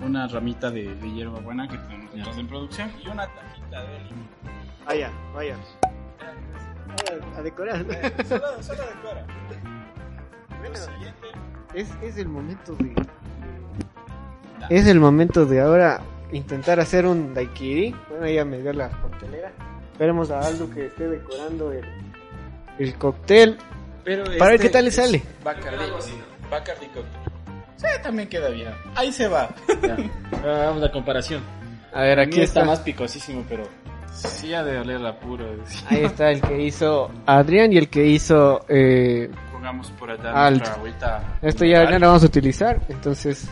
una 0.00 0.28
ramita 0.28 0.70
de, 0.70 0.94
de 0.94 1.10
hierba 1.12 1.40
buena 1.40 1.66
que 1.68 1.78
tenemos 1.78 2.14
nosotros 2.14 2.38
en 2.38 2.48
producción 2.48 2.92
y 3.02 3.08
una 3.08 3.26
tajita 3.26 3.82
de 3.82 3.98
limón. 4.04 4.28
Vaya, 4.86 5.10
vaya. 5.34 5.56
Vaya, 6.88 7.38
A 7.38 7.42
decorar. 7.42 7.86
Solo, 8.28 8.62
solo 8.62 8.82
decora. 8.94 9.26
Bueno, 10.60 10.76
siguiente, 10.76 11.26
es, 11.74 11.88
es 12.02 12.16
el 12.18 12.28
momento 12.28 12.76
de. 12.76 12.94
Es 14.72 14.86
el 14.86 15.00
momento 15.00 15.44
de 15.44 15.60
ahora 15.60 16.00
intentar 16.32 16.80
hacer 16.80 17.04
un 17.04 17.34
daiquiri. 17.34 17.94
Bueno, 18.08 18.26
ya 18.26 18.42
me 18.42 18.58
dio 18.58 18.72
la 18.72 18.88
coctelera. 18.88 19.52
Esperemos 19.92 20.30
a 20.30 20.40
Aldo 20.40 20.70
que 20.70 20.86
esté 20.86 21.10
decorando 21.10 21.70
el, 21.72 21.84
el 22.78 22.94
cóctel. 22.94 23.58
Pero 24.02 24.24
Para 24.24 24.52
ver 24.52 24.54
este 24.54 24.68
qué 24.68 24.72
tal 24.72 24.84
le 24.86 24.90
sale. 24.90 25.22
Bacardi, 25.44 25.76
Bacardi 26.50 26.86
Cocktail. 26.86 27.32
Sí, 27.76 27.86
también 28.02 28.28
queda 28.30 28.48
bien. 28.48 28.70
Ahí 28.96 29.12
se 29.12 29.28
va. 29.28 29.50
Ya. 29.82 29.96
Ahora 30.38 30.62
Hagamos 30.62 30.80
la 30.80 30.90
comparación. 30.90 31.42
A 31.92 32.00
ver, 32.04 32.20
aquí 32.20 32.40
está. 32.40 32.64
más 32.64 32.80
picosísimo, 32.80 33.44
pero 33.50 33.64
sí 34.10 34.54
ha 34.54 34.64
de 34.64 34.78
oler 34.78 35.04
a 35.04 35.20
puro. 35.20 35.44
Ahí 35.90 36.04
está 36.04 36.30
el 36.30 36.40
que 36.40 36.62
hizo 36.62 37.10
Adrián 37.26 37.74
y 37.74 37.76
el 37.76 37.90
que 37.90 38.06
hizo. 38.06 38.64
Eh, 38.70 39.30
Pongamos 39.52 39.90
por 39.90 40.10
allá 40.10 40.32
Alto. 40.46 40.60
nuestra 40.60 40.74
agüita. 40.76 41.38
esto 41.42 41.64
ya 41.66 41.84
no 41.90 41.98
lo 41.98 42.06
vamos 42.06 42.22
a 42.22 42.26
utilizar. 42.26 42.80
Entonces, 42.88 43.50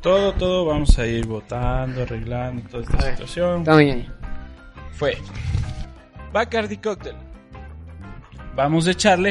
Todo, 0.00 0.32
todo 0.34 0.64
vamos 0.66 0.96
a 0.98 1.06
ir 1.06 1.26
botando, 1.26 2.02
arreglando 2.02 2.62
toda 2.70 2.82
esta 2.84 3.10
situación. 3.12 3.64
también 3.64 3.90
ahí. 3.98 4.08
Fue 4.92 5.16
Bacardi 6.32 6.76
Cocktail. 6.76 7.16
Vamos 8.54 8.86
a 8.86 8.90
echarle. 8.92 9.30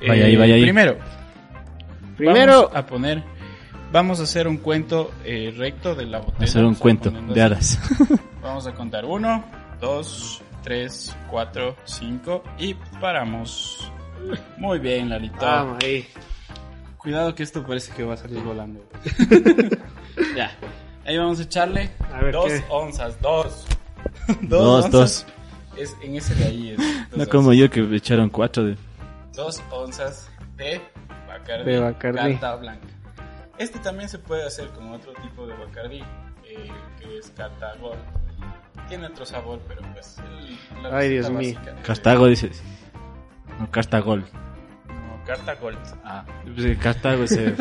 eh, 0.00 0.08
Vaya 0.08 0.26
ahí, 0.26 0.36
vaya 0.36 0.54
ahí. 0.54 0.62
Primero, 0.62 0.96
Primero, 2.16 2.62
vamos 2.64 2.76
a 2.76 2.86
poner. 2.86 3.22
Vamos 3.92 4.20
a 4.20 4.24
hacer 4.24 4.48
un 4.48 4.56
cuento 4.56 5.12
eh, 5.24 5.54
recto 5.56 5.94
de 5.94 6.06
la 6.06 6.18
botella. 6.18 6.44
Hacer 6.44 6.62
un 6.62 6.68
Vamos 6.74 6.78
a 6.78 6.82
cuento 6.82 7.10
de 7.10 7.42
hadas. 7.42 7.78
Vamos 8.42 8.66
a 8.66 8.72
contar 8.74 9.04
uno, 9.04 9.44
dos, 9.80 10.42
tres, 10.62 11.16
cuatro, 11.30 11.76
cinco 11.84 12.42
y 12.58 12.74
paramos. 13.00 13.90
Muy 14.58 14.78
bien, 14.78 15.10
Lalito. 15.10 15.36
vamos 15.44 15.82
ahí. 15.84 16.06
Cuidado 17.04 17.34
que 17.34 17.42
esto 17.44 17.64
parece 17.64 17.92
que 17.92 18.02
va 18.02 18.14
a 18.14 18.16
salir 18.16 18.40
volando. 18.42 18.80
ya. 20.36 20.50
Ahí 21.06 21.16
vamos 21.18 21.38
a 21.38 21.42
echarle 21.42 21.90
A 22.12 22.20
ver, 22.20 22.32
dos 22.32 22.46
¿qué? 22.46 22.64
onzas, 22.70 23.20
dos. 23.20 23.66
Dos, 24.40 24.84
onzas. 24.86 24.90
dos. 24.90 25.26
Es 25.78 25.96
en 26.02 26.16
ese 26.16 26.34
de 26.34 26.44
ahí. 26.44 26.70
es, 26.70 27.10
dos 27.10 27.18
No 27.18 27.26
como 27.28 27.52
yo 27.52 27.70
que 27.70 27.82
me 27.82 27.96
echaron 27.96 28.30
cuatro 28.30 28.64
de... 28.64 28.76
Dos 29.34 29.62
onzas 29.70 30.28
de 30.56 30.80
Bacardi, 31.28 31.70
De 31.70 31.78
Bacardí. 31.80 32.34
Cata 32.34 32.56
blanca. 32.56 32.86
Este 33.58 33.78
también 33.80 34.08
se 34.08 34.18
puede 34.18 34.46
hacer 34.46 34.68
con 34.68 34.90
otro 34.92 35.12
tipo 35.22 35.46
de 35.46 35.54
Bacardi, 35.54 35.98
eh, 36.44 36.70
que 37.00 37.18
es 37.18 37.30
Cata 37.36 37.74
Gold. 37.80 37.98
Tiene 38.88 39.06
otro 39.08 39.26
sabor, 39.26 39.60
pero 39.68 39.82
pues... 39.92 40.16
el- 40.18 40.82
la 40.82 40.96
Ay, 40.96 41.10
Dios 41.10 41.30
mío. 41.30 41.58
Cartago 41.84 42.26
dices. 42.28 42.62
No, 43.60 43.70
Cartagol. 43.70 44.24
Carta 45.26 45.54
Gold. 45.54 45.78
Ah, 46.04 46.24
pues, 46.54 46.78
Cartago 46.78 47.24
ese... 47.24 47.54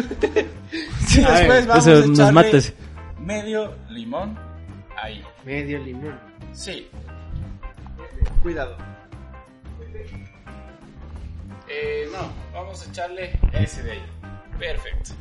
Y 1.16 1.24
A 1.24 1.32
ver, 1.32 1.66
después 1.66 1.68
vamos 1.68 1.88
a 1.88 2.30
echarle 2.30 2.57
ese. 2.57 2.74
medio 3.20 3.76
limón 3.89 4.38
ahí. 5.01 5.24
Medio 5.45 5.80
limón. 5.80 6.20
Sí. 6.53 6.88
Cuidado. 8.41 8.78
Eh, 11.70 12.07
no, 12.11 12.32
vamos 12.53 12.86
a 12.86 12.89
echarle 12.89 13.39
ese 13.53 13.82
de 13.84 13.91
ahí. 13.93 14.03
Perfecto. 14.59 15.11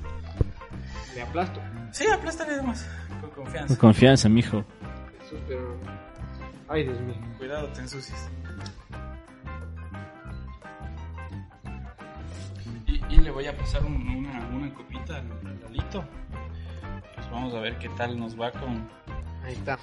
Le 1.15 1.23
aplasto. 1.23 1.61
Sí, 1.93 2.07
aplástale 2.11 2.57
nomás. 2.57 2.87
Con 3.21 3.31
confianza. 3.31 3.67
Con 3.69 3.77
confianza, 3.77 4.29
mijo. 4.29 4.65
Jesús, 5.21 5.41
pero. 5.49 5.79
Ay, 6.69 6.85
Dios 6.85 7.01
mío. 7.01 7.15
Cuidado, 7.39 7.69
te 7.69 7.81
ensucias. 7.81 8.29
Y, 12.93 13.15
y 13.15 13.17
le 13.21 13.31
voy 13.31 13.47
a 13.47 13.57
pasar 13.57 13.85
un- 13.85 14.07
una, 14.09 14.47
una 14.49 14.75
copita 14.75 15.17
al 15.17 15.31
al 15.47 15.61
Lalito. 15.63 16.05
Pues 17.15 17.31
vamos 17.31 17.55
a 17.55 17.61
ver 17.61 17.79
qué 17.79 17.89
tal 17.91 18.19
nos 18.19 18.39
va 18.39 18.51
con... 18.53 18.89
Ahí 19.45 19.55
está. 19.55 19.79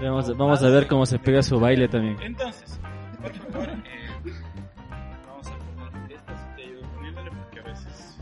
Vamos, 0.00 0.36
vamos 0.36 0.62
a 0.62 0.68
ver 0.68 0.86
cómo 0.88 1.06
se 1.06 1.18
pega 1.18 1.42
su 1.42 1.60
baile 1.60 1.86
también. 1.88 2.16
Entonces, 2.22 2.80
por 3.20 3.32
favor, 3.32 3.68
eh, 3.68 4.32
vamos 5.28 5.46
a 5.46 5.56
poner 5.58 6.12
esta 6.12 6.36
si 6.36 6.56
te 6.56 6.62
ayudo 6.64 6.82
poniéndole 6.94 7.30
porque 7.30 7.60
a 7.60 7.62
veces... 7.62 8.18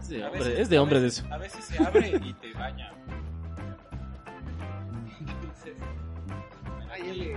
Es 0.00 0.08
de 0.08 0.22
a 0.22 0.26
hombre, 0.26 0.38
veces- 0.40 0.58
es 0.58 0.68
de 0.68 0.78
veces- 0.80 1.18
eso. 1.18 1.32
A 1.34 1.38
veces 1.38 1.64
se 1.64 1.82
abre 1.84 2.08
y 2.24 2.32
te 2.34 2.52
baña. 2.54 2.92
Entonces, 5.20 5.74
ya 6.98 7.12
le. 7.14 7.36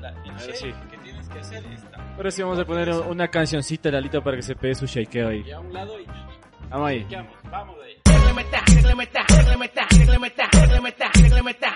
La, 0.00 0.10
el 0.10 0.32
ver, 0.32 0.40
shake 0.40 0.56
sí. 0.56 0.72
que 0.90 0.96
tienes 0.98 1.28
que 1.28 1.38
hacer 1.38 1.64
está 1.66 2.14
Ahora 2.16 2.30
sí 2.30 2.42
vamos 2.42 2.58
a 2.58 2.64
poner 2.64 2.90
una 2.90 3.28
cancioncita, 3.28 3.90
Lalito, 3.90 4.22
para 4.22 4.36
que 4.36 4.42
se 4.42 4.54
pegue 4.54 4.74
su 4.74 4.86
shakeo 4.86 5.28
ahí. 5.28 5.44
y 5.46 5.50
a 5.50 5.60
un 5.60 5.72
lado 5.72 6.00
y 6.00 6.06
Vamos 6.68 6.88
ahí. 6.88 7.06
vamos, 7.50 7.76
ahí. 7.84 7.96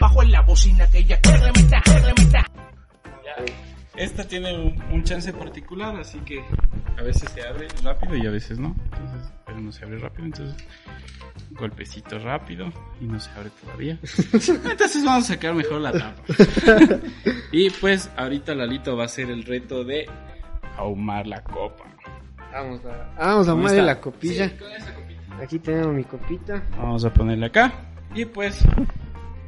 Bajo 0.01 0.23
la 0.23 0.41
bocina 0.43 0.87
que 0.91 0.99
ella. 0.99 1.19
Esta 3.97 4.25
tiene 4.25 4.57
un, 4.57 4.83
un 4.93 5.05
chance 5.05 5.33
particular, 5.33 5.95
así 5.97 6.19
que 6.21 6.43
a 6.99 7.03
veces 7.03 7.31
se 7.31 7.47
abre 7.47 7.69
rápido 7.85 8.17
y 8.17 8.27
a 8.27 8.31
veces 8.31 8.59
no. 8.59 8.75
Entonces, 8.85 9.33
pero 9.51 9.61
no 9.63 9.73
se 9.73 9.85
abre 9.85 9.99
rápido, 9.99 10.27
entonces 10.27 10.65
golpecito 11.51 12.21
rápido 12.21 12.73
y 13.01 13.05
no 13.07 13.19
se 13.19 13.31
abre 13.33 13.51
todavía. 13.61 13.99
Entonces 14.71 15.05
vamos 15.05 15.25
a 15.25 15.35
sacar 15.35 15.55
mejor 15.55 15.81
la 15.81 15.91
tapa. 15.91 16.23
y 17.53 17.69
pues 17.71 18.09
ahorita 18.17 18.55
Lalito 18.55 18.97
va 18.97 19.03
a 19.03 19.07
hacer 19.07 19.29
el 19.29 19.43
reto 19.45 19.83
de 19.83 20.07
ahumar 20.77 21.27
la 21.27 21.43
copa. 21.43 21.85
Vamos 22.53 22.85
a. 22.85 23.13
Vamos 23.19 23.49
a 23.49 23.51
¿Cómo 23.51 23.63
mover 23.65 23.79
está? 23.81 23.83
la 23.87 24.01
copilla. 24.01 24.49
Sí, 24.49 24.55
con 24.55 24.71
esa 24.71 24.95
copita. 24.95 25.43
Aquí 25.43 25.59
tenemos 25.59 25.95
mi 25.95 26.05
copita. 26.05 26.63
Vamos 26.79 27.05
a 27.05 27.13
ponerle 27.13 27.47
acá. 27.47 27.73
Y 28.15 28.25
pues 28.27 28.65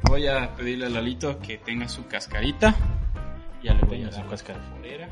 voy 0.03 0.27
a 0.27 0.53
pedirle 0.55 0.87
a 0.87 0.89
Lalito 0.89 1.39
que 1.39 1.57
tenga 1.59 1.87
su 1.87 2.05
cascarita. 2.07 2.75
Ya 3.63 3.73
le 3.73 3.81
voy 3.85 4.03
a 4.03 4.11
su 4.11 4.17
dar 4.17 4.27
cascara. 4.27 4.59
fuera. 4.81 5.07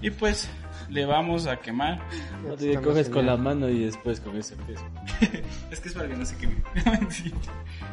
Y 0.00 0.10
pues 0.10 0.50
le 0.90 1.04
vamos 1.06 1.46
a 1.46 1.56
quemar. 1.56 2.00
No 2.46 2.54
te 2.56 2.74
coges 2.80 3.08
con 3.08 3.26
la 3.26 3.36
mano 3.36 3.68
y 3.68 3.84
después 3.84 4.20
con 4.20 4.36
ese 4.36 4.56
peso. 4.56 4.84
Es 5.70 5.80
que 5.80 5.88
es 5.88 5.94
para 5.94 6.08
que 6.08 6.16
no 6.16 6.24
se 6.24 6.36
queme. 6.36 6.56
Sí. 7.10 7.32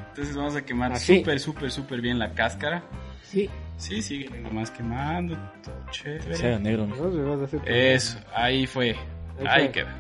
Entonces 0.10 0.36
vamos 0.36 0.56
a 0.56 0.62
quemar 0.64 1.00
súper, 1.00 1.40
súper, 1.40 1.72
súper 1.72 2.02
bien 2.02 2.20
la 2.20 2.32
cáscara. 2.34 2.84
Sí. 3.24 3.50
Sí, 3.78 4.02
sigue 4.02 4.30
nomás 4.42 4.72
quemando. 4.72 5.36
Todo 5.64 5.76
Se 5.94 6.10
haga 6.18 6.36
chévere. 6.36 6.60
negro. 6.60 6.88
No, 6.88 7.48
Eso, 7.66 8.18
ahí 8.36 8.66
fue. 8.68 8.96
Ahí 9.40 9.46
Ahí 9.48 9.64
fue. 9.66 9.72
queda. 9.72 9.96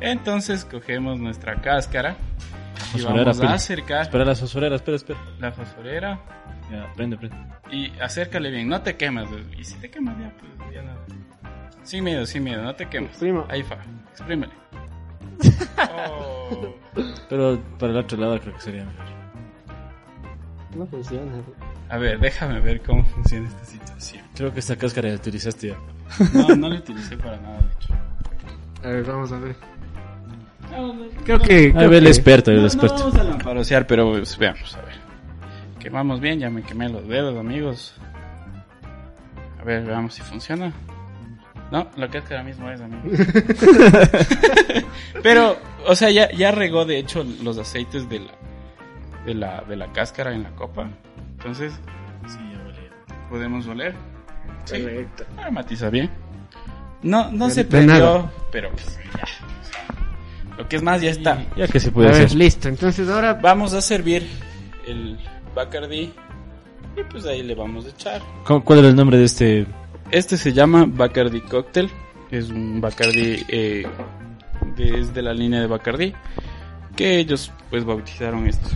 Entonces 0.00 0.64
cogemos 0.64 1.20
nuestra 1.20 1.60
cáscara. 1.60 2.16
Y 2.94 2.98
Fosforera, 2.98 3.24
vamos 3.24 3.38
a 3.38 3.40
pila. 3.42 3.54
acercar 3.54 4.02
Espera 4.02 4.24
las 4.24 4.40
fosforeras, 4.40 4.80
espera, 4.80 4.96
espera. 4.96 5.18
la 5.38 5.52
fosforera. 5.52 6.20
Ya, 6.70 6.92
prende, 6.94 7.16
prende. 7.16 7.36
Y 7.70 7.92
acércale 8.00 8.50
bien, 8.50 8.68
no 8.68 8.80
te 8.82 8.96
quemas. 8.96 9.28
Y 9.58 9.64
si 9.64 9.74
te 9.76 9.90
quemas 9.90 10.16
ya, 10.18 10.32
pues 10.38 10.74
ya 10.74 10.82
nada. 10.82 10.98
Sin 11.84 12.02
miedo, 12.04 12.26
sin 12.26 12.42
miedo, 12.44 12.62
no 12.62 12.74
te 12.74 12.88
quemas. 12.88 13.10
Exprima. 13.10 13.44
Ahí 13.48 13.62
fa, 13.62 13.76
exprímele. 14.10 14.52
Oh. 16.08 16.74
Pero 17.28 17.58
para 17.78 17.92
el 17.92 17.98
otro 17.98 18.18
lado 18.18 18.40
creo 18.40 18.54
que 18.54 18.60
sería 18.60 18.84
mejor. 18.84 19.04
No 20.76 20.86
funciona. 20.86 21.32
A 21.88 21.98
ver, 21.98 22.18
déjame 22.18 22.60
ver 22.60 22.80
cómo 22.82 23.04
funciona 23.04 23.46
esta 23.48 23.64
situación. 23.64 24.24
Creo 24.34 24.52
que 24.52 24.60
esta 24.60 24.76
cáscara 24.76 25.08
la 25.10 25.14
utilizaste 25.16 25.68
ya. 25.68 25.76
No, 26.32 26.56
no 26.56 26.68
la 26.68 26.76
utilicé 26.78 27.16
para 27.16 27.36
nada, 27.38 27.58
de 27.58 27.72
hecho. 27.72 27.94
A 28.82 28.88
ver, 28.88 29.04
vamos 29.04 29.32
a 29.32 29.38
ver. 29.38 29.56
Creo 31.24 31.38
que. 31.38 31.54
Ahí 31.54 31.72
creo 31.72 31.90
ve 31.90 31.98
el 31.98 32.04
que- 32.04 32.10
experto, 32.10 32.50
el 32.50 32.56
No, 32.56 32.62
no 32.62 32.66
experto. 32.68 32.96
vamos 32.98 33.14
a 33.14 33.24
lamparosear, 33.24 33.86
pero 33.86 34.10
pues, 34.10 34.36
veamos, 34.38 34.74
a 34.76 34.82
ver. 34.82 34.94
Quemamos 35.78 36.20
bien, 36.20 36.40
ya 36.40 36.50
me 36.50 36.62
quemé 36.62 36.88
los 36.88 37.06
dedos, 37.06 37.36
amigos. 37.38 37.94
A 39.60 39.64
ver, 39.64 39.84
veamos 39.84 40.14
si 40.14 40.22
funciona. 40.22 40.72
No, 41.70 41.88
la 41.96 42.08
cáscara 42.08 42.42
mismo 42.42 42.70
es, 42.70 42.80
amigos. 42.80 43.18
pero, 45.22 45.56
o 45.86 45.94
sea, 45.94 46.10
ya, 46.10 46.30
ya 46.32 46.50
regó 46.52 46.84
de 46.84 46.98
hecho 46.98 47.24
los 47.42 47.58
aceites 47.58 48.08
de 48.08 48.20
la, 48.20 48.32
de 49.26 49.34
la, 49.34 49.60
de 49.62 49.76
la 49.76 49.92
cáscara 49.92 50.34
en 50.34 50.42
la 50.44 50.50
copa. 50.50 50.88
Entonces, 51.38 51.72
Sí, 52.26 52.38
ya 52.52 53.28
podemos 53.28 53.66
oler. 53.66 53.94
Sí, 54.64 54.80
Correcto. 54.80 55.24
aromatiza 55.36 55.90
bien. 55.90 56.10
No, 57.02 57.30
no 57.30 57.48
De- 57.48 57.52
se 57.52 57.86
nada. 57.86 58.32
pero 58.50 58.70
pues, 58.70 58.98
ya. 59.14 59.24
o 59.24 59.64
sea, 59.64 60.56
lo 60.56 60.66
que 60.68 60.76
es 60.76 60.82
más, 60.82 61.02
ya 61.02 61.10
está. 61.10 61.44
Ya 61.54 61.68
que 61.68 61.80
se 61.80 61.90
A 61.90 61.92
puede 61.92 62.12
ver, 62.12 62.24
hacer. 62.24 62.38
listo. 62.38 62.68
Entonces 62.68 63.06
ahora. 63.10 63.34
Vamos 63.34 63.74
a 63.74 63.82
servir 63.82 64.26
el 64.86 65.18
Bacardi 65.54 66.14
y 66.96 67.02
pues 67.10 67.26
ahí 67.26 67.42
le 67.42 67.54
vamos 67.54 67.84
a 67.84 67.90
echar. 67.90 68.22
¿Cómo- 68.44 68.64
¿Cuál 68.64 68.78
era 68.78 68.88
el 68.88 68.96
nombre 68.96 69.18
de 69.18 69.24
este? 69.24 69.66
Este 70.14 70.36
se 70.36 70.52
llama 70.52 70.84
Bacardi 70.86 71.40
Cocktail, 71.40 71.90
es 72.30 72.48
un 72.48 72.80
Bacardi 72.80 73.44
eh, 73.48 73.84
desde 74.76 75.20
la 75.22 75.32
línea 75.34 75.60
de 75.60 75.66
Bacardi. 75.66 76.14
que 76.94 77.18
ellos 77.18 77.50
pues 77.68 77.84
bautizaron 77.84 78.46
esto. 78.46 78.68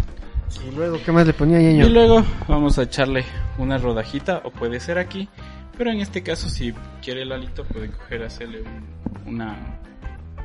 Y 0.68 0.74
luego, 0.74 0.98
¿qué 1.04 1.12
más 1.12 1.24
le 1.28 1.32
ponía 1.34 1.60
Y 1.60 1.74
ñaño? 1.76 1.88
luego 1.90 2.24
vamos 2.48 2.76
a 2.78 2.82
echarle 2.82 3.24
una 3.58 3.78
rodajita 3.78 4.40
o 4.44 4.50
puede 4.50 4.80
ser 4.80 4.98
aquí, 4.98 5.28
pero 5.76 5.92
en 5.92 6.00
este 6.00 6.24
caso 6.24 6.48
si 6.48 6.74
quiere 7.02 7.22
el 7.22 7.30
alito 7.30 7.62
puede 7.64 7.88
coger 7.92 8.24
hacerle 8.24 8.62
un, 8.62 9.34
una, 9.36 9.56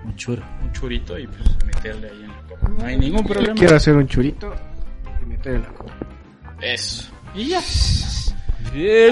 Un 0.05 0.15
churro. 0.15 0.43
un 0.61 0.71
churito 0.73 1.17
y 1.17 1.25
pues 1.25 1.57
meterle 1.65 2.09
ahí 2.11 2.21
en 2.21 2.27
la 2.27 2.41
copa. 2.47 2.69
No 2.69 2.85
hay 2.85 2.97
ningún 2.99 3.25
problema. 3.25 3.55
Quiero 3.55 3.75
hacer 3.77 3.95
un 3.95 4.07
churito 4.07 4.53
y 5.23 5.25
meter 5.25 5.55
en 5.55 5.61
la 5.63 5.69
copa. 5.69 5.93
Eso. 6.61 7.11
Y 7.33 7.47
ya. 7.47 7.61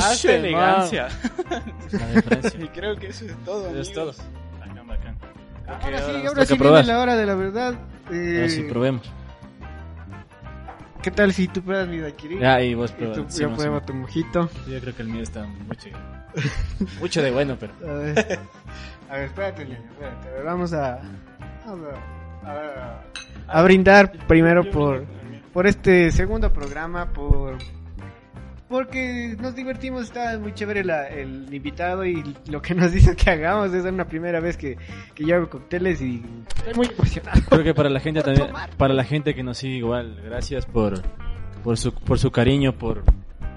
Hace 0.02 0.36
elegancia. 0.38 1.08
Y 2.60 2.68
creo 2.70 2.96
que 2.98 3.08
eso 3.08 3.26
es 3.26 3.36
todo. 3.46 3.70
Eso 3.70 3.80
es 3.82 3.94
todo. 3.94 4.14
Bacán, 4.60 4.88
bacán. 4.88 5.18
Creo 5.18 5.80
que 5.80 5.86
Ahora 5.86 6.00
sí, 6.22 6.28
ahora 6.28 6.46
sí 6.46 6.56
probar. 6.56 6.84
viene 6.84 6.94
la 6.98 7.02
hora 7.02 7.16
de 7.18 7.26
la 7.26 7.36
verdad. 7.36 7.74
Eh, 8.12 8.36
Ahora 8.38 8.50
sí, 8.50 8.62
probemos. 8.64 9.12
¿Qué 11.02 11.10
tal 11.12 11.34
si 11.34 11.48
tú 11.48 11.62
pruebas 11.64 11.88
mi 11.88 11.98
daiquiri? 12.00 12.38
Ya, 12.40 12.62
y 12.62 12.76
vos 12.76 12.92
y 12.92 12.94
pruebas. 12.94 13.18
tú 13.18 13.26
Sí, 13.30 13.42
yo 13.42 13.50
más 13.50 13.58
o 13.58 13.62
pruebo 13.62 13.82
tu 13.82 13.94
mojito. 13.94 14.50
Yo 14.68 14.80
creo 14.80 14.96
que 14.96 15.02
el 15.02 15.08
mío 15.10 15.24
está 15.24 15.46
mucho, 15.46 15.90
mucho 17.00 17.22
de 17.24 17.32
bueno, 17.32 17.58
pero. 17.60 17.74
A 17.90 17.94
ver, 17.96 18.40
a 19.10 19.14
ver 19.16 19.24
espérate, 19.26 19.66
Ñaño, 19.66 19.84
espérate. 19.92 20.28
A 20.28 20.32
ver, 20.32 20.44
vamos 20.46 20.74
a, 20.74 21.00
vamos 21.66 21.88
a, 22.44 22.50
a- 22.52 23.02
a 23.48 23.64
brindar 23.64 24.12
primero 24.28 24.70
por, 24.70 25.04
por 25.52 25.66
este 25.68 26.12
segundo 26.12 26.54
programa, 26.54 27.12
por 27.12 27.58
porque 28.72 29.36
nos 29.40 29.54
divertimos, 29.56 30.04
está 30.06 30.40
muy 30.40 30.54
chévere 30.54 30.84
la- 30.84 31.08
el 31.08 31.54
invitado 31.54 32.06
y 32.06 32.24
lo 32.50 32.62
que 32.62 32.74
nos 32.74 32.92
dicen 32.94 33.16
que 33.16 33.30
hagamos 33.30 33.72
es 33.74 33.84
una 33.86 34.06
primera 34.08 34.40
vez 34.40 34.58
que, 34.58 34.78
que 35.14 35.26
yo 35.26 35.36
hago 35.36 35.50
cócteles 35.50 36.02
y 36.02 36.24
estoy 36.58 36.74
muy 36.74 36.88
emocionado. 36.88 37.40
Creo 37.50 37.64
que 37.64 37.74
para 37.76 37.90
la 37.90 38.00
gente 38.00 38.22
también, 38.24 38.48
para 38.78 38.94
la 38.96 39.04
gente 39.04 39.36
que 39.36 39.44
nos 39.44 39.58
sigue 39.60 39.76
igual, 39.76 40.20
gracias 40.26 40.66
por, 40.66 41.02
por 41.64 41.78
su, 41.78 41.94
por 41.94 42.18
su 42.18 42.32
cariño, 42.32 42.74
por, 42.78 43.04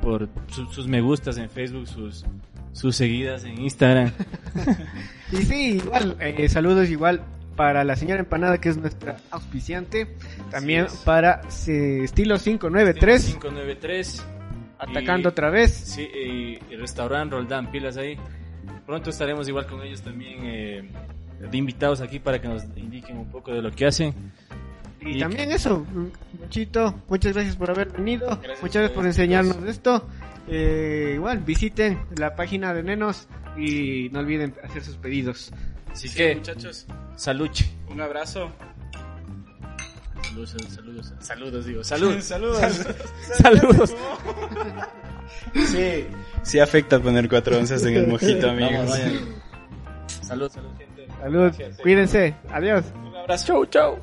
por 0.03 0.29
su- 0.49 0.67
sus 0.67 0.87
me 0.89 1.01
gustas 1.01 1.39
en 1.39 1.49
Facebook, 1.49 1.87
sus, 1.87 2.27
sus 2.73 2.95
seguidas 2.97 3.45
en 3.45 3.61
Instagram. 3.62 4.11
Y 5.33 5.37
sí, 5.39 5.77
igual, 5.83 6.17
eh, 6.21 6.49
saludos 6.49 6.91
igual 6.91 7.23
para 7.57 7.83
la 7.83 7.97
señora 7.97 8.21
Empanada 8.21 8.59
que 8.59 8.69
es 8.69 8.77
nuestra 8.77 9.17
auspiciante, 9.31 10.15
también 10.51 10.87
para 11.05 11.41
eh, 11.67 12.01
Estilo 12.05 12.37
593, 12.39 13.25
593. 13.25 14.25
Atacando 14.89 15.28
Y- 15.28 15.32
otra 15.32 15.51
vez. 15.51 15.72
Sí, 15.72 16.03
y 16.03 16.59
el 16.72 16.80
restaurante 16.80 17.35
Roldán, 17.35 17.70
pilas 17.70 17.97
ahí. 17.97 18.16
Pronto 18.87 19.11
estaremos 19.11 19.49
igual 19.49 19.66
con 19.66 19.82
ellos 19.82 20.03
también 20.03 20.39
eh, 20.43 20.89
de 21.51 21.57
invitados 21.57 22.01
aquí 22.01 22.18
para 22.18 22.41
que 22.41 22.49
nos 22.49 22.64
indiquen 22.76 23.18
un 23.18 23.30
poco 23.30 23.53
de 23.53 23.61
lo 23.62 23.70
que 23.72 23.87
hacen. 23.87 24.14
Y 25.01 25.16
Y- 25.16 25.18
también 25.20 25.51
eso, 25.53 25.87
Chito, 26.49 27.03
muchas 27.09 27.35
gracias 27.35 27.57
por 27.57 27.70
haber 27.70 27.89
venido, 27.91 28.26
Gracias 28.26 28.62
muchas 28.62 28.74
gracias 28.82 28.91
por 28.93 29.07
enseñarnos 29.07 29.57
esto. 29.64 30.07
Eh, 30.49 31.12
igual, 31.14 31.39
visiten 31.41 31.99
la 32.18 32.35
página 32.37 32.72
de 32.74 32.82
Nenos 32.82 33.28
y 33.57 34.09
no 34.12 34.20
olviden 34.20 34.55
hacer 34.62 34.82
sus 34.82 34.97
pedidos. 34.97 35.53
Así 35.93 36.09
Sí, 36.09 36.16
que, 36.18 36.35
muchachos, 36.37 36.87
saluche. 37.16 37.70
un 37.89 38.01
abrazo. 38.01 38.51
Saludos, 40.35 40.55
saludos, 40.74 41.12
saludos, 41.20 41.64
digo, 41.66 41.85
saludos. 42.24 42.24
Saludos. 42.24 42.59
saludos. 43.41 43.95
Sí, 45.55 46.07
sí 46.43 46.59
afecta 46.59 46.99
poner 46.99 47.28
cuatro 47.28 47.57
onzas 47.57 47.85
en 47.85 47.95
el 47.97 48.07
mojito, 48.09 48.49
Vamos, 48.49 48.62
amigos. 48.62 48.91
vayan. 48.91 49.20
Salud, 50.22 50.51
salud, 50.51 50.70
gente. 50.76 51.07
Salud, 51.20 51.53
cuídense, 51.82 52.35
adiós. 52.51 52.85
Un 52.97 53.16
abrazo. 53.16 53.47
Chau, 53.47 53.66
chau. 53.66 53.99